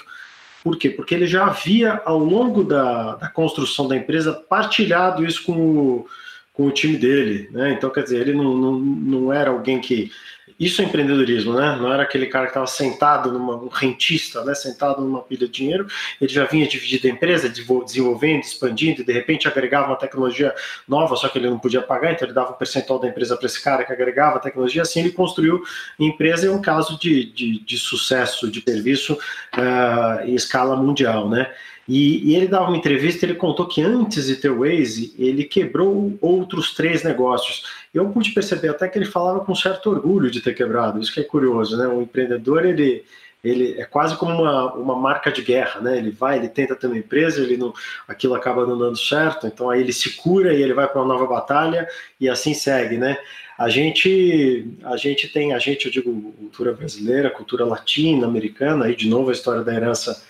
por 0.63 0.77
quê? 0.77 0.91
Porque 0.91 1.15
ele 1.15 1.27
já 1.27 1.47
havia, 1.47 2.01
ao 2.05 2.19
longo 2.19 2.63
da, 2.63 3.17
da 3.17 3.29
construção 3.29 3.89
da 3.89 3.97
empresa, 3.97 4.33
partilhado 4.33 5.25
isso 5.25 5.43
com 5.45 5.53
o, 5.53 6.07
com 6.53 6.67
o 6.67 6.71
time 6.71 6.97
dele. 6.97 7.49
Né? 7.51 7.73
Então, 7.73 7.91
quer 7.91 8.05
dizer, 8.05 8.21
ele 8.21 8.33
não, 8.33 8.57
não, 8.57 8.79
não 8.79 9.33
era 9.33 9.51
alguém 9.51 9.81
que 9.81 10.13
isso 10.59 10.83
é 10.83 10.85
empreendedorismo, 10.85 11.55
né? 11.55 11.77
Não 11.81 11.93
era 11.93 12.03
aquele 12.03 12.27
cara 12.27 12.47
que 12.47 12.51
estava 12.51 12.67
sentado 12.67 13.31
numa 13.31 13.55
um 13.55 13.69
rentista, 13.69 14.45
né? 14.45 14.55
Sentado 14.55 15.01
numa 15.01 15.23
pilha 15.23 15.47
de 15.47 15.53
dinheiro. 15.53 15.87
Ele 16.21 16.33
já 16.33 16.45
vinha 16.47 16.67
dividindo 16.67 17.07
a 17.07 17.11
empresa, 17.11 17.49
desenvolvendo, 17.49 18.43
expandindo, 18.43 19.03
e 19.03 19.05
de 19.05 19.13
repente 19.13 19.47
agregava 19.47 19.87
uma 19.87 19.97
tecnologia 19.97 20.53
nova, 20.87 21.15
só 21.15 21.29
que 21.29 21.39
ele 21.39 21.49
não 21.49 21.59
podia 21.59 21.81
pagar, 21.81 22.13
então 22.13 22.27
ele 22.27 22.35
dava 22.35 22.51
um 22.51 22.55
percentual 22.55 22.99
da 22.99 23.07
empresa 23.07 23.37
para 23.37 23.47
esse 23.47 23.63
cara 23.63 23.85
que 23.85 23.93
agregava 23.93 24.39
a 24.39 24.41
tecnologia. 24.41 24.83
Assim 24.83 25.01
ele 25.01 25.13
construiu 25.13 25.63
empresa. 25.99 26.49
É 26.49 26.51
um 26.51 26.61
caso 26.61 26.99
de, 26.99 27.25
de, 27.25 27.61
de 27.61 27.79
sucesso 27.79 28.51
de 28.51 28.61
serviço 28.61 29.15
uh, 29.15 30.27
em 30.27 30.35
escala 30.35 30.75
mundial, 30.75 31.29
né? 31.29 31.53
E, 31.89 32.33
e, 32.33 32.37
ele 32.37 32.47
dava 32.47 32.67
uma 32.67 32.77
entrevista, 32.77 33.25
ele 33.25 33.35
contou 33.35 33.67
que 33.67 33.81
antes 33.81 34.27
de 34.27 34.37
ter 34.37 34.51
o 34.51 34.59
Waze, 34.59 35.15
ele 35.19 35.43
quebrou 35.43 36.19
outros 36.21 36.75
três 36.75 37.03
negócios. 37.03 37.65
Eu 37.95 38.11
pude 38.11 38.33
perceber 38.33 38.69
até 38.69 38.87
que 38.87 38.99
ele 38.99 39.07
falava 39.07 39.41
com 39.41 39.55
certo 39.55 39.89
orgulho 39.89 40.31
de 40.31 40.43
ter 40.43 40.55
quebrado, 40.55 41.01
isso 41.01 41.13
que 41.13 41.21
é 41.21 41.25
curioso, 41.25 41.79
né? 41.79 41.89
O 41.89 42.03
empreendedor, 42.03 42.67
ele, 42.67 43.07
ele 43.43 43.81
é 43.81 43.87
quase 43.87 44.15
como 44.19 44.43
uma, 44.43 44.75
uma 44.75 44.97
marca 44.97 45.33
de 45.33 45.41
guerra, 45.41 45.81
né? 45.81 45.97
Ele 45.97 46.11
vai, 46.11 46.37
ele 46.37 46.49
tenta 46.49 46.77
ter 46.77 46.89
uma 46.89 46.99
empresa, 46.99 47.41
ele 47.41 47.57
não, 47.57 47.73
aquilo 48.07 48.35
acaba 48.35 48.67
não 48.67 48.79
dando 48.79 48.99
certo, 48.99 49.47
então 49.47 49.71
aí 49.71 49.81
ele 49.81 49.93
se 49.93 50.15
cura 50.17 50.53
e 50.53 50.63
ele 50.63 50.75
vai 50.75 50.87
para 50.87 51.01
uma 51.01 51.15
nova 51.15 51.27
batalha 51.27 51.89
e 52.21 52.29
assim 52.29 52.53
segue, 52.53 52.99
né? 52.99 53.17
A 53.57 53.71
gente, 53.71 54.77
a 54.85 54.97
gente 54.99 55.27
tem, 55.29 55.55
a 55.55 55.59
gente, 55.59 55.87
eu 55.87 55.91
digo, 55.91 56.13
cultura 56.33 56.75
brasileira, 56.75 57.31
cultura 57.31 57.65
latina, 57.65 58.27
americana, 58.27 58.85
aí 58.85 58.95
de 58.95 59.09
novo 59.09 59.31
a 59.31 59.33
história 59.33 59.63
da 59.63 59.75
herança, 59.75 60.23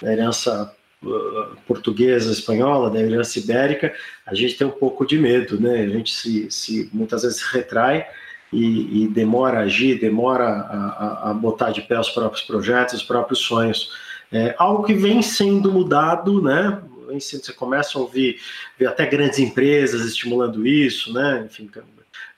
da 0.00 0.12
herança 0.12 0.74
portuguesa, 1.66 2.30
espanhola, 2.30 2.90
da 2.90 3.00
herança 3.00 3.38
ibérica, 3.38 3.92
a 4.26 4.34
gente 4.34 4.56
tem 4.56 4.66
um 4.66 4.72
pouco 4.72 5.06
de 5.06 5.18
medo, 5.18 5.58
né? 5.60 5.80
A 5.80 5.88
gente 5.88 6.12
se, 6.12 6.50
se 6.50 6.90
muitas 6.92 7.22
vezes 7.22 7.42
retrai 7.42 8.06
e, 8.52 9.04
e 9.04 9.08
demora 9.08 9.60
a 9.60 9.62
agir, 9.62 9.98
demora 9.98 10.44
a, 10.44 11.28
a, 11.28 11.30
a, 11.30 11.34
botar 11.34 11.70
de 11.70 11.82
pé 11.82 11.98
os 11.98 12.10
próprios 12.10 12.44
projetos, 12.44 12.94
os 12.94 13.02
próprios 13.02 13.40
sonhos. 13.40 13.92
É 14.30 14.54
algo 14.58 14.84
que 14.84 14.94
vem 14.94 15.22
sendo 15.22 15.72
mudado, 15.72 16.42
né? 16.42 16.82
Você 17.12 17.52
começa 17.52 17.98
a 17.98 18.02
ouvir, 18.02 18.38
até 18.86 19.04
grandes 19.04 19.38
empresas 19.38 20.02
estimulando 20.02 20.66
isso, 20.66 21.12
né? 21.12 21.44
Enfim, 21.46 21.68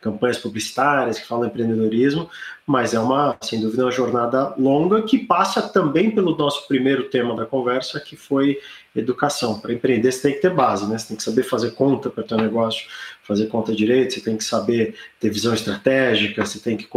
campanhas 0.03 0.37
publicitárias 0.37 1.19
que 1.19 1.27
falam 1.27 1.47
empreendedorismo, 1.47 2.29
mas 2.67 2.93
é 2.93 2.99
uma, 2.99 3.37
sem 3.41 3.61
dúvida, 3.61 3.85
uma 3.85 3.91
jornada 3.93 4.55
longa 4.59 5.03
que 5.03 5.17
passa 5.17 5.63
também 5.63 6.11
pelo 6.11 6.37
nosso 6.37 6.67
primeiro 6.67 7.05
tema 7.05 7.35
da 7.37 7.47
conversa, 7.47 8.01
que 8.01 8.17
foi 8.17 8.59
educação. 8.95 9.61
Para 9.61 9.73
empreender, 9.73 10.11
você 10.11 10.23
tem 10.23 10.33
que 10.35 10.41
ter 10.41 10.53
base, 10.53 10.87
né? 10.87 10.99
Você 10.99 11.09
tem 11.09 11.17
que 11.17 11.23
saber 11.23 11.45
fazer 11.45 11.71
conta 11.71 12.11
para 12.11 12.25
o 12.37 12.41
negócio, 12.41 12.87
fazer 13.23 13.47
conta 13.47 13.75
direito, 13.75 14.15
você 14.15 14.21
tem 14.21 14.37
que 14.37 14.45
saber 14.45 14.97
ter 15.21 15.31
visão 15.31 15.55
estratégica, 15.55 16.45
você 16.45 16.59
tem 16.59 16.77
que 16.77 16.89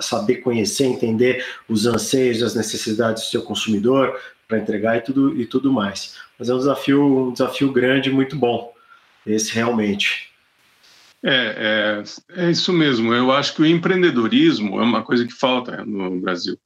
saber 0.00 0.36
conhecer, 0.36 0.86
entender 0.86 1.44
os 1.68 1.86
anseios, 1.86 2.42
as 2.42 2.54
necessidades 2.54 3.24
do 3.24 3.28
seu 3.28 3.42
consumidor 3.42 4.18
para 4.48 4.58
entregar 4.58 4.96
e 4.96 5.00
tudo, 5.02 5.40
e 5.40 5.44
tudo 5.44 5.70
mais. 5.70 6.16
Mas 6.38 6.48
é 6.48 6.54
um 6.54 6.58
desafio, 6.58 7.28
um 7.28 7.32
desafio 7.32 7.70
grande, 7.70 8.10
muito 8.10 8.34
bom, 8.34 8.72
esse 9.26 9.52
realmente. 9.52 10.35
É, 11.24 12.02
é, 12.36 12.46
é, 12.46 12.50
isso 12.50 12.72
mesmo. 12.72 13.12
Eu 13.12 13.32
acho 13.32 13.54
que 13.54 13.62
o 13.62 13.66
empreendedorismo 13.66 14.80
é 14.80 14.84
uma 14.84 15.02
coisa 15.02 15.26
que 15.26 15.32
falta 15.32 15.84
no 15.84 16.20
Brasil. 16.20 16.58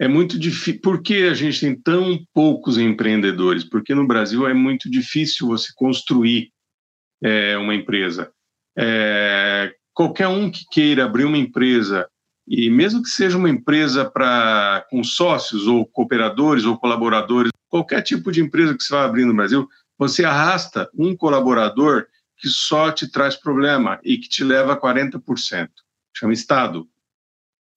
É 0.00 0.06
muito 0.06 0.38
difícil. 0.38 0.80
Por 0.80 1.02
que 1.02 1.24
a 1.24 1.34
gente 1.34 1.60
tem 1.60 1.74
tão 1.74 2.18
poucos 2.32 2.78
empreendedores? 2.78 3.64
Porque 3.64 3.94
no 3.94 4.06
Brasil 4.06 4.46
é 4.46 4.54
muito 4.54 4.90
difícil 4.90 5.48
você 5.48 5.72
construir 5.74 6.50
é, 7.22 7.56
uma 7.56 7.74
empresa. 7.74 8.30
É, 8.76 9.74
qualquer 9.92 10.28
um 10.28 10.50
que 10.50 10.64
queira 10.70 11.04
abrir 11.04 11.24
uma 11.24 11.38
empresa, 11.38 12.08
e 12.46 12.70
mesmo 12.70 13.02
que 13.02 13.08
seja 13.08 13.36
uma 13.36 13.50
empresa 13.50 14.08
para 14.08 14.86
com 14.88 15.02
sócios 15.02 15.66
ou 15.66 15.84
cooperadores 15.84 16.64
ou 16.64 16.78
colaboradores, 16.78 17.50
qualquer 17.68 18.02
tipo 18.02 18.30
de 18.30 18.40
empresa 18.40 18.76
que 18.76 18.82
você 18.82 18.94
vai 18.94 19.04
abrir 19.04 19.24
no 19.24 19.34
Brasil, 19.34 19.68
você 19.98 20.24
arrasta 20.24 20.88
um 20.96 21.16
colaborador 21.16 22.06
que 22.38 22.48
só 22.48 22.92
te 22.92 23.10
traz 23.10 23.36
problema 23.36 24.00
e 24.04 24.16
que 24.16 24.28
te 24.28 24.44
leva 24.44 24.72
a 24.72 24.80
40%. 24.80 25.68
Chama 26.14 26.32
Estado. 26.32 26.88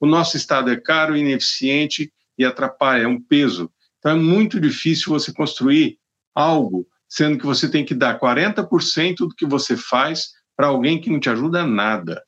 O 0.00 0.06
nosso 0.06 0.36
Estado 0.36 0.70
é 0.70 0.76
caro, 0.76 1.16
ineficiente 1.16 2.12
e 2.38 2.44
atrapalha, 2.44 3.02
é 3.02 3.08
um 3.08 3.20
peso. 3.20 3.70
Então 3.98 4.12
é 4.12 4.14
muito 4.16 4.60
difícil 4.60 5.12
você 5.12 5.32
construir 5.32 5.98
algo, 6.34 6.88
sendo 7.08 7.38
que 7.38 7.46
você 7.46 7.70
tem 7.70 7.84
que 7.84 7.94
dar 7.94 8.18
40% 8.18 9.16
do 9.18 9.34
que 9.34 9.46
você 9.46 9.76
faz 9.76 10.32
para 10.56 10.68
alguém 10.68 11.00
que 11.00 11.10
não 11.10 11.20
te 11.20 11.30
ajuda 11.30 11.66
nada. 11.66 12.22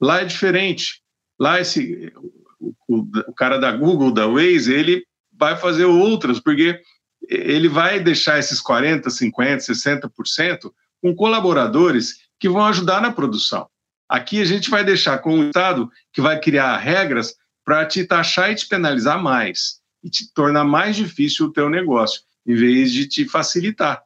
Lá 0.00 0.20
é 0.20 0.24
diferente. 0.24 1.02
Lá 1.38 1.60
esse 1.60 2.12
o, 2.60 2.74
o, 2.88 3.34
cara 3.34 3.58
da 3.58 3.72
Google, 3.72 4.12
da 4.12 4.26
Waze, 4.26 4.72
ele 4.72 5.04
vai 5.32 5.56
fazer 5.56 5.84
outras, 5.84 6.40
porque 6.40 6.80
ele 7.28 7.68
vai 7.68 8.00
deixar 8.00 8.38
esses 8.38 8.60
40, 8.60 9.10
50, 9.10 9.62
60% 9.62 10.72
com 11.06 11.14
colaboradores 11.14 12.16
que 12.40 12.48
vão 12.48 12.64
ajudar 12.66 13.00
na 13.00 13.12
produção. 13.12 13.68
Aqui 14.08 14.40
a 14.40 14.44
gente 14.44 14.68
vai 14.68 14.84
deixar 14.84 15.18
com 15.18 15.38
o 15.38 15.44
Estado 15.44 15.88
que 16.12 16.20
vai 16.20 16.40
criar 16.40 16.76
regras 16.78 17.34
para 17.64 17.86
te 17.86 18.04
taxar 18.04 18.50
e 18.50 18.56
te 18.56 18.66
penalizar 18.66 19.22
mais 19.22 19.80
e 20.02 20.10
te 20.10 20.32
tornar 20.34 20.64
mais 20.64 20.96
difícil 20.96 21.46
o 21.46 21.52
teu 21.52 21.70
negócio, 21.70 22.22
em 22.44 22.56
vez 22.56 22.90
de 22.90 23.06
te 23.06 23.24
facilitar. 23.24 24.02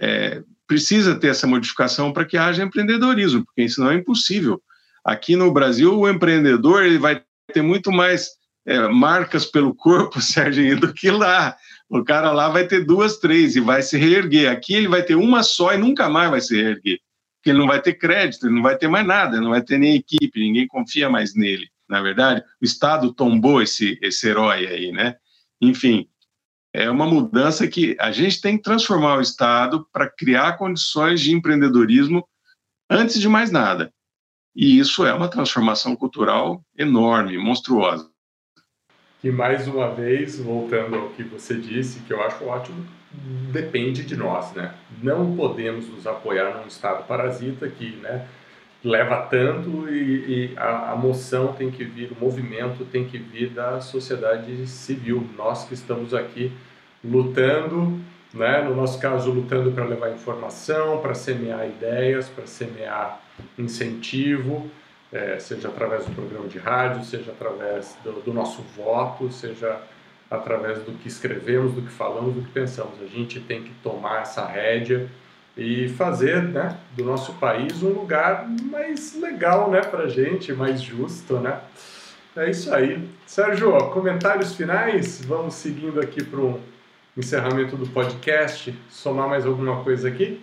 É, 0.00 0.42
precisa 0.66 1.18
ter 1.18 1.28
essa 1.28 1.46
modificação 1.46 2.12
para 2.12 2.24
que 2.24 2.36
haja 2.36 2.62
empreendedorismo, 2.62 3.44
porque 3.44 3.68
senão 3.68 3.90
é 3.90 3.96
impossível. 3.96 4.62
Aqui 5.04 5.34
no 5.34 5.52
Brasil, 5.52 5.98
o 5.98 6.08
empreendedor 6.08 6.84
ele 6.84 6.98
vai 6.98 7.22
ter 7.52 7.62
muito 7.62 7.90
mais 7.90 8.28
é, 8.64 8.86
marcas 8.88 9.44
pelo 9.44 9.74
corpo, 9.74 10.20
Sérgio, 10.22 10.78
do 10.78 10.94
que 10.94 11.10
lá. 11.10 11.56
O 11.88 12.04
cara 12.04 12.32
lá 12.32 12.50
vai 12.50 12.66
ter 12.66 12.84
duas, 12.84 13.16
três 13.16 13.56
e 13.56 13.60
vai 13.60 13.80
se 13.80 13.96
reerguer. 13.96 14.50
Aqui 14.50 14.74
ele 14.74 14.88
vai 14.88 15.02
ter 15.02 15.14
uma 15.14 15.42
só 15.42 15.72
e 15.72 15.78
nunca 15.78 16.08
mais 16.08 16.30
vai 16.30 16.40
se 16.40 16.54
reerguer. 16.54 17.00
Porque 17.36 17.50
ele 17.50 17.58
não 17.58 17.66
vai 17.66 17.80
ter 17.80 17.94
crédito, 17.94 18.46
ele 18.46 18.56
não 18.56 18.62
vai 18.62 18.76
ter 18.76 18.88
mais 18.88 19.06
nada, 19.06 19.40
não 19.40 19.50
vai 19.50 19.62
ter 19.62 19.78
nem 19.78 19.94
equipe, 19.94 20.38
ninguém 20.38 20.66
confia 20.66 21.08
mais 21.08 21.34
nele. 21.34 21.68
Na 21.88 22.02
verdade, 22.02 22.44
o 22.60 22.64
Estado 22.64 23.14
tombou 23.14 23.62
esse, 23.62 23.98
esse 24.02 24.28
herói 24.28 24.66
aí, 24.66 24.92
né? 24.92 25.16
Enfim, 25.60 26.06
é 26.74 26.90
uma 26.90 27.06
mudança 27.06 27.66
que 27.66 27.96
a 27.98 28.12
gente 28.12 28.40
tem 28.40 28.58
que 28.58 28.62
transformar 28.62 29.16
o 29.16 29.22
Estado 29.22 29.86
para 29.90 30.10
criar 30.10 30.58
condições 30.58 31.22
de 31.22 31.32
empreendedorismo 31.32 32.28
antes 32.90 33.18
de 33.18 33.28
mais 33.28 33.50
nada. 33.50 33.90
E 34.54 34.78
isso 34.78 35.06
é 35.06 35.14
uma 35.14 35.28
transformação 35.28 35.96
cultural 35.96 36.62
enorme, 36.76 37.38
monstruosa 37.38 38.10
que 39.20 39.30
mais 39.30 39.66
uma 39.66 39.90
vez, 39.90 40.38
voltando 40.38 40.96
ao 40.96 41.08
que 41.10 41.22
você 41.22 41.54
disse, 41.54 42.00
que 42.00 42.12
eu 42.12 42.22
acho 42.22 42.44
ótimo, 42.44 42.86
depende 43.52 44.04
de 44.04 44.16
nós, 44.16 44.52
né? 44.52 44.74
Não 45.02 45.34
podemos 45.34 45.88
nos 45.88 46.06
apoiar 46.06 46.58
num 46.58 46.66
Estado 46.66 47.04
parasita 47.06 47.68
que, 47.68 47.96
né, 47.96 48.26
leva 48.84 49.22
tanto 49.22 49.88
e, 49.88 50.52
e 50.52 50.56
a, 50.56 50.92
a, 50.92 50.96
moção 50.96 51.52
tem 51.52 51.70
que 51.70 51.84
vir, 51.84 52.12
o 52.12 52.24
movimento 52.24 52.84
tem 52.84 53.04
que 53.04 53.18
vir 53.18 53.50
da 53.50 53.80
sociedade 53.80 54.66
civil. 54.66 55.26
Nós 55.36 55.64
que 55.64 55.74
estamos 55.74 56.14
aqui 56.14 56.52
lutando, 57.04 57.98
né, 58.32 58.62
no 58.62 58.74
nosso 58.76 59.00
caso, 59.00 59.32
lutando 59.32 59.72
para 59.72 59.84
levar 59.84 60.12
informação, 60.12 61.00
para 61.00 61.14
semear 61.14 61.66
ideias, 61.66 62.28
para 62.28 62.46
semear 62.46 63.20
incentivo, 63.58 64.70
é, 65.12 65.38
seja 65.38 65.68
através 65.68 66.04
do 66.04 66.14
programa 66.14 66.48
de 66.48 66.58
rádio, 66.58 67.04
seja 67.04 67.32
através 67.32 67.96
do, 68.04 68.20
do 68.20 68.32
nosso 68.32 68.62
voto, 68.76 69.30
seja 69.30 69.80
através 70.30 70.78
do 70.80 70.92
que 70.92 71.08
escrevemos, 71.08 71.72
do 71.72 71.82
que 71.82 71.90
falamos, 71.90 72.34
do 72.34 72.42
que 72.42 72.50
pensamos. 72.50 73.00
A 73.02 73.06
gente 73.06 73.40
tem 73.40 73.62
que 73.62 73.72
tomar 73.82 74.22
essa 74.22 74.46
rédea 74.46 75.08
e 75.56 75.88
fazer 75.88 76.42
né, 76.42 76.76
do 76.94 77.04
nosso 77.04 77.32
país 77.34 77.82
um 77.82 77.88
lugar 77.88 78.46
mais 78.46 79.18
legal 79.20 79.70
né, 79.70 79.80
para 79.80 80.06
gente, 80.08 80.52
mais 80.52 80.80
justo. 80.80 81.34
Né? 81.38 81.58
É 82.36 82.50
isso 82.50 82.72
aí. 82.72 83.08
Sérgio, 83.26 83.72
comentários 83.90 84.54
finais? 84.54 85.24
Vamos 85.24 85.54
seguindo 85.54 86.00
aqui 86.00 86.22
para 86.22 86.38
o 86.38 86.60
encerramento 87.16 87.76
do 87.76 87.86
podcast. 87.88 88.72
Somar 88.90 89.28
mais 89.28 89.46
alguma 89.46 89.82
coisa 89.82 90.08
aqui? 90.08 90.40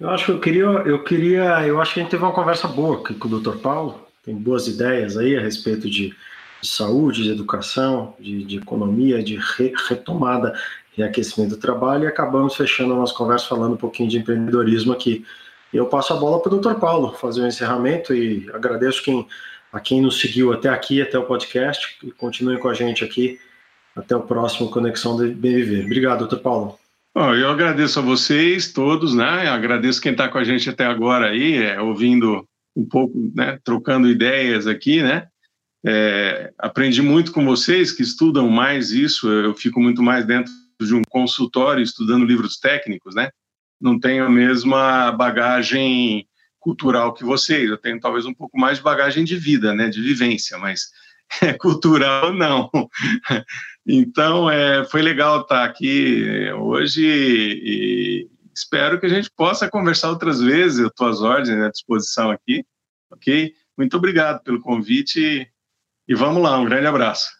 Eu 0.00 0.10
acho 0.10 0.26
que 0.26 0.32
eu 0.32 0.40
queria, 0.40 0.64
eu 0.64 1.02
queria, 1.02 1.66
eu 1.66 1.80
acho 1.80 1.94
que 1.94 2.00
a 2.00 2.02
gente 2.02 2.10
teve 2.10 2.22
uma 2.22 2.32
conversa 2.32 2.68
boa 2.68 3.00
aqui 3.00 3.14
com 3.14 3.28
o 3.28 3.40
Dr. 3.40 3.58
Paulo. 3.58 4.06
Tem 4.24 4.34
boas 4.34 4.68
ideias 4.68 5.16
aí 5.16 5.36
a 5.36 5.40
respeito 5.40 5.90
de 5.90 6.14
de 6.60 6.68
saúde, 6.68 7.22
de 7.22 7.30
educação, 7.30 8.14
de, 8.18 8.44
de 8.44 8.58
economia, 8.58 9.22
de 9.22 9.36
re, 9.36 9.72
retomada 9.88 10.58
e 10.96 11.02
aquecimento 11.02 11.50
do 11.50 11.56
trabalho, 11.56 12.04
e 12.04 12.06
acabamos 12.06 12.56
fechando 12.56 12.92
a 12.92 12.96
nossa 12.96 13.14
conversa 13.14 13.46
falando 13.46 13.74
um 13.74 13.78
pouquinho 13.78 14.08
de 14.08 14.18
empreendedorismo 14.18 14.92
aqui. 14.92 15.24
Eu 15.72 15.86
passo 15.86 16.12
a 16.12 16.16
bola 16.16 16.42
para 16.42 16.54
o 16.54 16.58
Dr. 16.58 16.74
Paulo 16.74 17.12
fazer 17.12 17.42
o 17.42 17.46
encerramento 17.46 18.14
e 18.14 18.50
agradeço 18.52 19.02
quem, 19.02 19.26
a 19.72 19.78
quem 19.78 20.00
nos 20.00 20.20
seguiu 20.20 20.52
até 20.52 20.68
aqui, 20.68 21.00
até 21.00 21.18
o 21.18 21.24
podcast, 21.24 21.98
e 22.02 22.10
continue 22.10 22.58
com 22.58 22.68
a 22.68 22.74
gente 22.74 23.04
aqui. 23.04 23.38
Até 23.94 24.14
o 24.14 24.22
próximo 24.22 24.70
Conexão 24.70 25.16
de 25.16 25.28
Bem 25.34 25.56
Viver. 25.56 25.84
Obrigado, 25.84 26.20
doutor 26.20 26.38
Paulo. 26.38 26.87
Bom, 27.20 27.34
eu 27.34 27.50
agradeço 27.50 27.98
a 27.98 28.02
vocês 28.02 28.72
todos, 28.72 29.12
né? 29.12 29.48
Eu 29.48 29.52
agradeço 29.52 30.00
quem 30.00 30.12
está 30.12 30.28
com 30.28 30.38
a 30.38 30.44
gente 30.44 30.70
até 30.70 30.86
agora 30.86 31.30
aí, 31.30 31.56
é, 31.56 31.80
ouvindo 31.80 32.48
um 32.76 32.86
pouco, 32.88 33.12
né? 33.34 33.58
Trocando 33.64 34.08
ideias 34.08 34.68
aqui, 34.68 35.02
né? 35.02 35.26
É, 35.84 36.52
aprendi 36.56 37.02
muito 37.02 37.32
com 37.32 37.44
vocês 37.44 37.90
que 37.90 38.04
estudam 38.04 38.48
mais 38.48 38.92
isso. 38.92 39.28
Eu 39.28 39.52
fico 39.52 39.80
muito 39.80 40.00
mais 40.00 40.24
dentro 40.24 40.52
de 40.80 40.94
um 40.94 41.02
consultório 41.08 41.82
estudando 41.82 42.24
livros 42.24 42.56
técnicos, 42.56 43.16
né? 43.16 43.30
Não 43.80 43.98
tenho 43.98 44.24
a 44.24 44.30
mesma 44.30 45.10
bagagem 45.10 46.24
cultural 46.60 47.12
que 47.14 47.24
vocês. 47.24 47.68
Eu 47.68 47.78
tenho 47.78 47.98
talvez 47.98 48.26
um 48.26 48.32
pouco 48.34 48.56
mais 48.56 48.78
de 48.78 48.84
bagagem 48.84 49.24
de 49.24 49.36
vida, 49.36 49.74
né? 49.74 49.88
De 49.88 50.00
vivência, 50.00 50.56
mas 50.56 50.82
cultural 51.58 52.32
não. 52.32 52.70
Então, 53.90 54.50
é, 54.50 54.84
foi 54.84 55.00
legal 55.00 55.40
estar 55.40 55.64
aqui 55.64 56.52
hoje 56.52 57.02
e 57.06 58.28
espero 58.54 59.00
que 59.00 59.06
a 59.06 59.08
gente 59.08 59.30
possa 59.30 59.70
conversar 59.70 60.10
outras 60.10 60.42
vezes. 60.42 60.78
Eu 60.78 60.88
estou 60.88 61.08
às 61.08 61.22
ordens, 61.22 61.58
à 61.58 61.70
disposição 61.70 62.30
aqui, 62.30 62.66
ok? 63.10 63.54
Muito 63.78 63.96
obrigado 63.96 64.42
pelo 64.42 64.60
convite 64.60 65.50
e 66.06 66.14
vamos 66.14 66.42
lá, 66.42 66.58
um 66.58 66.66
grande 66.66 66.86
abraço. 66.86 67.30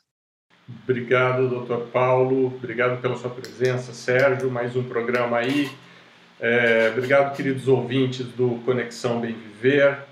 Obrigado, 0.84 1.50
doutor 1.50 1.88
Paulo. 1.88 2.46
Obrigado 2.46 2.98
pela 3.02 3.16
sua 3.16 3.30
presença, 3.30 3.92
Sérgio. 3.92 4.50
Mais 4.50 4.74
um 4.74 4.84
programa 4.84 5.36
aí. 5.36 5.70
É, 6.40 6.88
obrigado, 6.92 7.36
queridos 7.36 7.68
ouvintes 7.68 8.24
do 8.24 8.60
Conexão 8.64 9.20
Bem 9.20 9.34
Viver. 9.34 10.07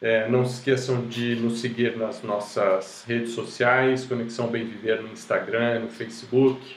É, 0.00 0.28
não 0.28 0.44
se 0.44 0.58
esqueçam 0.58 1.08
de 1.08 1.34
nos 1.34 1.60
seguir 1.60 1.96
nas 1.96 2.22
nossas 2.22 3.04
redes 3.06 3.32
sociais, 3.32 4.04
Conexão 4.04 4.46
Bem 4.46 4.64
Viver 4.64 5.02
no 5.02 5.08
Instagram, 5.08 5.80
no 5.80 5.88
Facebook. 5.88 6.76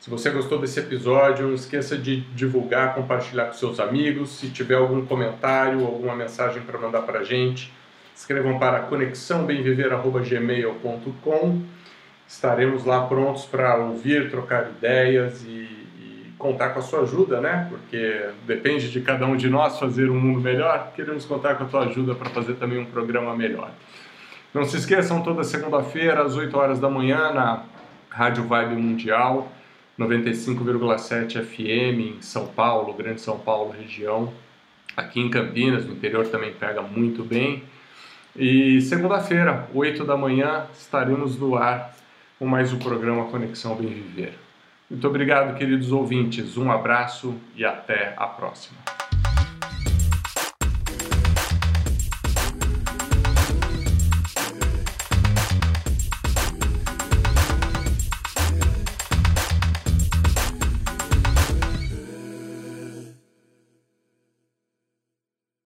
Se 0.00 0.10
você 0.10 0.30
gostou 0.30 0.58
desse 0.58 0.80
episódio, 0.80 1.46
não 1.46 1.54
esqueça 1.54 1.96
de 1.96 2.22
divulgar, 2.34 2.92
compartilhar 2.94 3.44
com 3.44 3.52
seus 3.52 3.78
amigos. 3.78 4.30
Se 4.30 4.48
tiver 4.48 4.74
algum 4.74 5.06
comentário, 5.06 5.86
alguma 5.86 6.16
mensagem 6.16 6.60
para 6.62 6.76
mandar 6.78 7.02
para 7.02 7.20
a 7.20 7.24
gente, 7.24 7.72
escrevam 8.16 8.58
para 8.58 8.80
conexãobemviver.gmail.com. 8.80 11.62
Estaremos 12.26 12.84
lá 12.84 13.06
prontos 13.06 13.44
para 13.44 13.76
ouvir, 13.76 14.28
trocar 14.30 14.70
ideias 14.70 15.44
e, 15.44 15.79
contar 16.40 16.70
com 16.70 16.80
a 16.80 16.82
sua 16.82 17.02
ajuda, 17.02 17.40
né? 17.40 17.66
Porque 17.68 18.30
depende 18.46 18.90
de 18.90 19.00
cada 19.02 19.26
um 19.26 19.36
de 19.36 19.48
nós 19.48 19.78
fazer 19.78 20.10
um 20.10 20.18
mundo 20.18 20.40
melhor. 20.40 20.90
Queremos 20.96 21.24
contar 21.24 21.54
com 21.54 21.64
a 21.64 21.66
tua 21.66 21.84
ajuda 21.84 22.14
para 22.14 22.30
fazer 22.30 22.54
também 22.54 22.78
um 22.78 22.86
programa 22.86 23.36
melhor. 23.36 23.70
Não 24.52 24.64
se 24.64 24.76
esqueçam, 24.78 25.22
toda 25.22 25.44
segunda-feira, 25.44 26.22
às 26.22 26.34
8 26.34 26.56
horas 26.56 26.80
da 26.80 26.90
manhã, 26.90 27.32
na 27.32 27.62
Rádio 28.08 28.42
Vibe 28.44 28.74
Mundial, 28.74 29.52
95,7 29.96 31.44
FM 31.44 32.16
em 32.16 32.22
São 32.22 32.48
Paulo, 32.48 32.94
Grande 32.94 33.20
São 33.20 33.38
Paulo, 33.38 33.70
região. 33.70 34.32
Aqui 34.96 35.20
em 35.20 35.30
Campinas, 35.30 35.86
no 35.86 35.92
interior 35.92 36.26
também 36.26 36.52
pega 36.52 36.82
muito 36.82 37.22
bem. 37.22 37.62
E 38.34 38.80
segunda-feira, 38.80 39.68
8 39.72 40.04
da 40.04 40.16
manhã, 40.16 40.66
estaremos 40.72 41.38
no 41.38 41.54
ar 41.54 41.94
com 42.38 42.46
mais 42.46 42.72
um 42.72 42.78
programa 42.78 43.26
Conexão 43.26 43.76
Bem 43.76 43.88
Viver. 43.88 44.49
Muito 44.90 45.06
obrigado, 45.06 45.56
queridos 45.56 45.92
ouvintes. 45.92 46.56
Um 46.56 46.70
abraço 46.70 47.36
e 47.54 47.64
até 47.64 48.12
a 48.16 48.26
próxima. 48.26 48.99